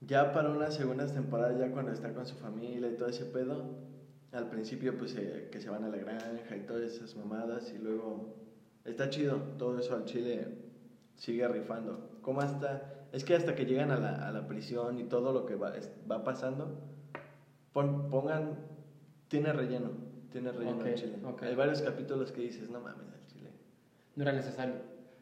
Ya 0.01 0.33
para 0.33 0.49
unas 0.49 0.75
segundas 0.75 1.13
temporadas, 1.13 1.59
ya 1.59 1.71
cuando 1.71 1.91
está 1.91 2.13
con 2.13 2.25
su 2.25 2.35
familia 2.35 2.89
y 2.89 2.95
todo 2.95 3.09
ese 3.09 3.25
pedo, 3.25 3.77
al 4.31 4.49
principio 4.49 4.97
pues 4.97 5.15
eh, 5.15 5.49
que 5.51 5.59
se 5.59 5.69
van 5.69 5.83
a 5.83 5.89
la 5.89 5.97
granja 5.97 6.55
y 6.55 6.61
todas 6.61 6.83
esas 6.83 7.15
mamadas 7.15 7.73
y 7.73 7.79
luego 7.79 8.35
está 8.85 9.09
chido, 9.09 9.37
todo 9.57 9.79
eso 9.79 9.95
al 9.95 10.05
chile 10.05 10.47
sigue 11.15 11.47
rifando. 11.47 12.16
¿Cómo 12.27 12.41
hasta? 12.41 12.81
Es 13.13 13.23
que 13.23 13.35
hasta 13.35 13.55
que 13.55 13.63
llegan 13.65 13.89
a 13.89 13.95
la, 13.95 14.27
a 14.27 14.33
la 14.33 14.47
prisión 14.47 14.99
y 14.99 15.05
todo 15.05 15.31
lo 15.31 15.45
que 15.45 15.55
va, 15.55 15.77
es- 15.77 15.89
va 16.11 16.25
pasando, 16.25 16.77
pon- 17.71 18.09
pongan, 18.09 18.57
tiene 19.29 19.53
relleno, 19.53 19.91
tiene 20.29 20.51
relleno 20.51 20.75
Ok, 20.81 20.85
al 20.87 20.95
chile. 20.95 21.19
Hay 21.39 21.55
varios 21.55 21.81
capítulos 21.81 22.33
que 22.33 22.41
dices, 22.41 22.69
no 22.69 22.81
mames, 22.81 23.07
al 23.13 23.25
chile. 23.27 23.49
No 24.17 24.23
era 24.23 24.33
necesario. 24.33 24.75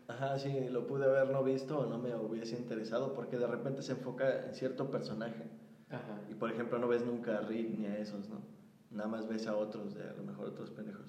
Ajá, 0.08 0.40
sí, 0.40 0.68
lo 0.72 0.88
pude 0.88 1.06
haber 1.06 1.30
no 1.30 1.44
visto 1.44 1.78
o 1.82 1.86
no 1.86 2.00
me 2.00 2.16
hubiese 2.16 2.56
interesado 2.58 3.14
porque 3.14 3.38
de 3.38 3.46
repente 3.46 3.84
se 3.84 3.92
enfoca 3.92 4.44
en 4.44 4.56
cierto 4.56 4.90
personaje. 4.90 5.44
Ajá. 5.92 6.20
Y 6.28 6.34
por 6.34 6.50
ejemplo 6.50 6.80
no 6.80 6.88
ves 6.88 7.04
nunca 7.04 7.38
a 7.38 7.42
Rick 7.42 7.70
ni 7.70 7.86
a 7.86 8.00
esos, 8.00 8.28
¿no? 8.30 8.42
Nada 8.90 9.08
más 9.10 9.28
ves 9.28 9.46
a 9.46 9.56
otros, 9.56 9.94
de 9.94 10.10
a 10.10 10.14
lo 10.14 10.24
mejor 10.24 10.48
otros 10.48 10.72
pendejos. 10.72 11.06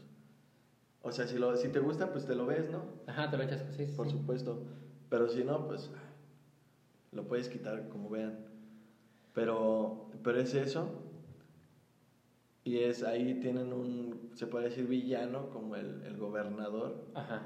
O 1.00 1.10
sea, 1.10 1.26
si, 1.26 1.38
lo, 1.38 1.56
si 1.56 1.70
te 1.70 1.78
gusta, 1.78 2.12
pues 2.12 2.26
te 2.26 2.34
lo 2.34 2.44
ves, 2.44 2.68
¿no? 2.68 2.84
Ajá, 3.06 3.30
te 3.30 3.38
lo 3.38 3.44
echas, 3.44 3.64
sí, 3.74 3.86
sí. 3.86 3.92
Por 3.96 4.08
sí. 4.10 4.12
supuesto. 4.12 4.60
Pero 5.08 5.28
si 5.28 5.44
no, 5.44 5.66
pues 5.66 5.90
lo 7.12 7.26
puedes 7.26 7.48
quitar 7.48 7.88
como 7.88 8.10
vean. 8.10 8.46
Pero, 9.32 10.10
pero 10.22 10.40
es 10.40 10.54
eso. 10.54 10.88
Y 12.64 12.78
es 12.78 13.02
ahí 13.04 13.38
tienen 13.40 13.72
un, 13.72 14.30
se 14.34 14.46
puede 14.46 14.70
decir 14.70 14.86
villano, 14.86 15.50
como 15.50 15.76
el, 15.76 16.02
el 16.02 16.16
gobernador. 16.16 17.06
Ajá. 17.14 17.42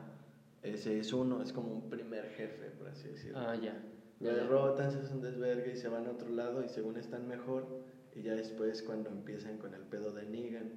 Ese 0.63 0.99
es 0.99 1.13
uno, 1.13 1.43
es 1.43 1.53
como 1.53 1.73
un 1.73 1.91
primer 1.91 2.31
jefe, 2.31 2.71
por 2.71 2.89
así 2.89 3.09
decirlo. 3.09 3.39
Ah, 3.39 3.55
ya. 3.55 3.83
Lo 4.21 4.35
derrotan, 4.35 4.91
se 4.91 4.99
hacen 4.99 5.23
desvergue 5.23 5.73
y 5.73 5.77
se 5.77 5.89
van 5.89 6.07
a 6.07 6.11
otro 6.11 6.29
lado 6.29 6.63
y 6.63 6.69
según 6.69 6.97
están 6.97 7.27
mejor. 7.27 7.67
Y 8.15 8.23
ya 8.23 8.35
después 8.35 8.83
cuando 8.83 9.09
empiezan 9.09 9.59
con 9.59 9.75
el 9.75 9.83
pedo 9.83 10.13
de 10.13 10.27
Negan. 10.27 10.73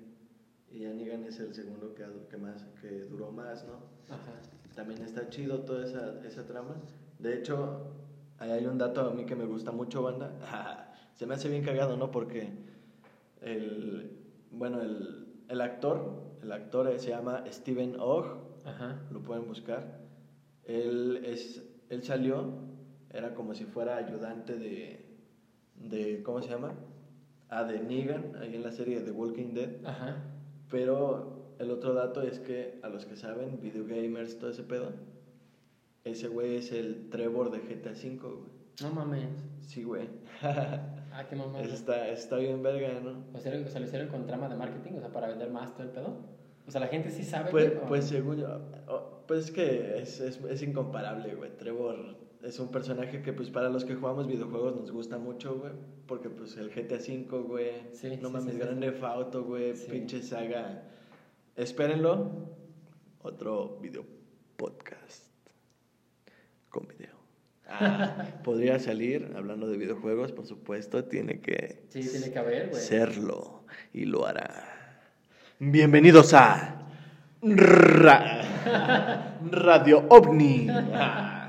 Y 0.72 0.80
ya 0.80 0.94
Negan 0.94 1.26
es 1.26 1.40
el 1.40 1.54
segundo 1.54 1.94
que, 1.94 2.06
que, 2.30 2.38
más, 2.38 2.66
que 2.82 3.02
duró 3.06 3.32
más, 3.32 3.66
¿no? 3.66 3.76
Ajá. 4.10 4.42
También 4.76 5.02
está 5.04 5.30
chido 5.30 5.60
toda 5.60 5.86
esa, 5.86 6.26
esa 6.26 6.46
trama. 6.46 6.76
De 7.20 7.36
hecho, 7.36 7.94
ahí 8.40 8.52
hay 8.52 8.66
un 8.66 8.78
dato 8.78 9.02
a 9.02 9.14
mí 9.14 9.26
que 9.26 9.36
me 9.36 9.46
gusta 9.46 9.72
mucho, 9.72 10.02
banda. 10.02 10.90
Se 11.16 11.26
me 11.28 11.36
hace 11.36 11.48
bien 11.50 11.64
cagado, 11.64 11.96
¿no? 11.96 12.10
Porque 12.12 12.50
el, 13.42 14.18
bueno, 14.52 14.82
el, 14.82 15.28
el 15.48 15.62
actor, 15.62 16.24
el 16.42 16.52
actor 16.52 16.92
se 17.00 17.10
llama 17.12 17.44
Steven 17.52 17.98
Ogg, 18.00 18.26
Ajá. 18.66 19.00
lo 19.12 19.22
pueden 19.22 19.48
buscar. 19.48 20.00
Él, 20.64 21.22
es, 21.24 21.64
él 21.90 22.04
salió, 22.04 22.52
era 23.12 23.36
como 23.36 23.54
si 23.54 23.66
fuera 23.66 23.98
ayudante 23.98 24.58
de, 24.58 25.06
de 25.76 26.24
¿cómo 26.24 26.42
se 26.42 26.50
llama? 26.50 26.74
Ah, 27.50 27.64
de 27.64 27.80
Negan, 27.80 28.36
ahí 28.42 28.56
en 28.56 28.64
la 28.64 28.72
serie 28.72 29.00
de 29.00 29.06
The 29.06 29.12
Walking 29.12 29.54
Dead. 29.54 29.86
Ajá. 29.86 30.16
Pero 30.72 31.43
el 31.64 31.72
otro 31.72 31.94
dato 31.94 32.22
es 32.22 32.40
que, 32.40 32.80
a 32.84 32.90
los 32.90 33.06
que 33.06 33.16
saben, 33.16 33.60
videogamers, 33.62 34.38
todo 34.38 34.52
ese 34.52 34.64
pedo, 34.64 34.92
ese 36.04 36.28
güey 36.28 36.58
es 36.58 36.72
el 36.72 37.10
Trevor 37.10 37.50
de 37.52 37.60
GTA 37.60 37.92
V, 37.92 38.18
güey. 38.20 38.54
No 38.82 38.92
mames. 38.92 39.30
Sí, 39.62 39.84
güey. 39.84 40.08
Ah, 41.16 41.26
qué 41.30 41.36
mamada. 41.36 41.64
Está, 41.64 42.08
está 42.10 42.38
bien 42.38 42.64
verga, 42.64 43.00
¿no? 43.00 43.24
O 43.34 43.40
sea, 43.40 43.54
o 43.64 43.68
sea, 43.70 43.80
lo 43.80 43.86
hicieron 43.86 44.08
con 44.10 44.26
trama 44.26 44.50
de 44.50 44.56
marketing, 44.56 44.94
o 44.98 45.00
sea, 45.00 45.12
para 45.12 45.28
vender 45.28 45.52
más 45.52 45.74
todo 45.74 45.84
el 45.84 45.90
pedo. 45.90 46.18
O 46.68 46.72
sea, 46.72 46.82
la 46.82 46.88
gente 46.88 47.12
sí 47.12 47.24
sabe. 47.24 47.52
Pues, 47.52 47.72
o- 47.78 47.86
pues 47.88 48.06
según 48.06 48.38
yo, 48.38 48.48
pues 49.28 49.46
es 49.46 49.52
que 49.52 50.02
es, 50.02 50.20
es, 50.20 50.40
es 50.44 50.62
incomparable, 50.64 51.36
güey. 51.36 51.56
Trevor 51.56 52.18
es 52.42 52.60
un 52.60 52.70
personaje 52.72 53.22
que 53.22 53.32
pues 53.32 53.50
para 53.52 53.70
los 53.70 53.86
que 53.86 53.96
jugamos 53.96 54.28
videojuegos 54.28 54.76
nos 54.76 54.92
gusta 54.92 55.18
mucho, 55.20 55.60
güey. 55.60 55.72
Porque 56.08 56.30
pues 56.30 56.58
el 56.58 56.70
GTA 56.72 56.96
V, 56.98 57.42
güey. 57.48 57.72
Sí, 57.92 58.18
no 58.20 58.30
sí, 58.30 58.34
mames, 58.34 58.54
sí. 58.56 58.60
Grande 58.60 58.90
Theft 58.92 59.04
Auto, 59.04 59.44
güey. 59.44 59.74
Pinche 59.90 60.22
saga. 60.22 60.90
Espérenlo. 61.56 62.32
Otro 63.22 63.78
video 63.82 64.06
podcast 64.58 65.24
con 66.70 66.88
video. 66.88 67.14
Ah, 67.68 68.28
podría 68.44 68.80
salir 68.80 69.32
hablando 69.36 69.68
de 69.68 69.78
videojuegos, 69.78 70.32
por 70.32 70.46
supuesto. 70.46 71.06
Tiene 71.06 71.40
que 71.40 71.86
Sí, 71.90 72.02
tiene 72.10 72.32
que 72.32 72.40
haber, 72.40 72.70
güey. 72.70 72.82
serlo 72.82 73.64
y 73.94 74.06
lo 74.06 74.26
hará. 74.26 75.02
Bienvenidos 75.60 76.34
a 76.34 76.88
Ra- 77.42 79.38
Radio 79.50 80.06
OVNI. 80.10 80.68
Ah. 80.70 81.40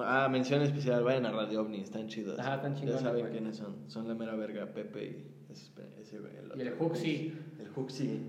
Ah, 0.00 0.28
mención 0.30 0.62
especial, 0.62 1.02
vayan 1.02 1.26
a 1.26 1.32
Radio 1.32 1.62
OVNI, 1.62 1.80
están 1.80 2.06
chidos. 2.06 2.38
Ajá, 2.38 2.56
están 2.56 2.74
Ya 2.74 2.80
chingones, 2.80 3.02
saben 3.02 3.20
güey. 3.22 3.32
quiénes 3.32 3.56
son. 3.56 3.90
Son 3.90 4.06
la 4.06 4.14
mera 4.14 4.36
verga, 4.36 4.66
Pepe 4.66 5.04
y 5.04 5.52
ese, 5.52 5.72
ese 6.00 6.20
güey. 6.20 6.32
Y 6.56 6.60
el 6.60 6.68
otro. 6.72 6.86
Huxi. 6.86 7.34
El 7.58 7.68
Huxi. 7.74 8.20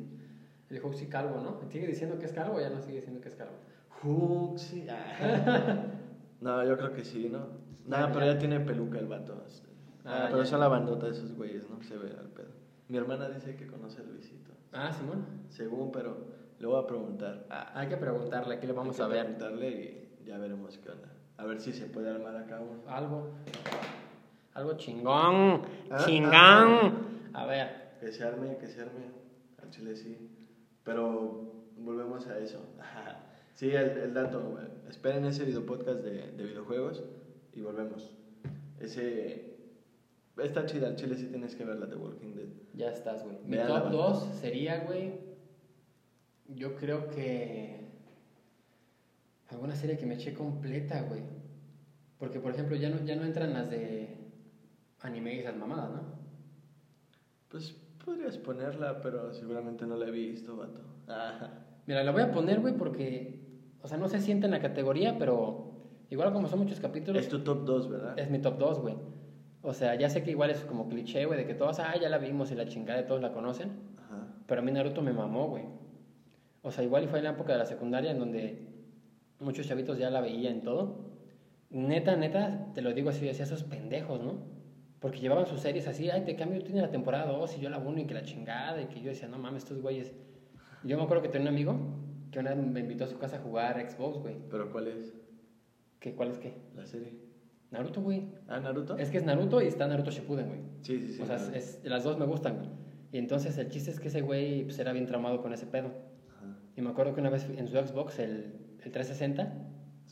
El 0.70 0.84
Huxi 0.84 1.08
calvo, 1.08 1.40
¿no? 1.42 1.60
¿Sigue 1.70 1.88
diciendo 1.88 2.18
que 2.20 2.26
es 2.26 2.34
calvo 2.34 2.58
o 2.58 2.60
ya 2.62 2.70
no 2.70 2.82
sigue 2.82 2.98
diciendo 2.98 3.22
que 3.22 3.30
es 3.30 3.36
calvo? 3.36 3.54
Huxi. 4.04 4.88
Ah. 4.90 5.78
No, 6.42 6.64
yo 6.66 6.78
creo 6.78 6.94
que 6.94 7.04
sí, 7.04 7.28
¿no? 7.30 7.48
Nada, 7.86 8.14
pero 8.14 8.26
ya. 8.26 8.38
tiene 8.38 8.62
peluca 8.62 8.98
el 8.98 9.08
vato. 9.08 9.44
este. 9.46 9.68
Ah, 10.06 10.24
Ah, 10.24 10.28
pero 10.32 10.46
son 10.46 10.62
la 10.62 10.70
bandota 10.70 11.08
de 11.08 11.12
esos 11.12 11.34
güeyes, 11.36 11.70
¿no? 11.70 11.84
Se 11.84 11.98
ve 11.98 12.12
al 12.18 12.30
pedo. 12.30 12.48
Mi 12.88 12.98
hermana 12.98 13.28
dice 13.28 13.58
que 13.58 13.68
conoce 13.68 14.00
a 14.02 14.06
Luisito. 14.06 14.52
Ah, 14.72 14.94
Simón. 14.94 15.26
Según, 15.50 15.92
pero 15.92 16.16
le 16.60 16.66
voy 16.66 16.82
a 16.82 16.88
preguntar. 16.88 17.46
Ah, 17.50 17.72
Hay 17.76 17.90
que 17.90 17.98
preguntarle, 17.98 18.56
aquí 18.56 18.68
le 18.68 18.72
vamos 18.74 18.98
hay 19.02 19.06
a 19.06 19.10
que 19.10 19.14
ver. 19.16 19.24
preguntarle 19.36 19.70
y 19.70 20.26
ya 20.26 20.38
veremos 20.38 20.78
qué 20.78 20.90
onda. 20.92 21.10
A 21.36 21.44
ver 21.44 21.60
si 21.60 21.74
se 21.74 21.88
puede 21.88 22.10
armar 22.10 22.38
acá 22.38 22.62
uno. 22.62 22.90
Algo. 22.90 23.32
Algo 24.54 24.74
chingón. 24.78 25.62
Ah, 25.92 26.04
chingón. 26.06 26.34
ah. 26.34 26.92
A 27.34 27.46
ver. 27.48 27.98
Que 28.00 28.14
se 28.14 28.24
arme, 28.24 28.56
que 28.58 28.68
se 28.68 28.80
arme. 28.82 29.12
Al 29.62 29.70
chile 29.72 29.94
sí. 29.98 30.18
Pero 30.90 31.54
volvemos 31.78 32.26
a 32.28 32.40
eso. 32.40 32.60
Sí, 33.54 33.72
el, 33.72 33.90
el 33.90 34.14
dato. 34.14 34.58
Esperen 34.88 35.26
ese 35.26 35.44
video 35.44 35.66
podcast 35.66 36.00
de, 36.00 36.32
de 36.32 36.44
videojuegos 36.46 37.04
y 37.54 37.60
volvemos. 37.60 38.16
Ese. 38.80 39.58
Está 40.38 40.66
chida, 40.66 40.88
al 40.88 40.96
chile 40.96 41.18
sí 41.18 41.26
tienes 41.26 41.56
que 41.56 41.66
ver 41.66 41.76
la 41.76 41.86
de 41.86 41.98
Walking 41.98 42.36
Dead. 42.36 42.48
Ya 42.74 42.90
estás, 42.90 43.22
güey. 43.26 43.38
Mi 43.46 43.58
top 43.58 43.68
banda. 43.68 43.90
2 43.90 44.30
sería, 44.40 44.86
güey. 44.86 45.12
Yo 46.48 46.78
creo 46.78 47.10
que. 47.10 47.82
Alguna 49.50 49.76
serie 49.76 49.98
que 49.98 50.06
me 50.06 50.16
eché 50.16 50.34
completa, 50.34 51.02
güey. 51.02 51.24
Porque, 52.18 52.40
por 52.40 52.54
ejemplo, 52.54 52.78
ya 52.78 52.90
no, 52.90 53.04
ya 53.04 53.18
no 53.18 53.26
entran 53.26 53.52
las 53.52 53.70
de 53.70 54.16
anime 55.02 55.36
y 55.36 55.40
esas 55.40 55.58
mamadas, 55.58 55.92
¿no? 55.92 56.02
Pues 57.50 57.76
podrías 58.10 58.38
ponerla, 58.38 59.02
pero 59.02 59.32
seguramente 59.34 59.86
no 59.86 59.96
la 59.96 60.08
he 60.08 60.12
visto, 60.12 60.58
vato. 60.58 60.82
Ah, 61.08 61.50
Mira, 61.86 62.04
la 62.04 62.12
voy 62.12 62.24
a 62.24 62.32
poner, 62.32 62.60
güey, 62.60 62.76
porque. 62.76 63.40
O 63.82 63.88
sea, 63.88 63.98
no 63.98 64.08
se 64.08 64.20
siente 64.20 64.46
en 64.46 64.52
la 64.52 64.60
categoría, 64.60 65.18
pero. 65.18 65.66
Igual 66.10 66.34
como 66.34 66.48
son 66.48 66.60
muchos 66.60 66.80
capítulos. 66.80 67.22
es 67.22 67.30
tu 67.30 67.44
top 67.44 67.66
2, 67.66 67.90
¿verdad? 67.90 68.20
Es 68.20 68.32
mi 68.32 68.40
top 68.40 68.58
2, 68.58 68.80
güey. 68.80 68.96
O 69.62 69.74
sea, 69.74 69.94
ya 69.96 70.10
sé 70.10 70.24
que 70.24 70.32
igual 70.32 70.50
es 70.50 70.64
como 70.66 70.90
cliché, 70.90 71.26
güey, 71.26 71.38
de 71.38 71.46
que 71.46 71.54
todos, 71.54 71.80
ah, 71.80 71.94
ya 72.02 72.10
la 72.10 72.18
vimos 72.18 72.52
y 72.52 72.56
la 72.56 72.68
chingada 72.68 73.00
de 73.00 73.06
todos 73.06 73.22
la 73.22 73.32
conocen. 73.32 73.72
Ajá. 73.98 74.28
Pero 74.48 74.62
a 74.62 74.64
mí 74.64 74.72
Naruto 74.72 75.02
me 75.04 75.14
mamó, 75.14 75.50
güey. 75.50 75.66
O 76.64 76.72
sea, 76.72 76.84
igual 76.84 77.04
y 77.04 77.08
fue 77.08 77.20
en 77.20 77.26
la 77.26 77.32
época 77.32 77.54
de 77.54 77.60
la 77.60 77.66
secundaria 77.66 78.12
en 78.12 78.20
donde 78.20 78.68
muchos 79.40 79.68
chavitos 79.68 80.00
ya 80.00 80.10
la 80.10 80.22
veían 80.22 80.62
todo. 80.62 81.12
Neta, 81.70 82.16
neta, 82.16 82.72
te 82.74 82.82
lo 82.82 82.94
digo 82.94 83.10
así, 83.10 83.26
decía 83.26 83.44
esos 83.44 83.64
pendejos, 83.64 84.20
¿no? 84.22 84.59
Porque 85.00 85.20
llevaban 85.20 85.46
sus 85.46 85.62
series 85.62 85.88
así, 85.88 86.10
ay, 86.10 86.24
te 86.26 86.36
cambio, 86.36 86.62
tiene 86.64 86.82
la 86.82 86.92
temporada 86.92 87.26
2 87.32 87.58
y 87.58 87.62
yo 87.62 87.70
la 87.70 87.78
1 87.78 88.02
y 88.02 88.06
que 88.06 88.14
la 88.14 88.24
chingada 88.24 88.82
y 88.82 88.86
que 88.88 89.02
yo 89.02 89.10
decía, 89.10 89.28
no 89.30 89.38
mames, 89.38 89.64
estos 89.64 89.82
güeyes. 89.82 90.12
Yo 90.84 90.98
me 90.98 91.04
acuerdo 91.04 91.24
que 91.24 91.30
tenía 91.30 91.50
un 91.50 91.56
amigo 91.56 91.80
que 92.32 92.40
una 92.40 92.54
vez 92.54 92.66
me 92.66 92.80
invitó 92.82 93.06
a 93.06 93.08
su 93.08 93.18
casa 93.18 93.38
a 93.38 93.40
jugar 93.40 93.80
Xbox, 93.90 94.18
güey. 94.20 94.36
¿Pero 94.50 94.72
cuál 94.72 94.88
es 94.88 95.14
¿Qué, 96.00 96.16
¿Cuál 96.16 96.32
es 96.32 96.38
qué? 96.38 96.54
la 96.76 96.86
serie? 96.86 97.14
Naruto, 97.72 98.02
güey. 98.02 98.28
¿Ah, 98.48 98.60
Naruto? 98.60 98.98
Es 98.98 99.10
que 99.10 99.18
es 99.18 99.24
Naruto 99.26 99.62
y 99.62 99.68
está 99.68 99.88
Naruto 99.88 100.12
Shippuden, 100.12 100.48
güey. 100.48 100.60
Sí, 100.82 101.00
sí, 101.00 101.14
sí. 101.14 101.22
o 101.22 101.26
sea, 101.26 101.36
es, 101.54 101.80
las 101.84 102.04
dos 102.04 102.18
me 102.18 102.26
gustan, 102.26 102.58
güey. 102.58 102.70
Y 103.12 103.18
entonces 103.18 103.58
el 103.58 103.70
chiste 103.70 103.92
es 103.92 104.00
que 104.00 104.08
ese 104.10 104.22
güey 104.22 104.64
pues, 104.64 104.80
era 104.80 104.92
bien 104.94 105.06
traumado 105.06 105.42
con 105.42 105.54
ese 105.54 105.66
pedo. 105.66 105.88
Ajá. 106.38 106.58
Y 106.76 106.82
me 106.82 106.90
acuerdo 106.90 107.14
que 107.14 107.22
una 107.22 107.30
vez 107.30 107.48
en 107.50 107.68
su 107.68 107.74
Xbox, 107.78 108.20
el, 108.20 108.54
el 108.84 108.92
360, 108.92 109.54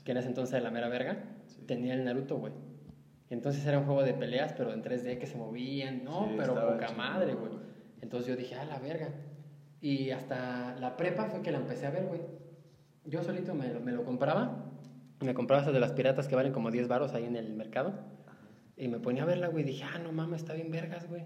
que 0.04 0.12
en 0.12 0.18
ese 0.18 0.28
entonces 0.28 0.54
era 0.56 0.64
la 0.64 0.72
mera 0.72 0.88
verga, 0.90 1.24
Sí. 1.48 1.62
tenía 1.66 1.94
el 1.94 2.04
Naruto, 2.04 2.38
güey. 2.38 2.54
Y 3.30 3.34
entonces 3.34 3.65
era 3.65 3.80
un 3.80 3.86
juego 3.86 4.03
de 4.03 4.13
peleas, 4.13 4.53
pero 4.53 4.73
en 4.73 4.82
3D 4.82 5.17
que 5.19 5.28
se 5.28 5.38
movían, 5.38 6.03
no, 6.03 6.28
Sí, 6.28 6.36
pero 6.38 6.55
poca 6.55 6.91
madre, 6.93 7.34
güey. 7.34 7.51
Entonces 8.01 8.28
yo 8.28 8.36
dije, 8.36 8.55
ah, 8.55 8.65
la 8.65 8.80
verga. 8.80 9.09
Y 9.82 10.11
hasta 10.11 10.75
la 10.80 10.95
prepa 10.95 11.25
fue 11.25 11.41
que 11.41 11.51
la 11.51 11.57
empecé 11.57 11.88
a 11.88 11.91
ver, 11.91 12.05
güey. 12.05 12.21
Yo 13.05 13.23
solito 13.23 13.53
me 13.53 13.73
lo, 13.73 13.80
me 13.80 13.91
lo 13.91 14.03
compraba. 14.03 14.71
Me 15.19 15.34
compraba 15.34 15.61
esas 15.61 15.73
de 15.73 15.80
las 15.80 15.93
piratas 15.93 16.28
que 16.28 16.36
valen 16.36 16.53
como 16.53 16.71
10 16.71 16.88
baros 16.88 17.13
ahí 17.13 17.25
en 17.25 17.36
el 17.36 17.53
mercado. 17.53 17.93
Y 18.75 18.88
me 18.88 18.99
ponía 18.99 19.23
a 19.23 19.25
verla, 19.25 19.47
güey. 19.47 19.63
Dije, 19.63 19.84
ah, 19.84 19.99
no 19.99 20.11
mames, 20.11 20.41
está 20.41 20.53
bien 20.53 20.71
vergas, 20.71 21.09
güey. 21.09 21.23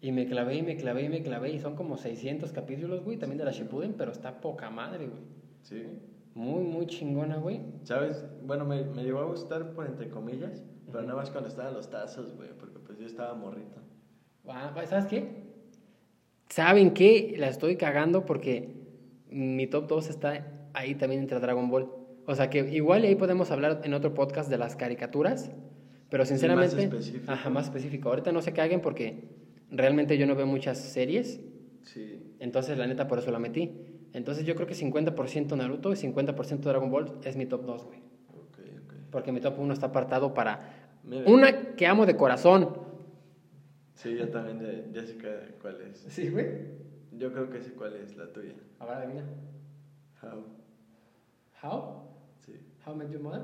Y 0.00 0.12
me 0.12 0.26
clavé 0.26 0.56
y 0.56 0.62
me 0.62 0.76
clavé 0.76 1.02
y 1.02 1.08
me 1.08 1.22
clavé. 1.22 1.50
Y 1.52 1.60
son 1.60 1.76
como 1.76 1.96
600 1.96 2.52
capítulos, 2.52 3.04
güey, 3.04 3.18
también 3.18 3.38
de 3.38 3.44
la 3.44 3.52
Shippuden, 3.52 3.94
pero 3.94 4.12
está 4.12 4.40
poca 4.40 4.70
madre, 4.70 5.06
güey. 5.06 5.22
Sí. 5.62 5.86
Muy, 6.34 6.62
muy 6.62 6.86
chingona, 6.86 7.36
güey. 7.36 7.60
¿Sabes? 7.82 8.24
Bueno, 8.42 8.64
me, 8.64 8.84
me 8.84 9.04
llegó 9.04 9.20
a 9.20 9.24
gustar 9.24 9.72
por 9.72 9.86
entre 9.86 10.08
comillas, 10.08 10.64
pero 10.90 11.04
nada 11.04 11.16
más 11.16 11.30
cuando 11.30 11.48
estaban 11.48 11.74
los 11.74 11.90
tazos, 11.90 12.34
güey, 12.36 12.50
porque 12.58 12.78
pues 12.78 12.98
yo 12.98 13.06
estaba 13.06 13.34
morrito. 13.34 13.80
Ah, 14.48 14.72
¿Sabes 14.86 15.06
qué? 15.06 15.50
¿Saben 16.48 16.92
qué? 16.92 17.34
La 17.38 17.48
estoy 17.48 17.76
cagando 17.76 18.26
porque 18.26 18.74
mi 19.30 19.66
top 19.66 19.86
2 19.86 20.10
está 20.10 20.46
ahí 20.72 20.94
también 20.96 21.22
entre 21.22 21.38
Dragon 21.38 21.70
Ball. 21.70 21.88
O 22.26 22.34
sea 22.34 22.50
que 22.50 22.60
igual 22.70 23.02
ahí 23.04 23.14
podemos 23.14 23.50
hablar 23.50 23.80
en 23.84 23.94
otro 23.94 24.14
podcast 24.14 24.50
de 24.50 24.58
las 24.58 24.76
caricaturas, 24.76 25.50
pero 26.10 26.24
sinceramente... 26.24 26.74
más 26.76 26.84
específico. 26.84 27.32
Ajá, 27.32 27.50
más 27.50 27.64
específico. 27.66 28.08
Ahorita 28.08 28.32
no 28.32 28.42
se 28.42 28.52
caguen 28.52 28.80
porque 28.80 29.28
realmente 29.70 30.18
yo 30.18 30.26
no 30.26 30.34
veo 30.34 30.46
muchas 30.46 30.78
series, 30.78 31.40
Sí. 31.82 32.34
entonces 32.40 32.76
la 32.76 32.86
neta 32.86 33.08
por 33.08 33.18
eso 33.18 33.30
la 33.30 33.38
metí. 33.38 33.72
Entonces 34.12 34.44
yo 34.44 34.54
creo 34.56 34.66
que 34.66 34.74
50% 34.74 35.56
Naruto 35.56 35.92
y 35.92 35.96
50% 35.96 36.58
Dragon 36.60 36.90
Ball 36.90 37.18
es 37.24 37.36
mi 37.36 37.46
top 37.46 37.64
2, 37.64 37.84
güey. 37.84 38.00
Ok, 38.28 38.58
ok. 38.84 38.94
Porque 39.10 39.30
mi 39.32 39.40
top 39.40 39.58
1 39.58 39.72
está 39.72 39.86
apartado 39.86 40.34
para. 40.34 40.79
Una 41.26 41.74
que 41.76 41.86
amo 41.86 42.06
de 42.06 42.16
corazón. 42.16 42.68
Sí, 43.94 44.16
yo 44.16 44.28
también 44.30 44.58
de- 44.58 44.88
ya 44.92 45.04
sé 45.04 45.16
cuál 45.60 45.80
es. 45.82 45.98
Sí, 46.08 46.30
güey. 46.30 46.46
Yo 47.12 47.32
creo 47.32 47.50
que 47.50 47.60
sé 47.60 47.72
cuál 47.74 47.94
es 47.96 48.16
la 48.16 48.26
tuya. 48.32 48.54
Ahora 48.78 48.98
adivina. 48.98 49.24
How. 50.22 50.44
How? 51.62 52.02
Sí. 52.46 52.54
How 52.86 52.94
Met 52.94 53.10
Your 53.10 53.20
Mother? 53.22 53.42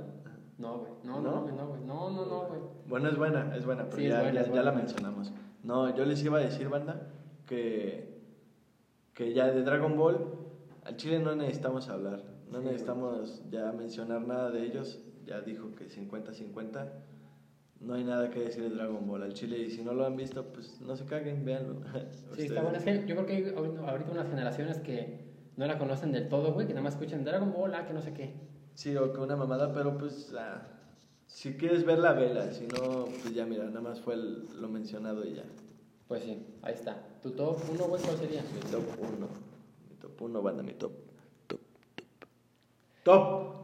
No, 0.58 0.78
güey. 0.78 0.92
No, 1.04 1.20
¿No? 1.20 1.30
no, 1.30 1.42
güey, 1.42 1.54
no, 1.54 1.66
güey. 1.68 1.80
No, 1.82 2.10
no, 2.10 2.24
no, 2.26 2.40
güey. 2.48 2.60
Bueno, 2.88 3.08
es 3.10 3.16
buena, 3.18 3.54
es 3.54 3.66
buena, 3.66 3.84
pero 3.84 3.96
Sí, 3.96 4.08
ya, 4.08 4.20
buena, 4.22 4.32
ya- 4.34 4.40
es 4.40 4.46
ya 4.46 4.52
buena. 4.52 4.70
la 4.70 4.72
mencionamos. 4.76 5.32
No, 5.62 5.94
yo 5.94 6.04
les 6.06 6.24
iba 6.24 6.38
a 6.38 6.40
decir, 6.40 6.68
banda, 6.68 7.10
que, 7.44 8.16
que 9.12 9.34
ya 9.34 9.48
de 9.50 9.62
Dragon 9.62 9.96
Ball, 9.96 10.18
al 10.84 10.96
Chile 10.96 11.18
no 11.18 11.34
necesitamos 11.36 11.88
hablar. 11.90 12.22
No 12.50 12.60
Sí, 12.60 12.66
necesitamos 12.66 13.42
ya 13.50 13.72
mencionar 13.72 14.22
nada 14.26 14.50
de 14.50 14.62
ellos. 14.64 15.00
Ya 15.26 15.40
dijo 15.40 15.74
que 15.74 15.90
50-50. 15.90 16.88
No 17.80 17.94
hay 17.94 18.04
nada 18.04 18.30
que 18.30 18.40
decir 18.40 18.62
de 18.62 18.70
Dragon 18.70 19.06
Ball 19.06 19.22
al 19.22 19.34
Chile. 19.34 19.58
Y 19.58 19.70
si 19.70 19.82
no 19.82 19.92
lo 19.92 20.06
han 20.06 20.16
visto, 20.16 20.44
pues 20.52 20.80
no 20.80 20.96
se 20.96 21.04
caguen, 21.04 21.44
véanlo. 21.44 21.76
Sí, 22.36 22.42
está 22.46 22.62
bueno. 22.62 22.78
Es 22.78 22.84
que 22.84 23.06
yo 23.06 23.14
creo 23.14 23.26
que 23.26 23.32
hay 23.34 23.54
ahorita 23.86 24.10
unas 24.12 24.28
generaciones 24.28 24.78
que 24.78 25.24
no 25.56 25.66
la 25.66 25.78
conocen 25.78 26.12
del 26.12 26.28
todo, 26.28 26.52
güey, 26.52 26.66
que 26.66 26.72
nada 26.74 26.84
más 26.84 26.94
escuchan 26.94 27.24
Dragon 27.24 27.52
Ball, 27.52 27.74
ah, 27.74 27.86
que 27.86 27.92
no 27.94 28.02
sé 28.02 28.12
qué. 28.12 28.34
Sí, 28.74 28.94
o 28.96 29.12
que 29.12 29.20
una 29.20 29.36
mamada, 29.36 29.72
pero 29.72 29.96
pues 29.96 30.34
ah, 30.38 30.66
si 31.26 31.54
quieres 31.54 31.84
verla, 31.86 32.12
vela. 32.12 32.52
Si 32.52 32.66
no, 32.66 33.06
pues 33.22 33.32
ya 33.34 33.46
mira, 33.46 33.64
nada 33.64 33.80
más 33.80 34.00
fue 34.00 34.14
el- 34.14 34.46
lo 34.60 34.68
mencionado 34.68 35.24
y 35.24 35.34
ya. 35.34 35.44
Pues 36.08 36.22
sí, 36.24 36.44
ahí 36.62 36.74
está. 36.74 36.96
¿Tu 37.22 37.30
top 37.32 37.58
1, 37.70 37.84
güey, 37.88 38.02
cuál 38.02 38.16
sería? 38.16 38.42
Mi 38.42 38.60
top 38.70 38.82
1. 39.00 39.28
Mi 39.90 39.96
top 39.96 40.22
1, 40.22 40.42
banda, 40.42 40.62
mi 40.62 40.72
top. 40.74 40.92
Top. 41.46 41.60
Top. 43.02 43.14
Top 43.14 43.54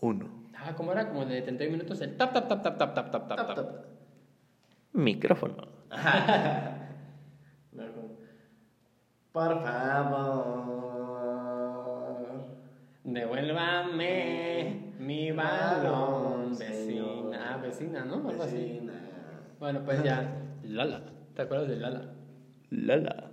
1. 0.00 0.26
Ah, 0.60 0.74
¿cómo 0.76 0.90
era? 0.92 1.08
Como 1.08 1.24
de 1.24 1.40
31 1.42 1.72
minutos, 1.72 2.00
el 2.00 2.16
tap, 2.16 2.32
tap, 2.32 2.48
tap, 2.48 2.62
tap, 2.62 2.78
tap, 2.78 2.94
tap, 2.94 3.10
tap, 3.10 3.28
tap, 3.28 3.54
tap. 3.54 3.66
Micrófono. 4.92 5.68
Por 9.32 9.62
favor. 9.62 10.98
Devuélvame 13.04 14.94
mi 14.98 15.30
balón, 15.30 16.58
vecina. 16.58 17.54
Ah, 17.54 17.58
vecina, 17.58 18.04
¿no? 18.04 18.28
Algo 18.28 18.42
así. 18.42 18.56
Vecina. 18.56 18.92
Bueno, 19.60 19.82
pues 19.84 20.02
ya. 20.02 20.28
Lala. 20.64 21.02
¿Te 21.34 21.42
acuerdas 21.42 21.68
de 21.68 21.76
Lala? 21.76 22.02
Lala. 22.70 23.30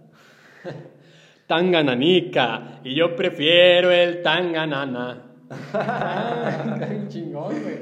Tangananica. 1.48 2.82
Y 2.84 2.94
yo 2.94 3.16
prefiero 3.16 3.90
el 3.92 4.22
tanganana. 4.22 5.25
Ah, 5.50 6.50
está 6.76 6.86
bien 6.89 7.08
chingón, 7.08 7.62
güey. 7.62 7.80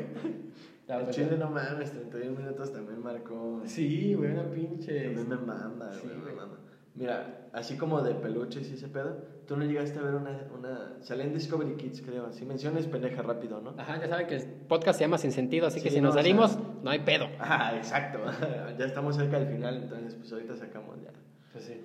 La 0.88 1.00
El 1.00 1.10
chile 1.12 1.38
no 1.38 1.50
mames, 1.50 1.92
31 1.92 2.38
minutos 2.38 2.74
también 2.74 3.02
marcó. 3.02 3.62
Sí, 3.66 4.14
güey, 4.16 4.32
una 4.32 4.44
pinche. 4.52 5.10
Mí 5.10 5.16
me 5.16 5.38
Sí, 5.38 6.08
güey, 6.08 6.26
me 6.26 6.34
mama. 6.36 6.58
Mira, 6.96 7.48
así 7.54 7.76
como 7.76 8.02
de 8.02 8.14
peluches 8.14 8.70
y 8.70 8.74
ese 8.76 8.88
pedo, 8.88 9.18
tú 9.48 9.58
no 9.58 9.66
llegaste 9.66 9.98
a 9.98 10.04
ver 10.04 10.14
una, 10.14 10.46
una... 10.56 10.94
Salía 11.02 11.24
en 11.26 11.34
Discovery 11.34 11.76
Kids, 11.76 12.02
creo. 12.02 12.32
Si 12.32 12.46
menciones 12.46 12.86
pendeja 12.86 13.24
rápido, 13.24 13.62
¿no? 13.62 13.74
Ajá, 13.78 14.00
ya 14.00 14.08
saben 14.08 14.28
que 14.28 14.36
el 14.36 14.44
podcast 14.46 15.00
se 15.00 15.06
llama 15.06 15.18
Sin 15.18 15.32
Sentido, 15.32 15.66
así 15.68 15.82
que 15.82 15.90
si 15.90 15.98
no, 15.98 16.10
nos 16.10 16.12
o 16.12 16.14
sea- 16.14 16.22
salimos, 16.22 16.60
no 16.84 16.92
hay 16.92 17.00
pedo. 17.00 17.28
Ah, 17.40 17.74
exacto. 17.76 18.20
ya 18.78 18.86
estamos 18.86 19.16
cerca 19.16 19.40
del 19.40 19.48
final, 19.48 19.84
entonces 19.84 20.14
pues 20.16 20.32
ahorita 20.34 20.56
sacamos 20.56 21.02
ya. 21.02 21.12
Pues 21.52 21.64
sí. 21.66 21.82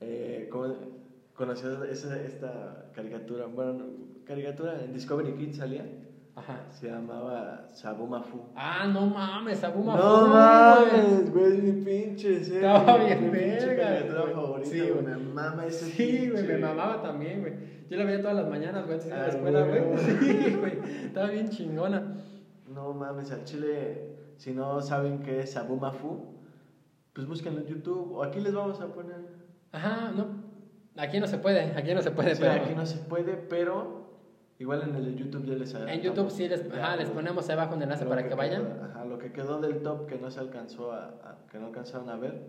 Eh, 0.00 0.48
¿cómo- 0.50 0.74
¿Conocías 1.42 1.82
esa, 1.90 2.22
esta 2.22 2.86
caricatura? 2.94 3.46
Bueno, 3.46 3.72
no, 3.72 3.84
caricatura 4.24 4.80
en 4.80 4.92
Discovery 4.92 5.32
Kids 5.34 5.56
salía. 5.56 5.84
Ajá. 6.36 6.66
Se 6.70 6.86
llamaba 6.88 7.66
Sabumafu. 7.72 8.42
Ah, 8.54 8.86
no 8.86 9.06
mames, 9.06 9.64
Abuma 9.64 9.96
No 9.96 10.28
mames, 10.28 11.32
güey, 11.32 11.58
mi 11.60 11.84
pinche 11.84 12.44
serie. 12.44 12.58
Estaba 12.64 12.96
bien 12.96 13.24
mi 13.24 13.30
verga, 13.30 13.82
caricatura 13.82 14.22
güey. 14.22 14.34
favorita. 14.34 14.70
Sí, 14.70 14.80
güey. 14.88 15.02
Me 15.04 15.16
mama 15.16 15.66
ese 15.66 15.86
Sí, 15.86 16.30
güey, 16.30 16.44
me 16.46 16.58
mamaba 16.58 17.02
también, 17.02 17.40
güey. 17.40 17.54
Yo 17.90 17.96
la 17.96 18.04
veía 18.04 18.20
todas 18.20 18.36
las 18.36 18.48
mañanas, 18.48 18.86
güey, 18.86 18.94
antes 19.00 19.08
de 19.08 19.10
ir 19.10 19.14
a 19.16 19.18
la 19.18 19.24
Ah, 19.24 19.28
escuela, 19.30 19.66
güey. 19.66 19.80
güey. 19.80 19.98
Sí, 20.20 20.56
güey. 20.60 20.78
Estaba 21.06 21.26
bien 21.28 21.48
chingona. 21.48 22.18
No 22.72 22.92
mames, 22.94 23.32
al 23.32 23.42
chile, 23.42 24.14
si 24.36 24.52
no 24.52 24.80
saben 24.80 25.18
qué 25.24 25.40
es 25.40 25.50
Sabumafu, 25.54 26.36
pues 27.12 27.26
búsquenlo 27.26 27.62
en 27.62 27.66
YouTube. 27.66 28.12
O 28.14 28.22
aquí 28.22 28.38
les 28.38 28.54
vamos 28.54 28.80
a 28.80 28.86
poner. 28.94 29.16
Ajá, 29.72 30.12
no. 30.16 30.40
Aquí 30.96 31.20
no 31.20 31.26
se 31.26 31.38
puede, 31.38 31.60
aquí 31.76 31.94
no 31.94 32.02
se 32.02 32.10
puede, 32.10 32.34
Sí, 32.34 32.42
pero. 32.42 32.52
aquí 32.62 32.74
no 32.74 32.84
se 32.86 32.98
puede, 32.98 33.34
pero 33.36 34.02
igual 34.58 34.82
en 34.82 34.94
el 34.94 35.04
de 35.06 35.14
YouTube 35.14 35.44
ya 35.46 35.54
les 35.54 35.74
En 35.74 36.00
YouTube 36.02 36.30
sí 36.30 36.48
les, 36.48 36.70
ajá, 36.70 36.96
les 36.96 37.08
ponemos 37.08 37.48
ahí 37.48 37.54
abajo 37.54 37.74
un 37.74 37.82
enlace 37.82 38.04
para 38.04 38.28
que 38.28 38.34
vayan. 38.34 38.62
quedó- 38.64 38.84
ajá, 38.84 39.04
lo 39.06 39.18
que 39.18 39.32
quedó 39.32 39.60
del 39.60 39.82
top 39.82 40.06
que 40.06 40.18
no 40.18 40.30
se 40.30 40.40
alcanzó 40.40 40.92
a, 40.92 41.06
a- 41.06 41.46
que 41.50 41.58
no 41.58 41.66
alcanzaron 41.66 42.08
a 42.10 42.16
ver, 42.16 42.42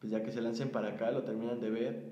pues 0.00 0.10
ya 0.10 0.22
que 0.22 0.32
se 0.32 0.40
lancen 0.40 0.70
para 0.70 0.88
acá, 0.88 1.10
lo 1.10 1.22
terminan 1.24 1.60
de 1.60 1.70
ver 1.70 2.04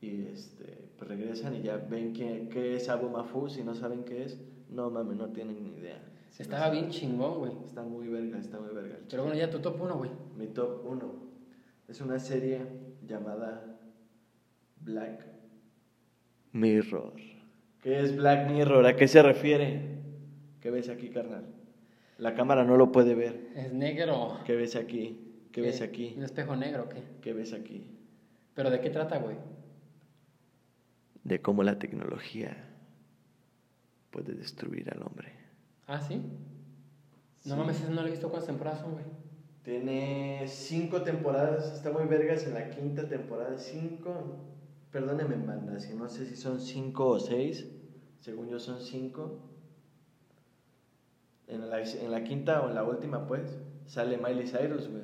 y 0.00 0.26
este, 0.26 0.88
pues 0.98 1.08
regresan 1.08 1.54
y 1.54 1.62
ya 1.62 1.76
ven 1.76 2.12
qué, 2.12 2.48
qué 2.50 2.74
es 2.76 2.88
Abumafu, 2.88 3.48
si 3.48 3.62
no 3.64 3.74
saben 3.74 4.04
qué 4.04 4.24
es, 4.24 4.38
no 4.68 4.90
mames, 4.90 5.16
no 5.16 5.28
tienen 5.30 5.62
ni 5.62 5.70
idea. 5.76 6.00
Si 6.30 6.38
no 6.40 6.44
Estaba 6.44 6.64
saben. 6.66 6.80
bien 6.80 6.90
chingón, 6.90 7.38
güey. 7.38 7.52
Está 7.64 7.82
muy 7.82 8.08
verga, 8.08 8.38
está 8.38 8.58
muy 8.58 8.74
verga. 8.74 8.96
Pero 9.10 9.22
bueno, 9.24 9.38
ya 9.38 9.48
tu 9.50 9.60
top 9.60 9.80
1, 9.80 9.96
güey. 9.96 10.10
mi 10.36 10.46
top 10.48 10.84
1 10.86 11.14
es 11.88 12.00
una 12.00 12.18
serie 12.18 12.60
llamada 13.06 13.71
Black 14.84 15.24
Mirror. 16.52 17.14
¿Qué 17.82 18.00
es 18.00 18.16
Black 18.16 18.50
Mirror? 18.50 18.86
¿A 18.86 18.96
qué 18.96 19.08
se 19.08 19.22
refiere? 19.22 19.98
¿Qué 20.60 20.70
ves 20.70 20.88
aquí, 20.88 21.08
carnal? 21.08 21.46
La 22.18 22.34
cámara 22.34 22.64
no 22.64 22.76
lo 22.76 22.92
puede 22.92 23.14
ver. 23.14 23.48
Es 23.56 23.72
negro. 23.72 24.38
¿Qué 24.44 24.54
ves 24.54 24.76
aquí? 24.76 25.46
¿Qué 25.50 25.60
ves 25.60 25.80
aquí? 25.82 26.14
¿Un 26.16 26.22
espejo 26.24 26.56
negro 26.56 26.88
qué? 26.88 27.02
¿Qué 27.20 27.32
ves 27.32 27.52
aquí? 27.52 27.86
¿Pero 28.54 28.70
de 28.70 28.80
qué 28.80 28.90
trata, 28.90 29.18
güey? 29.18 29.36
De 31.24 31.40
cómo 31.40 31.62
la 31.62 31.78
tecnología 31.78 32.56
puede 34.10 34.34
destruir 34.34 34.90
al 34.90 35.02
hombre. 35.02 35.32
Ah, 35.86 36.00
¿sí? 36.00 36.16
No 37.44 37.54
Sí. 37.54 37.58
mames, 37.60 37.80
eso 37.80 37.90
no 37.90 38.02
lo 38.02 38.08
he 38.08 38.10
visto 38.10 38.28
cuántas 38.28 38.46
temporadas 38.46 38.80
son, 38.80 38.92
güey. 38.92 39.04
Tiene 39.64 40.44
cinco 40.46 41.02
temporadas, 41.02 41.72
está 41.74 41.90
muy 41.90 42.04
vergas 42.04 42.46
en 42.46 42.54
la 42.54 42.70
quinta 42.70 43.08
temporada. 43.08 43.58
Cinco, 43.58 44.36
perdóneme, 44.92 45.36
banda, 45.36 45.80
si 45.80 45.94
no 45.94 46.08
sé 46.08 46.26
si 46.26 46.36
son 46.36 46.60
cinco 46.60 47.08
o 47.08 47.18
seis. 47.18 47.66
Según 48.20 48.48
yo 48.48 48.60
son 48.60 48.80
cinco. 48.80 49.40
En 51.48 51.68
la, 51.68 51.80
en 51.80 52.10
la 52.10 52.22
quinta 52.22 52.62
o 52.62 52.68
en 52.68 52.74
la 52.74 52.84
última, 52.84 53.26
pues, 53.26 53.58
sale 53.86 54.16
Miley 54.16 54.46
Cyrus, 54.46 54.88
güey. 54.88 55.02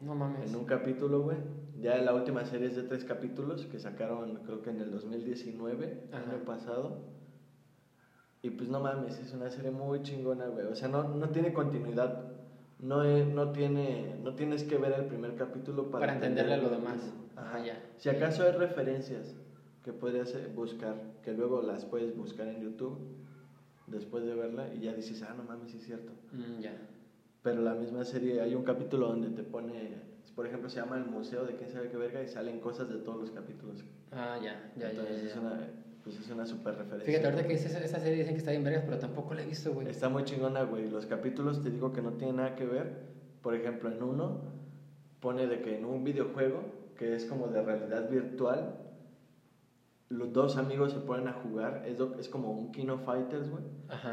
No 0.00 0.14
mames. 0.14 0.50
En 0.50 0.56
un 0.56 0.64
capítulo, 0.66 1.22
güey. 1.22 1.38
Ya 1.80 1.96
la 2.00 2.12
última 2.12 2.44
serie 2.44 2.68
es 2.68 2.76
de 2.76 2.82
tres 2.82 3.04
capítulos 3.04 3.66
que 3.66 3.78
sacaron, 3.78 4.42
creo 4.44 4.62
que 4.62 4.70
en 4.70 4.80
el 4.80 4.90
2019, 4.90 6.08
Ajá. 6.12 6.30
año 6.30 6.44
pasado. 6.44 7.04
Y 8.42 8.50
pues 8.50 8.68
no 8.68 8.80
mames, 8.80 9.18
es 9.18 9.32
una 9.32 9.50
serie 9.50 9.70
muy 9.70 10.02
chingona, 10.02 10.46
güey. 10.46 10.66
O 10.66 10.74
sea, 10.74 10.88
no, 10.88 11.04
no 11.04 11.30
tiene 11.30 11.52
continuidad. 11.52 12.27
No, 12.78 13.02
es- 13.02 13.28
no, 13.28 13.50
tiene, 13.52 14.16
no 14.22 14.34
tienes 14.34 14.62
que 14.64 14.78
ver 14.78 14.92
el 14.92 15.04
primer 15.06 15.34
capítulo 15.34 15.90
para, 15.90 16.00
Para 16.06 16.14
entenderle 16.14 16.54
entender 16.54 16.70
lo 16.72 16.78
demás. 16.78 17.12
Ajá, 17.36 17.64
ya. 17.64 17.80
Si 17.98 18.08
acaso 18.08 18.44
hay 18.44 18.52
referencias 18.52 19.34
que 19.82 19.92
podrías 19.92 20.32
eh, 20.34 20.46
buscar, 20.54 20.96
que 21.22 21.32
luego 21.32 21.60
las 21.62 21.84
puedes 21.84 22.16
buscar 22.16 22.48
en 22.48 22.60
YouTube 22.60 22.98
después 23.86 24.24
de 24.24 24.34
verla 24.34 24.68
y 24.72 24.80
ya 24.80 24.92
dices, 24.92 25.22
ah, 25.22 25.34
no 25.34 25.42
mames, 25.42 25.70
sí 25.70 25.78
es 25.78 25.84
cierto. 25.86 26.12
Mm, 26.32 26.60
ya. 26.60 26.74
Pero 27.42 27.62
la 27.62 27.74
misma 27.74 28.04
serie, 28.04 28.40
hay 28.40 28.54
un 28.54 28.62
capítulo 28.62 29.06
donde 29.08 29.30
te 29.30 29.42
pone, 29.42 29.94
por 30.34 30.46
ejemplo, 30.46 30.68
se 30.68 30.76
llama 30.80 30.98
El 30.98 31.04
Museo 31.04 31.44
de 31.44 31.56
quién 31.56 31.70
sabe 31.70 31.88
qué 31.88 31.96
verga 31.96 32.22
y 32.22 32.28
salen 32.28 32.60
cosas 32.60 32.88
de 32.88 32.98
todos 32.98 33.18
los 33.18 33.30
capítulos. 33.30 33.84
Ah, 34.12 34.38
ya, 34.42 34.70
ya, 34.76 34.90
ya. 34.92 35.02
Ya, 35.02 35.08
es 35.10 35.36
una, 35.36 35.68
pues 36.08 36.20
es 36.20 36.30
una 36.30 36.46
super 36.46 36.74
referencia. 36.74 37.04
Fíjate, 37.06 37.26
ahorita 37.26 37.42
que 37.46 37.52
dices 37.52 37.74
esa, 37.74 37.98
serie 38.00 38.18
dicen 38.18 38.32
que 38.34 38.38
está 38.38 38.50
bien 38.52 38.64
vergas, 38.64 38.84
pero 38.86 38.98
tampoco 38.98 39.34
la 39.34 39.42
he 39.42 39.46
visto, 39.46 39.72
güey. 39.74 39.88
Está 39.88 40.08
muy 40.08 40.24
chingona, 40.24 40.62
güey. 40.62 40.88
Los 40.88 41.06
capítulos 41.06 41.62
te 41.62 41.70
digo 41.70 41.92
que 41.92 42.00
no 42.00 42.12
tienen 42.12 42.36
nada 42.36 42.54
que 42.56 42.64
ver. 42.64 43.08
Por 43.42 43.54
ejemplo, 43.54 43.90
en 43.90 44.02
uno 44.02 44.40
pone 45.20 45.46
de 45.46 45.60
que 45.60 45.76
en 45.76 45.84
un 45.84 46.04
videojuego, 46.04 46.62
que 46.96 47.14
es 47.14 47.26
como 47.26 47.48
de 47.48 47.62
realidad 47.62 48.08
virtual, 48.08 48.78
los 50.08 50.32
dos 50.32 50.56
amigos 50.56 50.92
se 50.92 51.00
ponen 51.00 51.28
a 51.28 51.34
jugar, 51.34 51.82
es, 51.86 51.98
lo- 51.98 52.18
es 52.18 52.28
como 52.30 52.50
un 52.52 52.72
Kino 52.72 52.98
Fighters, 52.98 53.50
güey. 53.50 53.64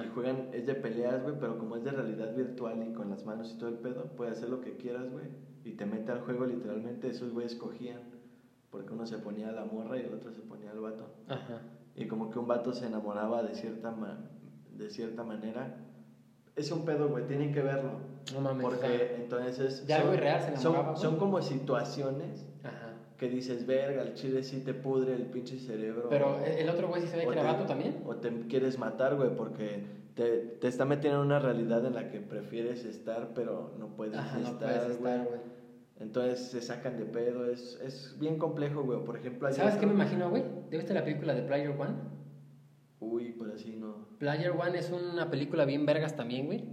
Y 0.04 0.10
juegan, 0.10 0.50
es 0.52 0.66
de 0.66 0.76
peleas, 0.76 1.24
güey, 1.24 1.36
pero 1.40 1.58
como 1.58 1.78
es 1.78 1.84
de 1.86 1.92
realidad 1.92 2.36
virtual 2.36 2.86
y 2.86 2.94
con 2.94 3.10
las 3.10 3.26
manos 3.26 3.54
y 3.54 3.58
todo 3.58 3.70
el 3.70 3.76
pedo, 3.76 4.08
puedes 4.18 4.38
hacer 4.38 4.50
lo 4.50 4.60
que 4.60 4.76
quieras, 4.76 5.10
güey. 5.10 5.28
Y 5.64 5.72
te 5.72 5.86
mete 5.86 6.12
al 6.12 6.20
juego 6.20 6.46
literalmente, 6.46 7.08
esos 7.10 7.32
güeyes 7.32 7.56
cogían. 7.56 8.02
Porque 8.72 8.92
uno 8.94 9.06
se 9.06 9.18
ponía 9.20 9.48
a 9.50 9.52
la 9.54 9.64
morra 9.64 9.98
y 9.98 10.02
el 10.02 10.14
otro 10.14 10.34
se 10.34 10.42
ponía 10.42 10.72
al 10.72 10.80
vato. 10.82 11.08
Ajá. 11.28 11.62
Y 11.96 12.08
como 12.08 12.30
que 12.30 12.40
un 12.40 12.48
vato 12.48 12.74
se 12.74 12.86
enamoraba 12.88 13.42
de 13.44 13.56
cierta, 13.56 13.92
ma- 13.92 14.18
de 14.78 14.90
cierta 14.90 15.24
manera. 15.24 15.78
Es 16.56 16.72
un 16.72 16.86
pedo, 16.86 17.10
güey, 17.10 17.26
tienen 17.26 17.54
que 17.54 17.62
verlo. 17.62 17.92
No 18.34 18.42
mames. 18.42 18.64
Porque 18.64 19.16
entonces... 19.22 19.86
ya 19.88 19.98
algo 20.02 20.14
irreal 20.14 20.42
se 20.42 20.58
son, 20.58 20.74
enamoraba, 20.74 20.98
son 20.98 21.18
como 21.18 21.42
situaciones 21.42 22.46
Ajá. 22.64 22.94
que 23.18 23.30
dices, 23.30 23.66
verga, 23.66 24.02
el 24.02 24.14
chile 24.14 24.44
sí 24.44 24.62
te 24.62 24.74
pudre 24.74 25.14
el 25.14 25.24
pinche 25.28 25.58
cerebro. 25.60 26.08
Pero 26.10 26.40
¿e-, 26.46 26.62
el 26.62 26.70
otro 26.70 26.88
güey 26.88 27.02
sí 27.02 27.08
se 27.08 27.18
ve 27.18 27.24
que 27.28 27.32
era 27.34 27.44
vato 27.44 27.66
también. 27.66 28.02
O 28.06 28.16
te 28.16 28.30
quieres 28.48 28.78
matar, 28.80 29.16
güey, 29.16 29.36
porque 29.36 29.86
te, 30.16 30.38
te 30.38 30.68
está 30.68 30.86
metiendo 30.86 31.20
en 31.20 31.26
una 31.28 31.40
realidad 31.40 31.86
en 31.86 31.94
la 31.96 32.10
que 32.10 32.20
prefieres 32.20 32.84
estar, 32.86 33.34
pero 33.34 33.72
no 33.78 33.88
puedes 33.96 34.18
Ajá, 34.18 34.38
no 34.40 34.48
estar, 34.50 34.60
puedes 34.60 34.92
estar, 34.98 35.26
güey. 35.28 35.40
Entonces 36.00 36.48
se 36.52 36.62
sacan 36.62 36.98
de 36.98 37.06
pedo, 37.06 37.50
es, 37.50 37.80
es 37.82 38.18
bien 38.20 38.38
complejo, 38.38 38.84
güey. 38.84 39.04
Por 39.06 39.18
ejemplo, 39.18 39.52
¿Sabes 39.54 39.76
qué 39.76 39.86
me 39.86 39.94
imagino, 39.94 40.30
güey? 40.30 40.44
¿Ya 40.70 40.78
viste 40.78 40.94
la 40.94 41.04
película 41.04 41.34
de 41.34 41.42
Player 41.44 41.70
One? 41.70 41.96
Uy, 43.00 43.32
pues 43.38 43.54
así 43.54 43.76
no. 43.78 44.08
Player 44.20 44.52
One 44.52 44.78
es 44.78 44.92
una 44.92 45.30
película 45.30 45.64
bien 45.66 45.86
vergas 45.86 46.16
también, 46.16 46.48
güey. 46.48 46.66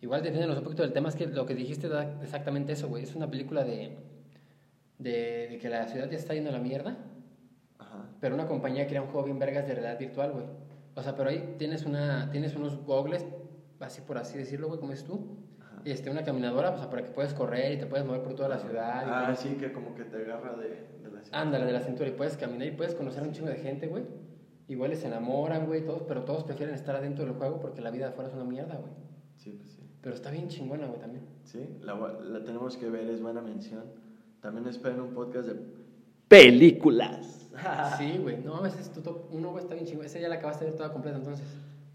Igual 0.00 0.22
dependiendo 0.22 0.56
un 0.56 0.62
poquito 0.64 0.82
del 0.82 0.92
tema, 0.92 1.08
es 1.08 1.16
que 1.16 1.26
lo 1.26 1.46
que 1.46 1.54
dijiste 1.54 1.88
da 1.88 2.22
exactamente 2.22 2.72
eso, 2.72 2.88
güey. 2.88 3.02
Es 3.02 3.14
una 3.16 3.28
película 3.28 3.64
de, 3.64 3.98
de, 4.98 5.48
de 5.50 5.58
que 5.58 5.68
la 5.68 5.86
ciudad 5.88 6.08
ya 6.08 6.16
está 6.16 6.34
yendo 6.34 6.50
a 6.50 6.52
la 6.52 6.58
mierda, 6.60 6.96
Ajá. 7.78 8.08
pero 8.20 8.34
una 8.34 8.46
compañía 8.46 8.86
crea 8.86 9.02
un 9.02 9.08
juego 9.08 9.24
bien 9.26 9.38
vergas 9.38 9.66
de 9.66 9.74
realidad 9.74 9.98
virtual, 9.98 10.32
güey. 10.32 10.46
O 10.94 11.02
sea, 11.02 11.16
pero 11.16 11.28
ahí 11.30 11.54
tienes, 11.58 11.84
una, 11.86 12.30
tienes 12.30 12.54
unos 12.56 12.82
gogles, 12.84 13.26
así 13.80 14.00
por 14.00 14.16
así 14.16 14.38
decirlo, 14.38 14.68
güey, 14.68 14.80
como 14.80 14.92
es 14.92 15.04
tú. 15.04 15.39
Este, 15.84 16.10
una 16.10 16.22
caminadora, 16.24 16.70
o 16.70 16.78
sea, 16.78 16.90
para 16.90 17.02
que 17.02 17.10
puedes 17.10 17.32
correr 17.34 17.72
y 17.72 17.78
te 17.78 17.86
puedes 17.86 18.04
mover 18.06 18.22
por 18.22 18.34
toda 18.34 18.48
la 18.48 18.58
ciudad. 18.58 19.02
y 19.06 19.10
Ah, 19.10 19.22
puedes- 19.26 19.40
sí, 19.40 19.56
que 19.58 19.72
como 19.72 19.94
que 19.94 20.04
te 20.04 20.16
agarra 20.18 20.54
de, 20.56 20.68
de 20.68 21.10
la 21.10 21.22
ciudad. 21.22 21.40
Ándale, 21.40 21.64
de 21.66 21.72
la 21.72 21.80
cintura 21.80 22.08
y 22.08 22.12
puedes 22.12 22.36
caminar 22.36 22.66
y 22.68 22.72
puedes 22.72 22.94
conocer 22.94 23.22
a 23.22 23.26
un 23.26 23.32
chingo 23.32 23.48
de 23.48 23.56
gente, 23.56 23.86
güey. 23.86 24.04
Igual 24.68 24.94
se 24.96 25.06
enamoran, 25.08 25.66
güey, 25.66 25.84
todos, 25.84 26.02
pero 26.06 26.22
todos 26.24 26.44
prefieren 26.44 26.74
estar 26.74 26.94
adentro 26.94 27.24
del 27.24 27.34
juego 27.34 27.58
porque 27.60 27.80
la 27.80 27.90
vida 27.90 28.08
afuera 28.10 28.28
es 28.28 28.34
una 28.36 28.44
mierda, 28.44 28.76
güey. 28.76 28.92
Sí, 29.36 29.52
pues 29.58 29.70
sí. 29.72 29.80
Pero 30.02 30.14
está 30.14 30.30
bien 30.30 30.48
chingona, 30.48 30.86
güey, 30.86 31.00
también. 31.00 31.24
Sí, 31.44 31.66
la, 31.82 31.94
la 31.94 32.44
tenemos 32.44 32.76
que 32.76 32.88
ver, 32.88 33.08
es 33.08 33.20
buena 33.20 33.40
mención. 33.40 33.82
También 34.40 34.66
esperen 34.68 35.00
un 35.00 35.12
podcast 35.12 35.48
de 35.48 35.56
películas. 36.28 37.48
Sí, 37.98 38.18
güey. 38.22 38.38
No 38.38 38.54
mames, 38.54 38.78
es 38.78 38.90
tu 38.92 39.00
top 39.02 39.24
1, 39.32 39.50
güey, 39.50 39.62
está 39.64 39.74
bien 39.74 39.86
chingón. 39.86 40.06
Esa 40.06 40.18
ya 40.18 40.28
la 40.28 40.36
acabaste 40.36 40.64
de 40.64 40.70
ver 40.70 40.78
toda 40.78 40.92
completa, 40.92 41.18
entonces. 41.18 41.44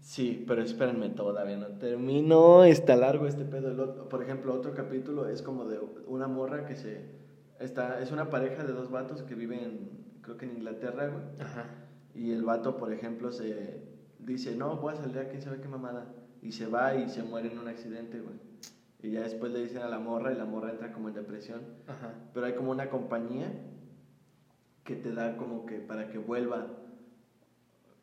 Sí, 0.06 0.44
pero 0.46 0.62
espérenme, 0.62 1.08
todavía 1.10 1.56
no 1.56 1.66
termino. 1.66 2.62
Está 2.62 2.94
largo 2.94 3.26
este 3.26 3.44
pedo. 3.44 3.72
Otro- 3.82 4.08
por 4.08 4.22
ejemplo, 4.22 4.54
otro 4.54 4.72
capítulo 4.72 5.26
es 5.28 5.42
como 5.42 5.64
de 5.64 5.80
una 6.06 6.28
morra 6.28 6.64
que 6.64 6.76
se. 6.76 7.00
Está, 7.58 8.00
es 8.00 8.12
una 8.12 8.30
pareja 8.30 8.62
de 8.62 8.72
dos 8.72 8.88
vatos 8.88 9.24
que 9.24 9.34
viven, 9.34 9.90
creo 10.20 10.36
que 10.36 10.44
en 10.44 10.58
Inglaterra, 10.58 11.08
güey. 11.08 11.24
Ajá. 11.40 11.64
Y 12.14 12.30
el 12.30 12.44
vato, 12.44 12.76
por 12.76 12.92
ejemplo, 12.92 13.32
se 13.32 13.82
dice: 14.20 14.54
No, 14.54 14.76
voy 14.76 14.94
a 14.94 14.96
salir 14.96 15.18
a 15.18 15.28
quién 15.28 15.42
sabe 15.42 15.60
qué 15.60 15.66
mamada. 15.66 16.06
Y 16.40 16.52
se 16.52 16.68
va 16.68 16.94
y 16.94 17.08
se 17.08 17.24
muere 17.24 17.50
en 17.50 17.58
un 17.58 17.66
accidente, 17.66 18.20
güey. 18.20 18.36
Y 19.02 19.10
ya 19.10 19.22
después 19.22 19.50
le 19.50 19.60
dicen 19.60 19.82
a 19.82 19.88
la 19.88 19.98
morra 19.98 20.30
y 20.32 20.36
la 20.36 20.44
morra 20.44 20.70
entra 20.70 20.92
como 20.92 21.08
en 21.08 21.14
depresión. 21.16 21.62
Ajá. 21.88 22.14
Pero 22.32 22.46
hay 22.46 22.54
como 22.54 22.70
una 22.70 22.90
compañía 22.90 23.52
que 24.84 24.94
te 24.94 25.12
da 25.12 25.36
como 25.36 25.66
que 25.66 25.80
para 25.80 26.06
que 26.10 26.18
vuelva, 26.18 26.68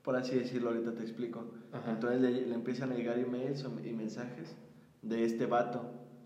por 0.03 0.17
así 0.17 0.35
decirlo, 0.37 0.71
ahorita 0.71 0.95
te 0.95 1.01
explico. 1.03 1.45
Ajá. 1.73 1.91
Entonces 1.91 2.21
le, 2.21 2.31
le 2.45 2.53
empiezan 2.55 2.91
a 2.91 2.95
llegar 2.95 3.17
emails 3.19 3.65
y 3.83 3.91
mensajes 3.91 4.55
de 5.01 5.25
este 5.25 5.45
vato. 5.45 5.81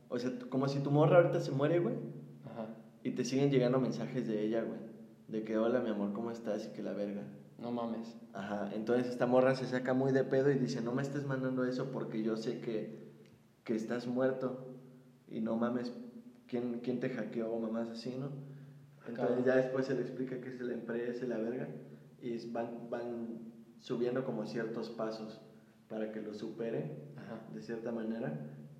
O 0.10 0.20
sea, 0.20 0.32
como 0.50 0.68
si 0.68 0.80
tu 0.80 0.92
morra 0.92 1.18
ahorita 1.18 1.40
se 1.40 1.52
muere, 1.52 1.80
güey, 1.80 1.96
Ajá. 2.46 2.68
y 3.04 3.12
te 3.12 3.26
siguen 3.26 3.50
llegando 3.50 3.80
mensajes 3.80 4.28
de 4.28 4.44
ella, 4.44 4.62
güey. 4.62 4.80
De 5.28 5.44
que, 5.44 5.58
hola, 5.58 5.82
mi 5.82 5.90
amor, 5.90 6.14
¿cómo 6.14 6.32
estás? 6.32 6.68
Y 6.68 6.70
que 6.74 6.84
la 6.84 6.94
verga. 6.94 7.24
No 7.60 7.72
mames. 7.72 8.16
Ajá, 8.34 8.70
entonces 8.74 9.08
esta 9.08 9.26
morra 9.26 9.56
se 9.56 9.66
saca 9.66 9.94
muy 9.94 10.12
de 10.12 10.24
pedo 10.24 10.52
y 10.52 10.60
dice, 10.60 10.82
no 10.82 10.92
me 10.94 11.02
estés 11.02 11.26
mandando 11.26 11.66
eso 11.66 11.92
porque 11.92 12.22
yo 12.22 12.38
sé 12.38 12.60
que, 12.60 13.12
que 13.64 13.76
estás 13.76 14.06
muerto 14.06 14.68
y 15.28 15.42
no 15.42 15.56
mames, 15.58 15.92
¿quién, 16.48 16.82
quién 16.84 17.00
te 17.00 17.10
hackeó 17.10 17.52
o 17.52 17.60
mamás 17.60 17.90
así, 17.90 18.16
no? 18.18 18.30
Entonces 19.08 19.44
ya 19.46 19.56
después 19.56 19.86
se 19.88 19.96
le 19.96 20.02
explica 20.02 20.40
que 20.40 20.50
es 20.50 20.62
la 20.62 20.74
empresa 20.74 21.26
y 21.26 21.28
la 21.28 21.38
verga 21.38 21.68
y 22.22 22.38
van, 22.52 22.90
van 22.90 23.47
subiendo 23.80 24.24
como 24.24 24.46
ciertos 24.46 24.90
pasos 24.90 25.42
para 25.90 26.12
que 26.12 26.22
lo 26.22 26.34
supere 26.34 26.92
Ajá. 27.16 27.40
de 27.54 27.62
cierta 27.62 27.92
manera 27.92 28.34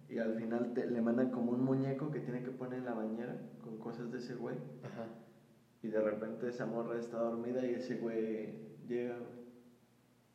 y 0.10 0.18
al 0.20 0.36
final 0.36 0.74
te- 0.74 0.90
le 0.90 1.02
mandan 1.02 1.32
como 1.32 1.52
un 1.52 1.64
muñeco 1.64 2.12
que 2.12 2.20
tiene 2.20 2.44
que 2.44 2.52
poner 2.52 2.80
en 2.80 2.86
la 2.86 2.94
bañera 2.94 3.38
con 3.64 3.78
cosas 3.78 4.12
de 4.12 4.20
ese 4.20 4.36
güey 4.36 4.56
Ajá. 4.84 5.06
y 5.84 5.88
de 5.88 6.02
repente 6.02 6.48
esa 6.50 6.66
morra 6.66 6.98
está 7.00 7.18
dormida 7.20 7.66
y 7.66 7.74
ese 7.76 7.96
güey 7.98 8.78
llega. 8.88 9.18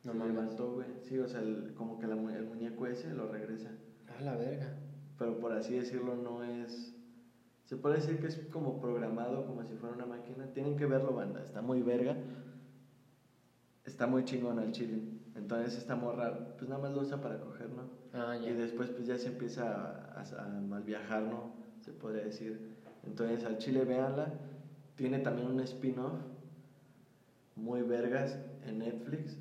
No 0.04 0.14
mames. 0.14 0.34
levantó, 0.34 0.72
güey. 0.74 0.86
Sí, 1.02 1.18
o 1.18 1.28
sea, 1.28 1.40
el- 1.40 1.74
como 1.74 1.98
que 1.98 2.06
la 2.08 2.14
el 2.14 2.44
muñeco 2.44 2.86
ese 2.86 3.12
lo 3.14 3.28
regresa. 3.28 3.70
A 4.18 4.20
la 4.22 4.36
verga. 4.36 4.74
Pero 5.18 5.38
por 5.38 5.52
así 5.52 5.74
decirlo, 5.76 6.16
no 6.16 6.42
es. 6.42 6.92
Se 7.64 7.76
puede 7.76 7.96
decir 7.96 8.18
que 8.18 8.26
es 8.26 8.36
como 8.52 8.80
programado, 8.80 9.46
como 9.46 9.62
si 9.64 9.74
fuera 9.76 9.94
una 9.94 10.06
máquina. 10.06 10.46
Tienen 10.52 10.76
que 10.76 10.86
verlo, 10.86 11.12
banda. 11.14 11.42
Está 11.42 11.62
muy 11.62 11.82
verga. 11.82 12.16
Está 13.93 14.07
muy 14.07 14.24
chingón 14.24 14.59
al 14.59 14.72
chile. 14.72 15.01
Entonces, 15.36 15.76
esta 15.76 15.95
morra, 15.95 16.57
pues 16.57 16.68
nada 16.68 16.80
más 16.80 16.93
lo 16.93 17.03
usa 17.03 17.20
para 17.20 17.38
coger, 17.38 17.68
¿no? 17.68 17.82
Ah, 18.14 18.34
ya. 18.43 18.49
Y 18.51 18.55
después, 18.55 18.88
pues 18.88 19.07
ya 19.07 19.18
se 19.18 19.28
empieza 19.28 19.64
a, 19.70 20.22
a, 20.22 20.45
a 20.45 20.61
mal 20.62 20.82
viajar, 20.82 21.24
¿no? 21.24 21.51
Se 21.84 21.93
podría 21.93 22.24
decir. 22.24 22.59
Entonces, 23.07 23.45
al 23.45 23.59
chile, 23.59 23.84
véanla. 23.84 24.32
Tiene 24.97 25.18
también 25.18 25.47
un 25.49 25.61
spin-off 25.61 26.14
muy 27.55 27.82
vergas 27.82 28.38
en 28.64 28.78
Netflix. 28.78 29.36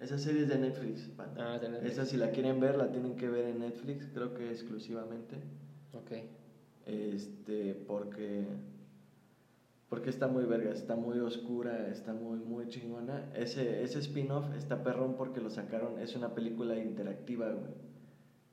Esa 0.00 0.18
serie 0.18 0.42
es 0.42 0.48
de 0.48 0.58
Netflix, 0.58 1.16
banda. 1.16 1.54
Ah, 1.54 1.58
de 1.60 1.68
Netflix. 1.68 1.92
Esa, 1.92 2.04
si 2.04 2.16
la 2.16 2.30
quieren 2.32 2.58
ver, 2.58 2.76
la 2.76 2.90
tienen 2.90 3.14
que 3.14 3.28
ver 3.28 3.44
en 3.44 3.60
Netflix, 3.60 4.08
creo 4.12 4.34
que 4.34 4.50
exclusivamente. 4.50 5.36
Ok. 5.92 6.12
Este, 6.84 7.74
porque. 7.86 8.44
Porque 9.88 10.10
está 10.10 10.28
muy 10.28 10.44
verga, 10.44 10.70
está 10.72 10.96
muy 10.96 11.18
oscura, 11.18 11.88
está 11.88 12.12
muy, 12.12 12.38
muy 12.40 12.68
chingona. 12.68 13.24
Ese, 13.34 13.82
ese 13.82 13.98
spin-off 14.00 14.44
está 14.54 14.82
perrón 14.82 15.14
porque 15.16 15.40
lo 15.40 15.48
sacaron, 15.48 15.98
es 15.98 16.14
una 16.14 16.34
película 16.34 16.76
interactiva, 16.76 17.46
güey. 17.48 17.72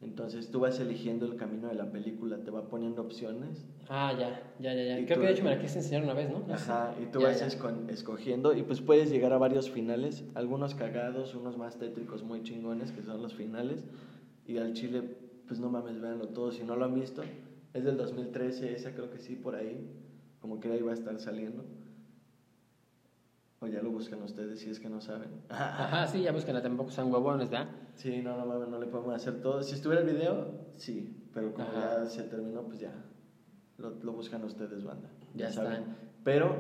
Entonces 0.02 0.50
tú 0.50 0.62
vas 0.62 0.80
eligiendo 0.80 1.26
el 1.26 1.36
camino 1.36 1.68
de 1.68 1.76
la 1.76 1.92
película, 1.92 2.38
te 2.38 2.52
va 2.52 2.70
poniendo 2.70 3.02
opciones. 3.02 3.66
Ah, 3.90 4.14
ya, 4.18 4.44
ya, 4.60 4.74
ya, 4.74 4.84
ya. 4.84 5.00
Y 5.00 5.06
Creo 5.06 5.18
tú- 5.18 5.22
que 5.22 5.28
de 5.28 5.34
hecho 5.34 5.44
me 5.44 5.50
la 5.50 5.60
quise 5.60 5.80
enseñar 5.80 6.04
una 6.04 6.14
vez, 6.14 6.30
¿no? 6.30 6.46
Ajá, 6.54 6.94
y 7.02 7.06
tú 7.08 7.20
Ya, 7.20 7.28
vas 7.28 7.40
ya. 7.40 7.48
esco- 7.48 7.90
escogiendo 7.90 8.54
y 8.56 8.64
pues 8.64 8.80
puedes 8.82 9.10
llegar 9.10 9.34
a 9.34 9.38
varios 9.38 9.70
finales, 9.70 10.24
algunos 10.36 10.74
cagados, 10.74 11.36
unos 11.36 11.58
más 11.58 11.78
tétricos 11.78 12.24
muy 12.24 12.44
chingones, 12.44 12.92
que 12.92 13.02
son 13.04 13.22
los 13.22 13.34
finales. 13.34 13.84
Y 14.46 14.58
al 14.58 14.74
chile, 14.74 15.02
pues 15.48 15.60
no 15.60 15.70
mames, 15.70 16.00
véanlo 16.00 16.28
todo, 16.30 16.52
si 16.52 16.64
no 16.64 16.76
lo 16.78 16.86
han 16.86 16.94
visto. 16.94 17.24
Es 17.74 17.84
del 17.84 17.98
2013, 17.98 18.74
esa 18.74 18.92
creo 18.92 19.10
que 19.10 19.20
sí, 19.20 19.36
por 19.36 19.56
ahí, 19.56 19.90
como 20.46 20.60
que 20.60 20.72
ahí 20.72 20.82
va 20.84 20.92
a 20.92 20.94
estar 20.94 21.20
saliendo. 21.20 21.66
O 23.60 23.66
ya 23.66 23.82
lo 23.82 23.90
buscan 23.90 24.22
ustedes 24.22 24.60
si 24.60 24.70
es 24.70 24.80
que 24.80 24.88
no 24.88 25.02
saben. 25.02 25.42
Ajá, 25.50 26.06
sí, 26.06 26.22
ya 26.22 26.32
buscan, 26.32 26.62
tampoco 26.62 26.92
son 26.92 27.12
huevones, 27.12 27.50
¿verdad? 27.50 27.68
Sí, 27.96 28.22
no, 28.22 28.38
no 28.38 28.46
mames, 28.46 28.70
no 28.70 28.80
le 28.80 28.86
podemos 28.86 29.16
hacer 29.16 29.42
todo. 29.42 29.64
Si 29.64 29.74
estuviera 29.74 30.04
el 30.04 30.08
video, 30.08 30.68
sí, 30.76 31.30
pero 31.34 31.52
como 31.52 31.68
Ajá. 31.68 32.04
ya 32.04 32.06
se 32.06 32.26
terminó, 32.26 32.62
pues 32.62 32.80
ya. 32.80 32.94
Lo, 33.80 33.90
lo 33.90 34.12
buscan 34.14 34.44
ustedes, 34.44 34.84
banda. 34.84 35.10
Ya 35.34 35.52
saben. 35.52 35.96
Pero 36.24 36.56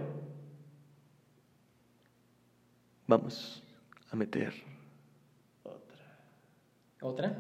vamos 3.05 3.61
a 4.09 4.15
meter 4.15 4.51
otra. 5.63 6.17
¿Otra? 7.01 7.38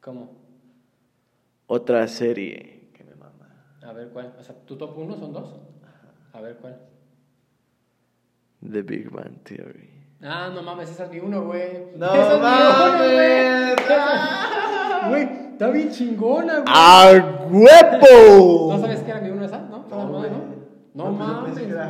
¿Cómo? 0.00 0.36
Otra 1.66 2.06
serie. 2.06 2.71
A 3.86 3.92
ver 3.92 4.08
cuál. 4.08 4.34
O 4.38 4.42
sea, 4.42 4.54
¿tu 4.66 4.76
top 4.76 4.96
1 4.96 5.16
son 5.16 5.32
dos? 5.32 5.54
A 6.32 6.40
ver 6.40 6.56
cuál. 6.56 6.78
The 8.70 8.82
Big 8.82 9.10
Bang 9.10 9.42
Theory. 9.42 9.90
Ah, 10.22 10.50
no 10.54 10.62
mames, 10.62 10.88
esa 10.90 11.04
es 11.06 11.10
mi 11.10 11.18
uno, 11.18 11.44
güey. 11.44 11.86
¡No 11.96 12.06
Esa 12.14 12.34
es 12.34 12.38
mi 12.38 12.46
uno, 12.46 12.88
mames! 12.88 13.12
güey. 13.12 13.72
Güey, 15.08 15.22
está 15.52 15.68
bien 15.70 15.90
chingona, 15.90 16.60
güey. 16.60 16.64
¡A 16.68 17.46
huevo! 17.50 18.72
¿No 18.72 18.78
sabes 18.80 19.00
qué 19.00 19.10
era 19.10 19.20
mi 19.20 19.30
uno 19.30 19.44
esa? 19.44 19.58
¿No? 19.58 19.84
No, 19.90 20.08
No. 20.08 20.20
¿no? 20.22 20.28
No 20.94 21.04
pues 21.04 21.04
yo 21.04 21.12
mames. 21.12 21.44
pensé 21.54 21.66
que 21.66 21.72
era 21.72 21.88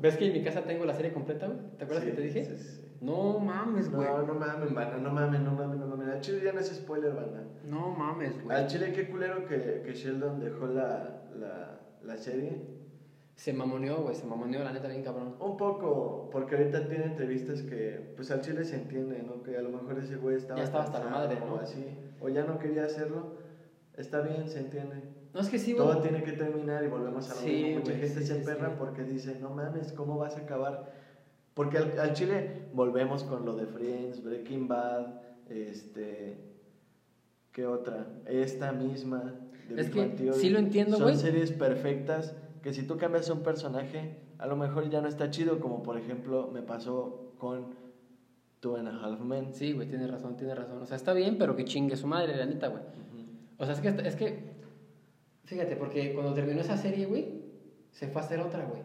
¿Ves 0.00 0.16
que 0.16 0.26
en 0.26 0.32
mi 0.32 0.42
casa 0.42 0.62
tengo 0.62 0.84
la 0.84 0.94
serie 0.94 1.12
completa, 1.12 1.46
güey? 1.46 1.58
¿Te 1.78 1.84
acuerdas 1.84 2.04
Sí, 2.04 2.10
que 2.10 2.16
te 2.16 2.22
dije? 2.22 2.44
sí, 2.44 2.56
sí. 2.56 2.86
No 3.00 3.38
mames, 3.38 3.90
güey. 3.90 4.06
No, 4.08 4.22
no 4.22 4.34
mames, 4.34 4.74
banda, 4.74 4.96
no 4.98 5.10
mames, 5.10 5.40
no 5.40 5.52
mames, 5.52 5.78
no 5.78 5.86
mames. 5.86 6.08
Al 6.08 6.20
chile 6.20 6.40
ya 6.44 6.52
no 6.52 6.60
es 6.60 6.68
spoiler, 6.68 7.12
banda. 7.14 7.44
No 7.64 7.90
mames, 7.90 8.34
Al 8.36 8.42
güey. 8.42 8.66
chile, 8.66 8.92
qué 8.92 9.08
culero 9.08 9.46
que, 9.46 9.82
que 9.84 9.94
Sheldon 9.94 10.40
dejó 10.40 10.66
la, 10.66 11.22
la, 11.34 11.80
la 12.02 12.16
serie. 12.16 12.78
Se 13.36 13.54
mamoneó, 13.54 14.02
güey, 14.02 14.14
se 14.14 14.26
mamoneó, 14.26 14.62
la 14.62 14.72
neta, 14.72 14.88
bien 14.88 15.02
cabrón. 15.02 15.34
Un 15.40 15.56
poco, 15.56 16.28
porque 16.30 16.56
ahorita 16.56 16.88
tiene 16.88 17.04
entrevistas 17.04 17.62
que, 17.62 18.12
pues 18.16 18.30
al 18.30 18.42
chile 18.42 18.64
se 18.64 18.76
entiende, 18.76 19.22
¿no? 19.22 19.42
Que 19.42 19.56
a 19.56 19.62
lo 19.62 19.70
mejor 19.70 19.98
ese 19.98 20.16
güey 20.16 20.36
estaba. 20.36 20.58
Ya 20.58 20.64
estaba 20.64 20.84
hasta 20.84 20.98
la 21.02 21.10
madre, 21.10 21.40
¿no? 21.40 21.54
O 21.54 21.56
así, 21.58 21.86
o 22.20 22.28
ya 22.28 22.44
no 22.44 22.58
quería 22.58 22.84
hacerlo. 22.84 23.36
Está 23.96 24.20
bien, 24.20 24.46
se 24.46 24.58
entiende. 24.58 25.19
No, 25.32 25.40
es 25.40 25.48
que 25.48 25.58
sí, 25.58 25.72
güey. 25.72 25.86
Todo 25.86 26.00
tiene 26.00 26.22
que 26.24 26.32
terminar 26.32 26.82
y 26.84 26.88
volvemos 26.88 27.30
a 27.30 27.34
lo 27.34 27.40
Sí, 27.40 27.46
mismo. 27.50 27.78
Mucha 27.80 27.90
güey, 27.92 28.00
gente 28.02 28.20
sí, 28.20 28.26
se 28.26 28.44
sí. 28.44 28.50
porque 28.78 29.04
dice, 29.04 29.38
no 29.40 29.50
mames, 29.50 29.92
¿cómo 29.92 30.18
vas 30.18 30.36
a 30.36 30.40
acabar? 30.40 30.92
Porque 31.54 31.78
al, 31.78 31.98
al 31.98 32.12
chile 32.14 32.68
volvemos 32.72 33.22
con 33.24 33.44
lo 33.44 33.54
de 33.56 33.66
Friends, 33.66 34.22
Breaking 34.22 34.66
Bad, 34.68 35.20
este. 35.48 36.38
¿Qué 37.52 37.66
otra? 37.66 38.06
Esta 38.26 38.72
misma. 38.72 39.34
de 39.68 39.80
Es 39.80 39.90
que 39.90 40.06
Theory. 40.06 40.38
sí 40.40 40.50
lo 40.50 40.58
entiendo, 40.58 40.96
Son 40.96 41.04
güey. 41.06 41.16
series 41.16 41.52
perfectas 41.52 42.34
que 42.62 42.72
si 42.72 42.82
tú 42.84 42.96
cambias 42.96 43.28
un 43.30 43.42
personaje, 43.42 44.16
a 44.38 44.46
lo 44.46 44.56
mejor 44.56 44.88
ya 44.90 45.00
no 45.00 45.08
está 45.08 45.30
chido, 45.30 45.60
como 45.60 45.82
por 45.82 45.96
ejemplo 45.98 46.48
me 46.52 46.62
pasó 46.62 47.32
con 47.38 47.74
Two 48.60 48.76
and 48.76 48.88
a 48.88 49.00
Half 49.00 49.20
Men. 49.20 49.54
Sí, 49.54 49.72
güey, 49.72 49.88
tienes 49.88 50.10
razón, 50.10 50.36
tienes 50.36 50.56
razón. 50.56 50.80
O 50.82 50.86
sea, 50.86 50.96
está 50.96 51.12
bien, 51.12 51.38
pero 51.38 51.56
que 51.56 51.64
chingue 51.64 51.96
su 51.96 52.06
madre, 52.06 52.36
la 52.36 52.46
neta, 52.46 52.68
güey. 52.68 52.82
Ujú. 52.82 53.24
O 53.58 53.64
sea, 53.64 53.74
es 53.74 53.80
que, 53.80 53.88
es 54.08 54.14
que, 54.16 54.49
fíjate, 55.50 55.74
porque 55.74 56.14
cuando 56.14 56.32
terminó 56.32 56.60
esa 56.60 56.76
serie, 56.76 57.06
güey, 57.06 57.42
se 57.90 58.06
fue 58.06 58.22
a 58.22 58.24
hacer 58.24 58.38
otra, 58.38 58.64
güey. 58.66 58.82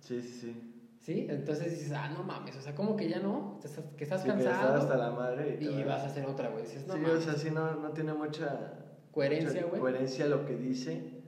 Sí, 0.00 0.20
sí, 0.20 0.40
sí. 0.40 0.64
¿Sí? 0.98 1.26
Entonces 1.30 1.70
dices, 1.70 1.92
ah, 1.92 2.08
no 2.08 2.24
mames, 2.24 2.56
o 2.56 2.60
sea, 2.60 2.74
como 2.74 2.96
que 2.96 3.08
ya 3.08 3.20
no, 3.20 3.60
que 3.60 3.68
estás 3.68 3.84
Sí, 3.84 3.90
que 3.96 4.04
estás 4.04 4.24
cansado 4.24 4.74
hasta 4.74 4.96
la 4.96 5.12
madre 5.12 5.58
y, 5.60 5.84
vas. 5.84 6.02
a 6.02 6.06
hacer 6.06 6.26
otra, 6.26 6.48
güey. 6.48 6.64
Dices, 6.64 6.86
no 6.88 6.94
sí, 6.94 7.00
mames. 7.00 7.18
o 7.18 7.20
sea, 7.20 7.34
sí 7.34 7.50
no, 7.52 7.76
no 7.76 7.92
tiene 7.92 8.12
mucha 8.14 8.74
Coherencia, 9.12 9.64
güey. 9.64 9.80
Coherencia 9.80 10.26
lo 10.26 10.44
que 10.44 10.56
dice. 10.56 11.22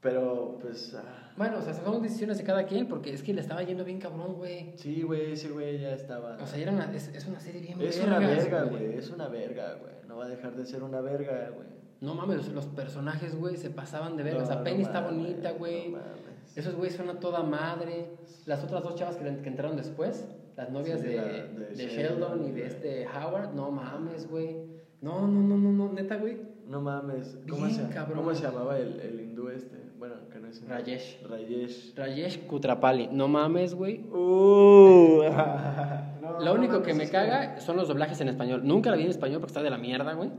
Pero 0.00 0.58
pues 0.60 0.92
ah, 0.94 1.32
Bueno, 1.36 1.58
o 1.58 1.62
sea, 1.62 1.72
son 1.72 2.02
decisiones 2.02 2.36
de 2.36 2.44
cada 2.44 2.66
quien, 2.66 2.88
porque 2.88 3.14
es 3.14 3.22
que 3.22 3.32
le 3.32 3.40
estaba 3.40 3.62
yendo 3.62 3.84
bien 3.84 4.00
cabrón, 4.00 4.34
güey. 4.34 4.76
sí, 4.76 5.02
güey, 5.02 5.32
ese 5.32 5.48
güey 5.48 5.78
ya 5.78 5.94
estaba. 5.94 6.36
O 6.42 6.46
sea, 6.46 6.58
era 6.58 6.72
una, 6.72 6.94
es, 6.94 7.08
es 7.08 7.26
una 7.26 7.38
serie 7.38 7.60
bien 7.62 7.80
es 7.80 8.00
una 8.00 8.18
verga, 8.18 8.64
güey, 8.64 8.98
es 8.98 9.08
una 9.08 9.28
verga, 9.28 9.78
güey. 9.80 9.94
No 10.08 10.16
va 10.16 10.26
a 10.26 10.28
dejar 10.28 10.56
de 10.56 10.66
ser 10.66 10.82
una 10.82 11.00
verga, 11.00 11.50
güey. 11.54 11.83
No 12.04 12.14
mames, 12.14 12.48
los 12.52 12.66
personajes, 12.66 13.34
güey, 13.36 13.56
se 13.56 13.70
pasaban 13.70 14.16
de 14.16 14.22
verga. 14.22 14.38
o 14.38 14.42
No, 14.42 14.46
sea, 14.46 14.56
no 14.56 14.64
Penny 14.64 14.82
está 14.82 15.00
mames, 15.00 15.16
bonita, 15.18 15.50
güey. 15.52 15.88
no 15.90 15.98
mames. 15.98 16.56
Esos 16.56 16.74
güeyes 16.76 16.94
son 16.96 17.08
a 17.10 17.18
toda 17.18 17.42
madre. 17.42 18.10
Las 18.46 18.62
otras 18.62 18.82
dos 18.82 18.94
chavas 18.94 19.16
que, 19.16 19.24
que 19.24 19.48
entraron 19.48 19.76
después, 19.76 20.28
las 20.56 20.70
novias 20.70 21.00
Sí, 21.00 21.06
de, 21.08 21.16
la- 21.16 21.22
de, 21.24 21.42
de 21.48 21.74
Sheldon 21.74 22.38
Sheldon, 22.38 22.48
y 22.48 22.52
de 22.52 22.66
este 22.66 23.06
Howard, 23.08 23.54
no 23.54 23.70
mames, 23.70 24.28
güey. 24.30 24.56
No, 25.00 25.26
no, 25.26 25.40
no, 25.40 25.56
no, 25.56 25.72
no, 25.72 25.92
neta, 25.92 26.16
güey. 26.16 26.38
No 26.66 26.80
mames. 26.80 27.36
¿Cómo, 27.48 27.66
Bien 27.66 27.74
se, 27.88 27.88
cabrón. 27.92 28.18
¿Cómo 28.18 28.34
se 28.34 28.42
llamaba 28.42 28.78
el, 28.78 29.00
el 29.00 29.20
hindú 29.20 29.48
este? 29.48 29.76
Bueno, 29.98 30.14
que 30.30 30.38
no 30.38 30.48
es. 30.48 30.66
Rajesh. 30.66 31.22
Rayesh. 31.28 31.94
Rajesh 31.96 32.46
Kutrapali, 32.46 33.08
no 33.12 33.28
mames, 33.28 33.74
güey. 33.74 34.00
Uh, 34.10 35.22
no, 36.22 36.32
Lo 36.40 36.44
no 36.44 36.52
único 36.54 36.74
mames, 36.74 36.86
que 36.86 36.94
me 36.94 37.08
caga 37.10 37.60
son 37.60 37.76
los 37.76 37.88
doblajes 37.88 38.20
en 38.20 38.28
español. 38.28 38.60
Nunca 38.64 38.90
la 38.90 38.96
vi 38.96 39.04
en 39.04 39.10
español 39.10 39.40
porque 39.40 39.50
está 39.52 39.62
de 39.62 39.70
la 39.70 39.78
mierda, 39.78 40.12
güey. 40.14 40.30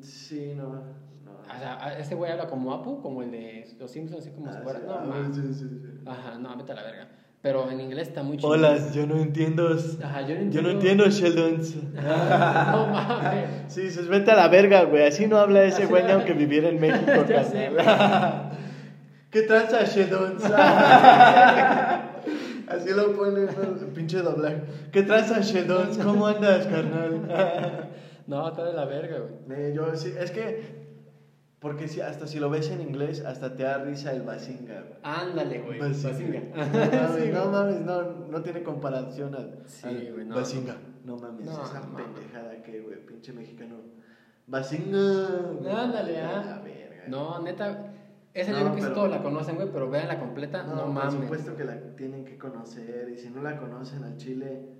Sí, 0.00 0.52
no. 0.56 0.82
O 1.56 1.58
sea, 1.58 1.96
este 1.98 2.14
güey 2.14 2.30
habla 2.30 2.46
como 2.48 2.72
Apu, 2.72 3.00
como 3.00 3.22
el 3.22 3.30
de 3.30 3.66
Los 3.78 3.90
Simpsons, 3.90 4.20
así 4.22 4.30
como 4.30 4.50
si 4.52 4.58
Ah, 4.58 4.62
fuera. 4.62 4.78
sí, 4.80 4.84
No, 4.86 4.94
ah, 4.94 5.04
mames. 5.04 5.36
sí, 5.36 5.42
sí, 5.54 5.68
sí. 5.68 6.00
Ajá, 6.06 6.38
no, 6.38 6.56
vete 6.56 6.72
a 6.72 6.74
la 6.74 6.82
verga. 6.82 7.08
Pero 7.42 7.70
en 7.70 7.80
inglés 7.80 8.08
está 8.08 8.22
muy 8.22 8.36
chido. 8.38 8.48
Hola, 8.50 8.76
yo 8.92 9.06
no 9.06 9.16
entiendo. 9.18 9.68
Ajá, 10.02 10.22
yo 10.22 10.28
no 10.28 10.34
Yo 10.34 10.40
entiendo. 10.40 10.62
no 10.62 10.70
entiendo 10.70 11.08
Sheldon. 11.08 11.60
no 11.94 12.86
mames. 12.88 13.48
Sí, 13.68 13.82
dices, 13.82 14.08
vete 14.08 14.32
a 14.32 14.36
la 14.36 14.48
verga, 14.48 14.82
güey. 14.84 15.04
Así 15.06 15.26
no 15.26 15.38
habla 15.38 15.62
ese 15.64 15.86
güey 15.86 16.02
no- 16.04 16.14
aunque 16.14 16.32
viviera 16.32 16.68
en 16.68 16.80
México. 16.80 17.12
Sé, 17.50 17.70
¿Qué 19.30 19.42
tranza, 19.42 19.84
Sheldon? 19.84 20.38
Así 22.68 22.90
lo 22.94 23.12
pone 23.14 23.42
el 23.42 23.48
pinche 23.94 24.18
doblaje. 24.18 24.62
¿Qué 24.92 25.02
tranza, 25.02 25.40
Sheldon? 25.40 25.96
¿Cómo 26.02 26.26
andas, 26.26 26.66
carnal? 26.66 27.90
No, 28.26 28.48
está 28.48 28.64
de 28.64 28.72
la 28.72 28.84
verga, 28.86 29.18
güey. 29.46 29.60
Eh, 29.60 29.72
yo 29.74 29.94
sí, 29.94 30.12
es 30.18 30.30
que. 30.32 30.85
Porque 31.58 31.88
si, 31.88 32.00
hasta 32.02 32.26
si 32.26 32.38
lo 32.38 32.50
ves 32.50 32.70
en 32.70 32.82
inglés, 32.82 33.24
hasta 33.24 33.56
te 33.56 33.62
da 33.62 33.78
risa 33.78 34.12
el 34.12 34.22
Basinga, 34.22 34.82
güey. 34.82 34.98
Ándale, 35.02 35.60
güey. 35.60 35.78
Bazinga. 35.80 36.40
No 36.54 36.66
mames, 36.66 37.24
Sí, 37.24 37.30
no 37.32 37.44
mames, 37.50 37.80
no, 37.80 38.02
no 38.30 38.42
tiene 38.42 38.62
comparación 38.62 39.34
al, 39.34 39.62
Sí, 39.66 39.86
al 39.88 40.12
güey, 40.12 40.26
no. 40.26 40.34
Bazinga. 40.36 40.76
No 41.04 41.16
mames, 41.16 41.46
No, 41.46 41.52
esa 41.64 41.80
mames. 41.80 42.06
pendejada 42.06 42.62
que, 42.62 42.80
güey, 42.80 43.06
pinche 43.06 43.32
mexicano. 43.32 43.76
Bazinga. 44.46 45.26
Ándale, 45.82 46.20
ah. 46.22 46.60
verga. 46.62 47.04
No, 47.08 47.40
neta. 47.42 47.92
Esa 48.34 48.52
No, 48.52 48.58
yo 48.58 48.64
creo 48.64 48.76
que 48.76 48.82
sí 48.82 48.88
todos 48.92 49.10
la 49.10 49.22
conocen, 49.22 49.56
güey, 49.56 49.70
pero 49.72 49.88
vean 49.88 50.08
la 50.08 50.20
completa, 50.20 50.62
no, 50.62 50.74
No, 50.74 50.82
por 50.84 50.92
mames. 50.92 51.14
supuesto 51.14 51.56
que 51.56 51.64
la 51.64 51.80
tienen 51.96 52.24
que 52.26 52.36
conocer. 52.36 53.08
Y 53.08 53.16
si 53.18 53.30
no 53.30 53.40
la 53.42 53.58
conocen 53.58 54.04
al 54.04 54.16
chile, 54.18 54.75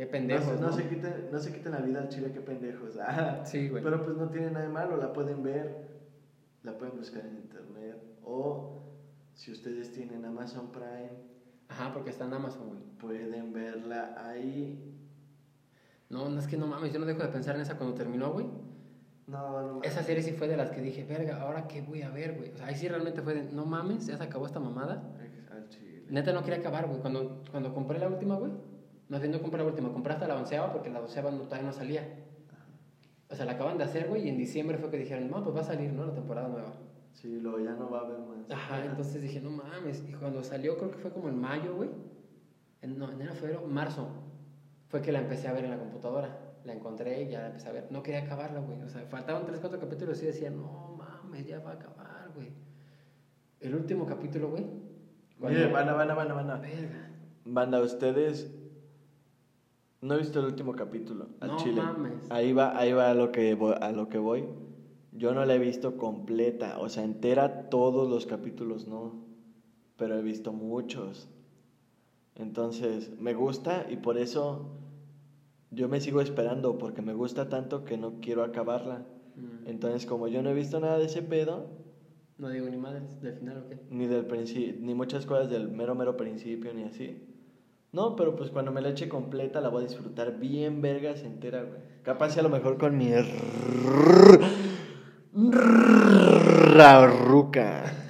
Qué 0.00 0.06
no, 0.06 0.12
pendejos, 0.12 0.46
se- 0.46 0.60
¿no? 0.60 0.66
no, 0.68 0.72
se 0.72 0.88
quiten, 0.88 1.28
no 1.30 1.38
se 1.38 1.52
quiten 1.52 1.72
la 1.72 1.78
vida 1.80 1.98
al 2.00 2.08
chile, 2.08 2.32
qué 2.32 2.40
pendejos. 2.40 2.96
Ah, 3.00 3.42
Sí, 3.44 3.68
güey. 3.68 3.82
Pero 3.82 4.02
pues 4.02 4.16
no 4.16 4.30
tiene 4.30 4.50
nada 4.50 4.64
de 4.64 4.72
malo, 4.72 4.96
la 4.96 5.12
pueden 5.12 5.42
ver, 5.42 6.00
la 6.62 6.78
pueden 6.78 6.96
buscar 6.96 7.26
en 7.26 7.36
internet. 7.36 7.96
O 8.24 8.82
si 9.34 9.52
ustedes 9.52 9.92
tienen 9.92 10.24
Amazon 10.24 10.72
Prime, 10.72 11.10
Ajá, 11.68 11.92
porque 11.92 12.08
está 12.08 12.24
en 12.24 12.32
Amazon, 12.32 12.68
güey. 12.68 12.80
pueden 12.98 13.52
verla 13.52 14.14
ahí. 14.16 14.96
No, 16.08 16.30
no 16.30 16.40
es 16.40 16.46
que 16.46 16.56
no 16.56 16.66
mames, 16.66 16.94
yo 16.94 16.98
no 16.98 17.04
dejo 17.04 17.22
de 17.22 17.28
pensar 17.28 17.54
en 17.56 17.60
esa 17.60 17.76
cuando 17.76 17.94
terminó, 17.94 18.32
güey. 18.32 18.46
No, 19.26 19.62
no. 19.74 19.82
Esa 19.82 20.02
serie 20.02 20.22
sí 20.22 20.32
fue 20.32 20.48
de 20.48 20.56
las 20.56 20.70
que 20.70 20.80
dije, 20.80 21.04
verga, 21.04 21.42
¿ahora 21.42 21.68
qué 21.68 21.82
voy 21.82 22.00
a 22.02 22.10
ver, 22.10 22.36
güey? 22.38 22.50
O 22.52 22.56
sea, 22.56 22.66
ahí 22.68 22.74
sí 22.74 22.88
realmente 22.88 23.20
fue 23.20 23.34
de, 23.34 23.52
no 23.52 23.66
mames, 23.66 24.06
ya 24.06 24.16
se 24.16 24.22
acabó 24.24 24.46
esta 24.46 24.60
mamada. 24.60 25.14
Al 25.52 25.68
chile. 25.68 26.06
Neta 26.08 26.32
no 26.32 26.42
quería 26.42 26.58
acabar, 26.60 26.86
güey. 26.88 27.00
Cuando, 27.00 27.42
cuando 27.50 27.74
compré 27.74 27.98
la 27.98 28.08
última, 28.08 28.36
güey. 28.36 28.50
Más 29.10 29.20
bien 29.20 29.32
no 29.32 29.42
compré 29.42 29.58
la 29.58 29.68
última, 29.68 29.92
compré 29.92 30.12
hasta 30.14 30.28
la 30.28 30.36
onceava 30.36 30.72
porque 30.72 30.88
la 30.88 31.00
doceava 31.00 31.32
no, 31.32 31.40
todavía 31.42 31.66
no 31.66 31.72
salía. 31.72 32.08
O 33.28 33.34
sea, 33.34 33.44
la 33.44 33.52
acaban 33.52 33.76
de 33.76 33.84
hacer, 33.84 34.08
güey, 34.08 34.24
y 34.24 34.28
en 34.28 34.38
diciembre 34.38 34.78
fue 34.78 34.88
que 34.88 34.98
dijeron, 34.98 35.28
no, 35.28 35.42
pues 35.42 35.54
va 35.54 35.60
a 35.60 35.64
salir, 35.64 35.92
¿no? 35.92 36.06
La 36.06 36.14
temporada 36.14 36.48
nueva. 36.48 36.72
Sí, 37.12 37.40
luego 37.40 37.58
ya 37.58 37.72
no 37.72 37.90
va 37.90 37.98
a 37.98 38.04
haber 38.06 38.18
más. 38.20 38.50
Ajá, 38.50 38.84
entonces 38.84 39.20
dije, 39.20 39.40
no 39.40 39.50
mames. 39.50 40.04
Y 40.08 40.12
cuando 40.12 40.42
salió, 40.44 40.76
creo 40.78 40.92
que 40.92 40.98
fue 40.98 41.10
como 41.12 41.28
en 41.28 41.40
mayo, 41.40 41.74
güey. 41.74 41.90
En, 42.82 42.98
no, 42.98 43.10
enero, 43.10 43.34
febrero, 43.34 43.66
marzo. 43.66 44.08
Fue 44.88 45.02
que 45.02 45.10
la 45.12 45.18
empecé 45.20 45.48
a 45.48 45.52
ver 45.52 45.64
en 45.64 45.70
la 45.70 45.78
computadora. 45.78 46.38
La 46.64 46.72
encontré 46.72 47.22
y 47.22 47.28
ya 47.30 47.40
la 47.40 47.46
empecé 47.48 47.68
a 47.68 47.72
ver. 47.72 47.88
No 47.90 48.02
quería 48.02 48.22
acabarla, 48.22 48.60
güey. 48.60 48.80
O 48.82 48.88
sea, 48.88 49.02
faltaban 49.06 49.44
3, 49.44 49.58
4 49.60 49.80
capítulos 49.80 50.22
y 50.22 50.26
decía, 50.26 50.50
no 50.50 50.96
mames, 50.96 51.46
ya 51.46 51.58
va 51.60 51.70
a 51.72 51.74
acabar, 51.74 52.30
güey. 52.34 52.52
El 53.58 53.74
último 53.74 54.06
capítulo, 54.06 54.50
güey. 54.50 54.64
Mire, 55.38 55.70
cuando- 55.70 55.72
banda, 55.72 55.94
banda, 55.94 56.14
banda, 56.14 56.34
banda. 56.34 56.56
Verga. 56.58 57.10
Banda, 57.44 57.80
ustedes. 57.80 58.56
No 60.02 60.14
he 60.14 60.18
visto 60.18 60.40
el 60.40 60.46
último 60.46 60.72
capítulo. 60.74 61.26
Al 61.40 61.48
No 61.50 61.56
chile. 61.58 61.82
mames. 61.82 62.30
Ahí 62.30 62.52
va, 62.52 62.78
ahí 62.78 62.92
va 62.92 63.10
a 63.10 63.14
lo 63.14 63.32
que 63.32 63.54
voy, 63.54 63.74
a 63.80 63.92
lo 63.92 64.08
que 64.08 64.18
voy. 64.18 64.44
Yo 65.12 65.34
no 65.34 65.44
la 65.44 65.54
he 65.54 65.58
visto 65.58 65.96
completa, 65.96 66.78
o 66.78 66.88
sea, 66.88 67.04
entera 67.04 67.68
todos 67.68 68.08
los 68.08 68.26
capítulos, 68.26 68.86
no. 68.88 69.24
Pero 69.96 70.16
he 70.18 70.22
visto 70.22 70.52
muchos. 70.52 71.28
Entonces, 72.36 73.10
me 73.18 73.34
gusta 73.34 73.86
y 73.90 73.96
por 73.96 74.16
eso 74.16 74.70
yo 75.70 75.88
me 75.88 76.00
sigo 76.00 76.20
esperando, 76.20 76.78
porque 76.78 77.02
me 77.02 77.12
gusta 77.12 77.48
tanto 77.48 77.84
que 77.84 77.98
no 77.98 78.20
quiero 78.20 78.42
acabarla. 78.44 79.04
Mm. 79.36 79.68
Entonces, 79.68 80.06
como 80.06 80.28
yo 80.28 80.42
no 80.42 80.50
he 80.50 80.54
visto 80.54 80.80
nada 80.80 80.98
de 80.98 81.04
ese 81.06 81.22
pedo, 81.22 81.66
No 82.38 82.48
digo 82.48 82.68
ni 82.70 82.78
madres, 82.78 83.20
del 83.20 83.34
final 83.34 83.58
o 83.58 83.68
qué. 83.68 83.78
ni 83.90 84.06
del 84.06 84.24
principio, 84.24 84.76
ni 84.80 84.94
muchas 84.94 85.26
cosas 85.26 85.50
del 85.50 85.68
mero 85.68 85.94
mero 85.94 86.16
principio 86.16 86.72
ni 86.72 86.84
así. 86.84 87.22
No, 87.92 88.14
pero 88.16 88.36
pues 88.36 88.50
cuando 88.50 88.70
me 88.70 88.80
la 88.80 88.90
eche 88.90 89.08
completa 89.08 89.60
la 89.60 89.68
voy 89.68 89.84
a 89.84 89.86
disfrutar 89.88 90.38
bien 90.38 90.80
vergas 90.80 91.22
entera, 91.24 91.62
güey. 91.64 91.80
Capaz 92.02 92.30
si 92.30 92.40
a 92.40 92.42
lo 92.42 92.48
mejor 92.48 92.78
con 92.78 92.96
mi 92.96 93.10
Raruca. 96.74 98.06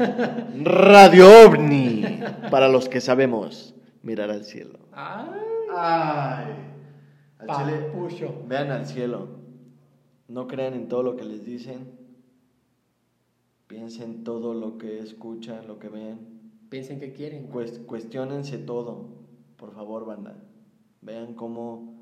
Radio 0.65 1.27
OVNI. 1.47 2.05
Para 2.51 2.69
los 2.69 2.89
que 2.89 3.01
sabemos 3.01 3.75
mirar 4.03 4.31
al 4.31 4.45
cielo. 4.45 4.79
¡Ay! 4.93 5.29
Ay. 5.77 6.47
Al 7.39 7.49
chile, 7.57 7.79
Papucho. 7.93 8.35
vean 8.47 8.71
al 8.71 8.87
cielo. 8.87 9.29
No 10.29 10.47
crean 10.47 10.75
en 10.75 10.89
todo 10.89 11.03
lo 11.03 11.17
que 11.17 11.25
les 11.25 11.45
dicen. 11.45 11.99
Piensen 13.67 14.25
todo 14.25 14.53
lo 14.53 14.79
que 14.79 14.99
escuchan, 14.99 15.67
lo 15.69 15.79
que 15.79 15.89
ven. 15.89 16.41
Piensen 16.71 17.01
que 17.01 17.13
quieren, 17.13 17.47
güey. 17.51 17.67
Cues- 17.69 17.79
cuestionense 17.87 18.59
todo, 18.59 19.20
por 19.61 19.73
favor, 19.75 20.07
banda. 20.07 20.35
Vean 21.03 21.35
cómo, 21.35 21.95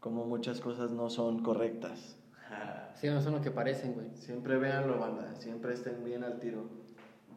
cómo 0.00 0.26
muchas 0.26 0.60
cosas 0.60 0.90
no 0.90 1.08
son 1.08 1.42
correctas. 1.42 2.18
Sí, 2.94 3.08
no 3.08 3.22
son 3.22 3.32
lo 3.32 3.40
que 3.40 3.50
parecen, 3.50 3.94
güey. 3.94 4.14
Siempre 4.14 4.58
véanlo, 4.58 4.98
banda. 5.00 5.34
Siempre 5.36 5.72
estén 5.72 6.04
bien 6.04 6.22
al 6.22 6.38
tiro. 6.38 6.68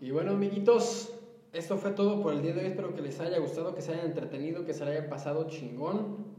Y 0.01 0.11
bueno, 0.11 0.31
amiguitos, 0.31 1.11
esto 1.53 1.77
fue 1.77 1.91
todo 1.91 2.21
por 2.21 2.33
el 2.33 2.41
día 2.41 2.53
de 2.53 2.59
hoy. 2.59 2.65
Espero 2.67 2.93
que 2.93 3.01
les 3.01 3.19
haya 3.21 3.39
gustado, 3.39 3.73
que 3.73 3.81
se 3.81 3.93
hayan 3.93 4.07
entretenido, 4.07 4.65
que 4.65 4.73
se 4.73 4.83
haya 4.83 5.09
pasado 5.09 5.47
chingón. 5.47 6.35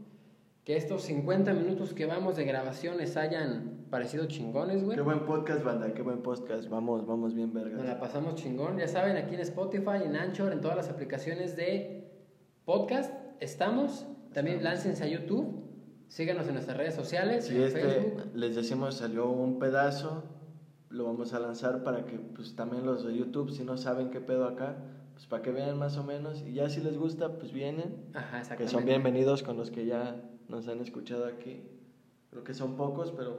que 0.63 0.77
estos 0.77 1.01
50 1.03 1.51
minutos 1.53 1.93
que 1.93 2.05
vamos 2.05 2.35
de 2.35 2.45
grabación 2.45 2.97
les 2.97 3.17
hayan 3.17 3.87
parecido 3.89 4.27
chingones, 4.27 4.83
güey. 4.83 4.95
Qué 4.95 5.03
buen 5.03 5.25
podcast, 5.25 5.63
banda, 5.63 5.93
qué 5.93 6.03
buen 6.03 6.21
podcast. 6.21 6.69
Vamos, 6.69 7.05
vamos 7.07 7.33
bien, 7.33 7.51
vergas. 7.53 7.79
Nos 7.79 7.85
la 7.85 7.99
pasamos 7.99 8.35
chingón. 8.35 8.77
Ya 8.77 8.87
saben, 8.87 9.17
aquí 9.17 9.33
en 9.33 9.41
Spotify, 9.41 10.03
en 10.05 10.15
Anchor, 10.15 10.53
en 10.53 10.61
todas 10.61 10.77
las 10.77 10.89
aplicaciones 10.89 11.55
de 11.55 12.06
podcast 12.67 13.13
estamos. 13.39 14.05
También 14.33 14.61
láncense 14.61 15.01
a 15.01 15.07
YouTube. 15.07 15.63
Síganos 16.09 16.47
en 16.47 16.55
nuestras 16.55 16.75
redes 16.75 16.95
sociales, 16.95 17.45
Si 17.45 17.55
en 17.55 17.63
este, 17.63 17.79
Facebook. 17.81 18.23
les 18.35 18.55
decimos, 18.57 18.95
salió 18.95 19.29
un 19.29 19.57
pedazo, 19.57 20.23
lo 20.89 21.05
vamos 21.05 21.33
a 21.33 21.39
lanzar 21.39 21.81
para 21.83 22.05
que 22.05 22.17
pues 22.17 22.57
también 22.57 22.85
los 22.85 23.05
de 23.05 23.15
YouTube, 23.15 23.51
si 23.51 23.63
no 23.63 23.77
saben 23.77 24.09
qué 24.09 24.19
pedo 24.19 24.45
acá, 24.45 24.75
pues 25.13 25.25
para 25.27 25.41
que 25.41 25.51
vean 25.51 25.77
más 25.77 25.95
o 25.95 26.03
menos. 26.03 26.43
Y 26.45 26.53
ya 26.55 26.69
si 26.69 26.81
les 26.81 26.97
gusta, 26.97 27.37
pues 27.37 27.53
vienen. 27.53 27.95
Ajá, 28.13 28.41
Que 28.57 28.67
son 28.67 28.83
bienvenidos 28.83 29.43
con 29.43 29.55
los 29.55 29.71
que 29.71 29.85
ya 29.85 30.21
nos 30.49 30.67
han 30.67 30.81
escuchado 30.81 31.25
aquí. 31.25 31.61
Creo 32.31 32.43
que 32.43 32.53
son 32.53 32.75
pocos, 32.75 33.13
pero 33.15 33.37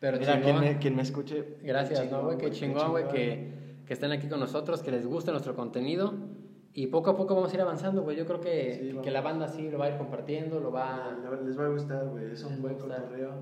Pero 0.00 0.18
mira, 0.18 0.34
chingón. 0.34 0.58
quien 0.58 0.72
me, 0.74 0.78
quien 0.80 0.96
me 0.96 1.02
escuche. 1.02 1.56
Gracias, 1.62 2.00
qué 2.00 2.10
¿no, 2.10 2.24
güey? 2.24 2.36
Qué 2.36 2.50
chingón, 2.50 2.90
güey, 2.90 3.06
que, 3.06 3.52
que 3.86 3.92
estén 3.92 4.10
aquí 4.10 4.26
con 4.28 4.40
nosotros, 4.40 4.82
que 4.82 4.90
les 4.90 5.06
guste 5.06 5.30
nuestro 5.30 5.54
contenido. 5.54 6.39
Y 6.72 6.86
poco 6.86 7.10
a 7.10 7.16
poco 7.16 7.34
vamos 7.34 7.50
a 7.52 7.54
ir 7.56 7.60
avanzando, 7.62 8.02
güey. 8.02 8.16
Yo 8.16 8.26
creo 8.26 8.40
que, 8.40 8.74
Sí, 8.92 8.98
que 9.02 9.10
la 9.10 9.20
banda 9.22 9.48
sí 9.48 9.68
lo 9.70 9.78
va 9.78 9.86
a 9.86 9.90
ir 9.90 9.96
compartiendo, 9.98 10.60
lo 10.60 10.70
va... 10.70 11.16
Le- 11.20 11.42
Les 11.44 11.58
va 11.58 11.66
a 11.66 11.68
gustar, 11.68 12.06
güey. 12.08 12.30
Es 12.30 12.44
un 12.44 12.62
buen 12.62 12.76
cotorreo. 12.78 13.32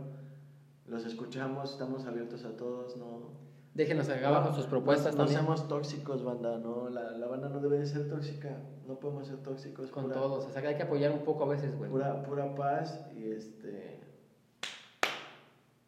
Los 0.86 1.04
escuchamos, 1.04 1.72
estamos 1.72 2.06
abiertos 2.06 2.44
a 2.46 2.56
todos, 2.56 2.96
no. 2.96 3.36
Déjenos 3.74 4.08
acá 4.08 4.28
abajo 4.28 4.52
sus 4.54 4.64
propuestas 4.66 5.12
no, 5.14 5.18
no 5.18 5.24
también. 5.26 5.40
seamos 5.40 5.68
tóxicos, 5.68 6.24
banda, 6.24 6.56
no. 6.58 6.88
La, 6.88 7.10
la 7.12 7.26
banda 7.28 7.50
no 7.50 7.60
debe 7.60 7.78
de 7.78 7.86
ser 7.86 8.08
tóxica. 8.08 8.56
No 8.86 8.98
podemos 8.98 9.26
ser 9.26 9.36
tóxicos. 9.42 9.90
Con 9.90 10.04
pura, 10.04 10.14
todos. 10.16 10.46
O 10.46 10.50
sea, 10.50 10.62
que 10.62 10.68
hay 10.68 10.76
que 10.76 10.82
apoyar 10.84 11.12
un 11.12 11.20
poco 11.24 11.44
a 11.44 11.48
veces, 11.48 11.76
güey. 11.76 11.90
Pura, 11.90 12.22
pura 12.22 12.54
paz 12.54 13.06
y 13.14 13.30
este. 13.30 14.00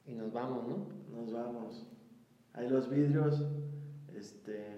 Y 0.06 0.12
nos 0.14 0.30
vamos, 0.32 0.68
¿no? 0.68 0.86
Nos 1.18 1.32
vamos. 1.32 1.86
Hay 2.52 2.68
los 2.68 2.90
vidrios. 2.90 3.46
Este. 4.14 4.76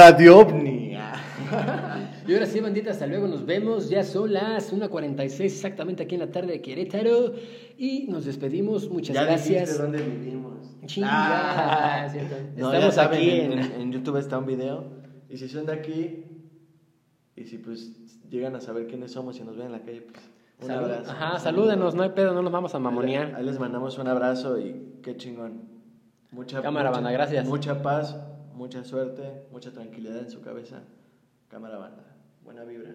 Radio 0.00 0.38
OVNI. 0.38 0.96
Y 2.26 2.32
ahora 2.34 2.46
sí, 2.46 2.60
bandita, 2.60 2.92
hasta 2.92 3.06
luego, 3.08 3.26
nos 3.26 3.44
vemos. 3.44 3.90
Ya 3.90 4.02
son 4.04 4.32
las 4.32 4.72
1.46 4.72 5.40
exactamente 5.40 6.04
aquí 6.04 6.14
en 6.14 6.20
la 6.20 6.30
tarde 6.30 6.52
de 6.52 6.62
Querétaro. 6.62 7.32
Y 7.76 8.06
nos 8.08 8.24
despedimos. 8.24 8.88
Muchas 8.88 9.14
ya 9.16 9.24
gracias. 9.24 9.76
dónde 9.78 10.00
vivimos. 10.00 10.54
Chinga, 10.86 11.08
Ah. 11.10 12.08
¿cierto? 12.12 12.36
No, 12.56 12.72
Estamos 12.72 12.94
saben, 12.94 13.18
aquí 13.18 13.30
en, 13.30 13.52
en- 13.58 13.92
YouTube 13.92 14.16
está 14.18 14.38
un 14.38 14.46
video. 14.46 14.84
Y 15.28 15.36
si 15.38 15.48
son 15.48 15.66
de 15.66 15.72
aquí, 15.72 16.24
y 17.36 17.44
si 17.44 17.58
pues 17.58 17.92
llegan 18.30 18.54
a 18.54 18.60
saber 18.60 18.86
quiénes 18.86 19.10
somos 19.12 19.36
y 19.38 19.42
nos 19.42 19.56
ven 19.56 19.66
en 19.66 19.72
la 19.72 19.80
calle, 19.80 20.02
pues 20.02 20.20
un 20.62 20.68
Salud- 20.68 20.84
abrazo. 20.84 21.10
Ajá, 21.10 21.38
salúdenos, 21.40 21.94
no 21.96 22.04
hay 22.04 22.10
pedo, 22.10 22.32
no 22.32 22.42
nos 22.42 22.52
vamos 22.52 22.72
a 22.74 22.78
Ahí, 22.78 22.84
mamonear. 22.84 23.34
ahí 23.34 23.44
les 23.44 23.58
mandamos 23.58 23.98
un 23.98 24.06
abrazo 24.06 24.56
y 24.58 25.00
qué 25.02 25.16
chingón. 25.16 25.62
Mucha, 26.30 26.62
Cámara, 26.62 26.90
mucha- 26.90 27.00
banda, 27.00 27.10
gracias. 27.10 27.46
Mucha 27.48 27.82
paz, 27.82 28.16
mucha 28.60 28.84
suerte, 28.84 29.46
mucha 29.50 29.72
tranquilidad 29.72 30.18
en 30.18 30.30
su 30.30 30.42
cabeza. 30.42 30.82
Cámara 31.48 31.78
banda, 31.78 32.04
buena 32.44 32.62
vibra. 32.62 32.94